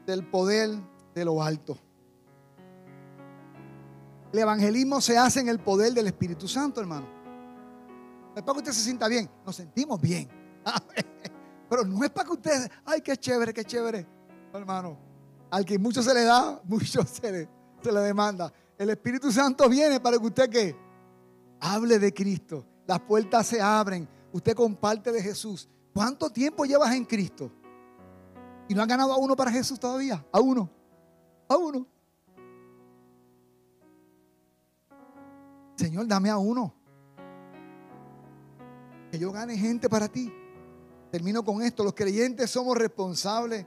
del 0.05 0.25
poder 0.29 0.69
de 1.13 1.25
lo 1.25 1.43
alto. 1.43 1.77
El 4.31 4.39
evangelismo 4.39 5.01
se 5.01 5.17
hace 5.17 5.39
en 5.39 5.49
el 5.49 5.59
poder 5.59 5.93
del 5.93 6.07
Espíritu 6.07 6.47
Santo, 6.47 6.79
hermano. 6.79 7.07
Es 8.35 8.43
para 8.43 8.53
que 8.53 8.59
usted 8.59 8.71
se 8.71 8.83
sienta 8.83 9.07
bien. 9.07 9.29
Nos 9.45 9.55
sentimos 9.55 9.99
bien. 9.99 10.29
Pero 11.69 11.83
no 11.83 12.03
es 12.03 12.09
para 12.09 12.27
que 12.27 12.33
usted, 12.33 12.71
ay, 12.85 13.01
qué 13.01 13.17
chévere, 13.17 13.53
qué 13.53 13.63
chévere. 13.65 14.07
hermano, 14.53 14.97
al 15.49 15.65
que 15.65 15.77
mucho 15.77 16.01
se 16.01 16.13
le 16.13 16.23
da, 16.23 16.61
mucho 16.65 17.03
se 17.03 17.31
le, 17.31 17.49
se 17.81 17.91
le 17.91 17.99
demanda. 18.01 18.51
El 18.77 18.89
Espíritu 18.89 19.31
Santo 19.31 19.67
viene 19.67 19.99
para 19.99 20.17
que 20.17 20.25
usted 20.25 20.49
que 20.49 20.75
hable 21.59 21.99
de 21.99 22.13
Cristo. 22.13 22.65
Las 22.85 22.99
puertas 23.01 23.47
se 23.47 23.61
abren. 23.61 24.07
Usted 24.31 24.55
comparte 24.55 25.11
de 25.11 25.21
Jesús. 25.21 25.67
¿Cuánto 25.93 26.29
tiempo 26.29 26.63
llevas 26.65 26.93
en 26.93 27.05
Cristo? 27.05 27.51
¿Y 28.67 28.75
no 28.75 28.81
han 28.81 28.87
ganado 28.87 29.13
a 29.13 29.17
uno 29.17 29.35
para 29.35 29.51
Jesús 29.51 29.79
todavía? 29.79 30.25
A 30.31 30.39
uno. 30.39 30.69
A 31.47 31.57
uno. 31.57 31.87
Señor, 35.75 36.07
dame 36.07 36.29
a 36.29 36.37
uno. 36.37 36.73
Que 39.11 39.19
yo 39.19 39.31
gane 39.31 39.57
gente 39.57 39.89
para 39.89 40.07
ti. 40.07 40.31
Termino 41.11 41.43
con 41.43 41.61
esto. 41.61 41.83
Los 41.83 41.93
creyentes 41.93 42.49
somos 42.49 42.77
responsables 42.77 43.65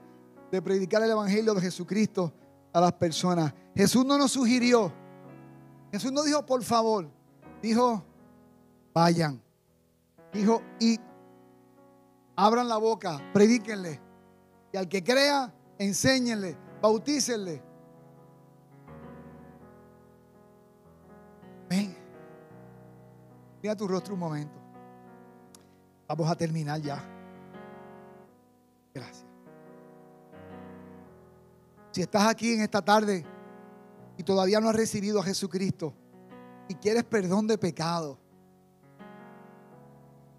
de 0.50 0.62
predicar 0.62 1.02
el 1.02 1.10
Evangelio 1.10 1.54
de 1.54 1.60
Jesucristo 1.60 2.32
a 2.72 2.80
las 2.80 2.92
personas. 2.92 3.52
Jesús 3.74 4.04
no 4.04 4.18
nos 4.18 4.32
sugirió. 4.32 4.92
Jesús 5.92 6.12
no 6.12 6.22
dijo, 6.22 6.44
por 6.44 6.62
favor. 6.62 7.08
Dijo, 7.62 8.04
vayan. 8.92 9.40
Dijo, 10.32 10.62
y 10.78 10.98
abran 12.36 12.68
la 12.68 12.76
boca, 12.76 13.20
predíquenle. 13.32 14.00
Y 14.72 14.76
al 14.76 14.88
que 14.88 15.02
crea, 15.02 15.52
enséñenle, 15.78 16.56
bautícenle. 16.80 17.62
Ven. 21.68 21.96
Mira 23.62 23.76
tu 23.76 23.86
rostro 23.86 24.14
un 24.14 24.20
momento. 24.20 24.54
Vamos 26.06 26.28
a 26.28 26.34
terminar 26.34 26.80
ya. 26.80 27.19
Si 31.92 32.02
estás 32.02 32.28
aquí 32.28 32.54
en 32.54 32.60
esta 32.60 32.82
tarde 32.82 33.24
y 34.16 34.22
todavía 34.22 34.60
no 34.60 34.68
has 34.68 34.76
recibido 34.76 35.20
a 35.20 35.22
Jesucristo 35.22 35.94
y 36.68 36.74
quieres 36.74 37.04
perdón 37.04 37.46
de 37.46 37.58
pecado, 37.58 38.18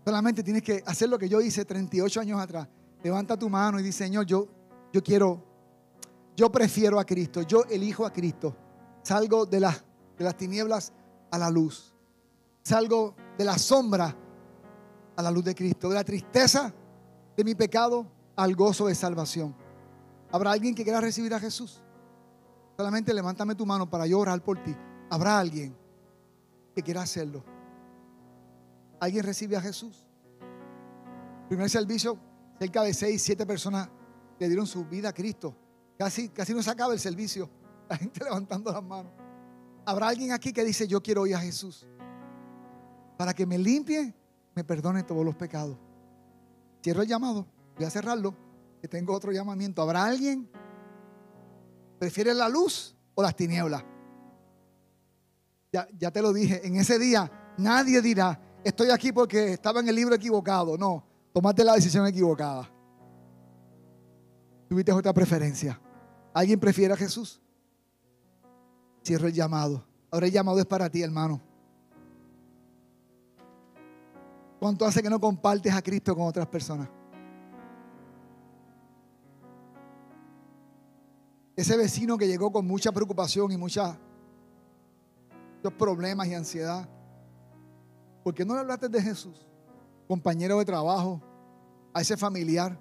solamente 0.05 0.43
tienes 0.43 0.63
que 0.63 0.81
hacer 0.85 1.09
lo 1.09 1.19
que 1.19 1.27
yo 1.27 1.41
hice 1.41 1.65
38 1.65 2.21
años 2.21 2.39
atrás. 2.39 2.67
Levanta 3.03 3.37
tu 3.37 3.49
mano 3.49 3.79
y 3.79 3.83
dice, 3.83 4.05
Señor, 4.05 4.25
yo, 4.25 4.47
yo 4.93 5.03
quiero, 5.03 5.43
yo 6.35 6.51
prefiero 6.51 6.99
a 6.99 7.05
Cristo, 7.05 7.41
yo 7.41 7.63
elijo 7.65 8.05
a 8.05 8.13
Cristo. 8.13 8.55
Salgo 9.03 9.45
de, 9.45 9.59
de 9.59 10.23
las 10.23 10.37
tinieblas 10.37 10.93
a 11.31 11.37
la 11.37 11.49
luz. 11.49 11.93
Salgo 12.63 13.15
de 13.37 13.43
la 13.43 13.57
sombra 13.57 14.15
a 15.15 15.21
la 15.21 15.31
luz 15.31 15.43
de 15.43 15.55
Cristo, 15.55 15.89
de 15.89 15.95
la 15.95 16.03
tristeza 16.03 16.73
de 17.35 17.43
mi 17.43 17.55
pecado 17.55 18.05
al 18.35 18.55
gozo 18.55 18.87
de 18.87 18.95
salvación. 18.95 19.55
¿Habrá 20.31 20.51
alguien 20.51 20.73
que 20.73 20.83
quiera 20.83 21.01
recibir 21.01 21.33
a 21.33 21.39
Jesús? 21.39 21.81
Solamente 22.77 23.13
levántame 23.13 23.55
tu 23.55 23.65
mano 23.65 23.89
para 23.89 24.07
yo 24.07 24.19
orar 24.19 24.41
por 24.43 24.61
ti. 24.63 24.75
¿Habrá 25.09 25.39
alguien 25.39 25.75
que 26.73 26.81
quiera 26.81 27.01
hacerlo? 27.01 27.43
¿Alguien 28.99 29.23
recibe 29.23 29.57
a 29.57 29.61
Jesús? 29.61 30.05
Primer 31.49 31.69
servicio, 31.69 32.17
cerca 32.59 32.81
de 32.83 32.93
seis, 32.93 33.21
siete 33.21 33.45
personas 33.45 33.89
le 34.39 34.47
dieron 34.47 34.65
su 34.65 34.85
vida 34.85 35.09
a 35.09 35.13
Cristo. 35.13 35.55
Casi, 35.97 36.29
casi 36.29 36.53
no 36.53 36.63
se 36.63 36.71
acaba 36.71 36.93
el 36.93 36.99
servicio. 36.99 37.49
La 37.89 37.97
gente 37.97 38.23
levantando 38.23 38.71
las 38.71 38.83
manos. 38.83 39.11
¿Habrá 39.85 40.07
alguien 40.07 40.31
aquí 40.31 40.53
que 40.53 40.63
dice, 40.63 40.87
yo 40.87 41.03
quiero 41.03 41.27
ir 41.27 41.35
a 41.35 41.39
Jesús? 41.39 41.85
Para 43.17 43.33
que 43.33 43.45
me 43.45 43.57
limpie, 43.57 44.13
me 44.55 44.63
perdone 44.63 45.03
todos 45.03 45.25
los 45.25 45.35
pecados. 45.35 45.77
Cierro 46.81 47.01
el 47.01 47.07
llamado. 47.07 47.45
Voy 47.75 47.85
a 47.85 47.89
cerrarlo, 47.89 48.33
que 48.81 48.87
tengo 48.87 49.13
otro 49.13 49.31
llamamiento. 49.31 49.81
¿Habrá 49.83 50.05
alguien? 50.05 50.49
¿Prefiere 51.99 52.33
la 52.33 52.49
luz 52.49 52.95
o 53.13 53.21
las 53.21 53.35
tinieblas? 53.35 53.85
Ya, 55.71 55.87
ya 55.97 56.09
te 56.09 56.21
lo 56.21 56.33
dije, 56.33 56.65
en 56.65 56.75
ese 56.75 56.97
día 56.97 57.53
nadie 57.57 58.01
dirá, 58.01 58.41
estoy 58.63 58.89
aquí 58.89 59.11
porque 59.11 59.53
estaba 59.53 59.79
en 59.81 59.87
el 59.87 59.95
libro 59.95 60.15
equivocado. 60.15 60.77
No, 60.77 61.05
tomaste 61.31 61.63
la 61.63 61.75
decisión 61.75 62.07
equivocada. 62.07 62.69
Tuviste 64.67 64.91
otra 64.91 65.13
preferencia. 65.13 65.79
¿Alguien 66.33 66.59
prefiere 66.59 66.93
a 66.93 66.97
Jesús? 66.97 67.39
Cierro 69.05 69.27
el 69.27 69.33
llamado. 69.33 69.85
Ahora 70.09 70.25
el 70.25 70.31
llamado 70.31 70.59
es 70.59 70.65
para 70.65 70.89
ti, 70.89 71.03
hermano. 71.03 71.39
¿Cuánto 74.59 74.85
hace 74.85 75.03
que 75.03 75.09
no 75.09 75.19
compartes 75.19 75.73
a 75.73 75.81
Cristo 75.81 76.15
con 76.15 76.27
otras 76.27 76.47
personas? 76.47 76.89
Ese 81.61 81.77
vecino 81.77 82.17
que 82.17 82.27
llegó 82.27 82.51
con 82.51 82.65
mucha 82.65 82.91
preocupación 82.91 83.51
y 83.51 83.55
muchos 83.55 83.95
problemas 85.77 86.25
y 86.25 86.33
ansiedad. 86.33 86.89
¿Por 88.23 88.33
qué 88.33 88.43
no 88.43 88.55
le 88.55 88.61
hablaste 88.61 88.89
de 88.89 88.99
Jesús? 88.99 89.45
Compañero 90.07 90.57
de 90.57 90.65
trabajo, 90.65 91.21
a 91.93 92.01
ese 92.01 92.17
familiar. 92.17 92.75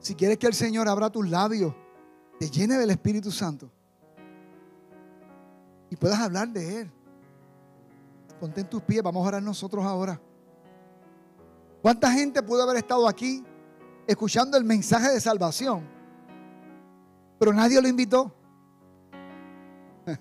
Si 0.00 0.14
quieres 0.14 0.38
que 0.38 0.46
el 0.46 0.54
Señor 0.54 0.88
abra 0.88 1.10
tus 1.10 1.28
labios, 1.28 1.74
te 2.40 2.48
llene 2.48 2.78
del 2.78 2.88
Espíritu 2.88 3.30
Santo 3.30 3.70
y 5.90 5.96
puedas 5.96 6.18
hablar 6.18 6.48
de 6.48 6.80
Él. 6.80 6.90
Ponte 8.40 8.62
en 8.62 8.70
tus 8.70 8.80
pies, 8.80 9.02
vamos 9.02 9.22
a 9.22 9.28
orar 9.28 9.42
nosotros 9.42 9.84
ahora. 9.84 10.18
¿Cuánta 11.82 12.10
gente 12.10 12.42
pudo 12.42 12.62
haber 12.62 12.78
estado 12.78 13.06
aquí 13.06 13.44
escuchando 14.08 14.56
el 14.56 14.64
mensaje 14.64 15.10
de 15.10 15.20
salvación, 15.20 15.86
pero 17.38 17.52
nadie 17.52 17.80
lo 17.80 17.86
invitó. 17.86 18.34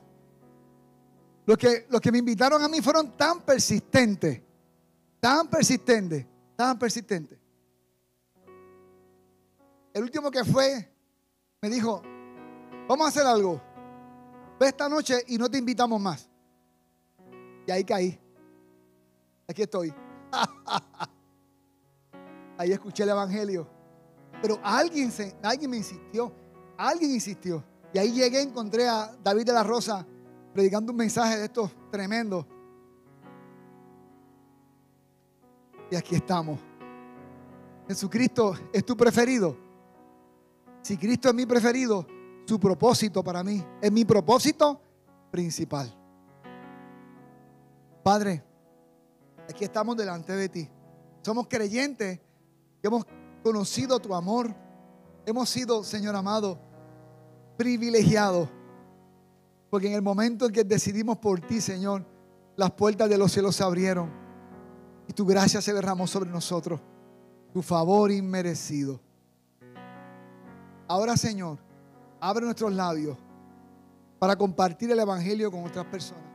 Los 1.45 1.57
que, 1.57 1.87
los 1.89 2.01
que 2.01 2.11
me 2.11 2.17
invitaron 2.17 2.61
a 2.61 2.67
mí 2.67 2.81
fueron 2.81 3.15
tan 3.15 3.39
persistentes, 3.39 4.41
tan 5.21 5.47
persistentes, 5.47 6.25
tan 6.57 6.77
persistentes. 6.77 7.39
El 9.93 10.03
último 10.03 10.29
que 10.29 10.43
fue 10.43 10.93
me 11.61 11.69
dijo, 11.69 12.01
vamos 12.89 13.05
a 13.05 13.07
hacer 13.07 13.25
algo. 13.25 13.61
Ve 14.59 14.67
esta 14.67 14.89
noche 14.89 15.23
y 15.27 15.37
no 15.37 15.49
te 15.49 15.57
invitamos 15.57 16.01
más. 16.01 16.29
Y 17.65 17.71
ahí 17.71 17.85
caí. 17.85 18.19
Aquí 19.47 19.61
estoy. 19.61 19.93
Ahí 22.57 22.71
escuché 22.71 23.03
el 23.03 23.09
Evangelio. 23.09 23.76
Pero 24.41 24.59
alguien, 24.63 25.11
se, 25.11 25.35
alguien 25.43 25.71
me 25.71 25.77
insistió. 25.77 26.31
Alguien 26.77 27.11
insistió. 27.11 27.63
Y 27.93 27.97
ahí 27.97 28.11
llegué, 28.11 28.41
encontré 28.41 28.87
a 28.87 29.15
David 29.23 29.45
de 29.45 29.53
la 29.53 29.63
Rosa 29.63 30.05
predicando 30.53 30.91
un 30.91 30.97
mensaje 30.97 31.37
de 31.37 31.45
estos 31.45 31.71
tremendos. 31.91 32.45
Y 35.89 35.95
aquí 35.95 36.15
estamos. 36.15 36.59
Jesucristo 37.87 38.55
es 38.73 38.85
tu 38.85 38.97
preferido. 38.97 39.55
Si 40.81 40.97
Cristo 40.97 41.29
es 41.29 41.35
mi 41.35 41.45
preferido, 41.45 42.05
su 42.45 42.59
propósito 42.59 43.23
para 43.23 43.43
mí 43.43 43.63
es 43.81 43.91
mi 43.91 44.05
propósito 44.05 44.81
principal. 45.31 45.93
Padre, 48.03 48.43
aquí 49.49 49.63
estamos 49.63 49.97
delante 49.97 50.33
de 50.33 50.49
ti. 50.49 50.69
Somos 51.21 51.47
creyentes 51.47 52.19
que 52.81 52.87
hemos 52.87 53.05
conocido 53.47 53.97
tu 53.99 54.13
amor. 54.13 54.53
Hemos 55.25 55.49
sido, 55.49 55.81
Señor 55.81 56.17
amado, 56.17 56.59
privilegiados. 57.55 58.49
Porque 59.69 59.87
en 59.87 59.93
el 59.93 60.01
momento 60.01 60.47
en 60.47 60.51
que 60.51 60.65
decidimos 60.65 61.17
por 61.17 61.39
ti, 61.39 61.61
Señor, 61.61 62.05
las 62.57 62.71
puertas 62.71 63.09
de 63.09 63.17
los 63.17 63.31
cielos 63.31 63.55
se 63.55 63.63
abrieron 63.63 64.11
y 65.07 65.13
tu 65.13 65.25
gracia 65.25 65.61
se 65.61 65.73
derramó 65.73 66.07
sobre 66.07 66.29
nosotros. 66.29 66.81
Tu 67.53 67.61
favor 67.61 68.11
inmerecido. 68.11 68.99
Ahora, 70.89 71.15
Señor, 71.15 71.57
abre 72.19 72.43
nuestros 72.43 72.73
labios 72.73 73.17
para 74.19 74.35
compartir 74.35 74.91
el 74.91 74.99
Evangelio 74.99 75.49
con 75.49 75.63
otras 75.63 75.85
personas. 75.85 76.25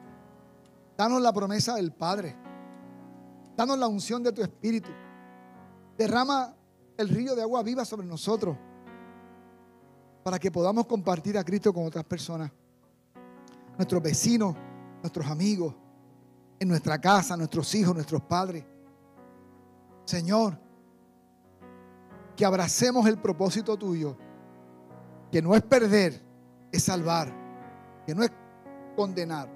Danos 0.97 1.21
la 1.21 1.33
promesa 1.33 1.75
del 1.75 1.93
Padre. 1.93 2.35
Danos 3.55 3.79
la 3.79 3.87
unción 3.87 4.23
de 4.23 4.33
tu 4.33 4.41
Espíritu. 4.41 4.89
Derrama 5.99 6.55
el 6.97 7.09
río 7.09 7.35
de 7.35 7.43
agua 7.43 7.63
viva 7.63 7.85
sobre 7.85 8.07
nosotros 8.07 8.57
para 10.23 10.39
que 10.39 10.51
podamos 10.51 10.87
compartir 10.87 11.37
a 11.37 11.45
Cristo 11.45 11.73
con 11.73 11.87
otras 11.87 12.05
personas. 12.05 12.51
Nuestros 13.77 14.03
vecinos, 14.03 14.55
nuestros 15.01 15.27
amigos, 15.27 15.75
en 16.61 16.69
nuestra 16.69 17.01
casa, 17.01 17.37
nuestros 17.37 17.75
hijos, 17.75 17.95
nuestros 17.95 18.23
padres. 18.23 18.65
Señor, 20.05 20.59
que 22.37 22.45
abracemos 22.45 23.07
el 23.07 23.19
propósito 23.19 23.77
tuyo, 23.77 24.17
que 25.31 25.43
no 25.43 25.55
es 25.55 25.63
perder, 25.63 26.23
es 26.71 26.83
salvar, 26.85 27.33
que 28.07 28.15
no 28.15 28.23
es 28.23 28.31
condenar, 28.95 29.49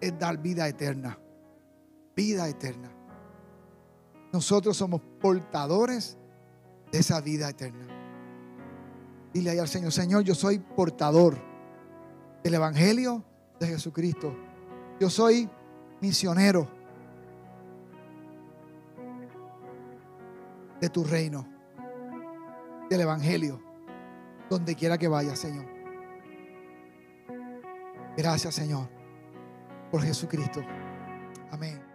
es 0.00 0.18
dar 0.18 0.38
vida 0.38 0.66
eterna, 0.66 1.18
vida 2.16 2.48
eterna. 2.48 2.90
Nosotros 4.32 4.76
somos 4.76 5.00
portadores 5.20 6.18
de 6.92 6.98
esa 6.98 7.20
vida 7.20 7.48
eterna. 7.48 7.86
Dile 9.32 9.50
ahí 9.50 9.58
al 9.58 9.68
Señor, 9.68 9.92
Señor, 9.92 10.22
yo 10.24 10.34
soy 10.34 10.58
portador 10.58 11.38
del 12.42 12.54
Evangelio 12.54 13.24
de 13.60 13.66
Jesucristo. 13.66 14.34
Yo 14.98 15.10
soy 15.10 15.48
misionero 16.00 16.68
de 20.80 20.88
tu 20.88 21.04
reino, 21.04 21.46
del 22.88 23.00
Evangelio, 23.00 23.60
donde 24.48 24.74
quiera 24.74 24.96
que 24.96 25.08
vaya, 25.08 25.34
Señor. 25.36 25.66
Gracias, 28.16 28.54
Señor, 28.54 28.88
por 29.90 30.02
Jesucristo. 30.02 30.60
Amén. 31.50 31.87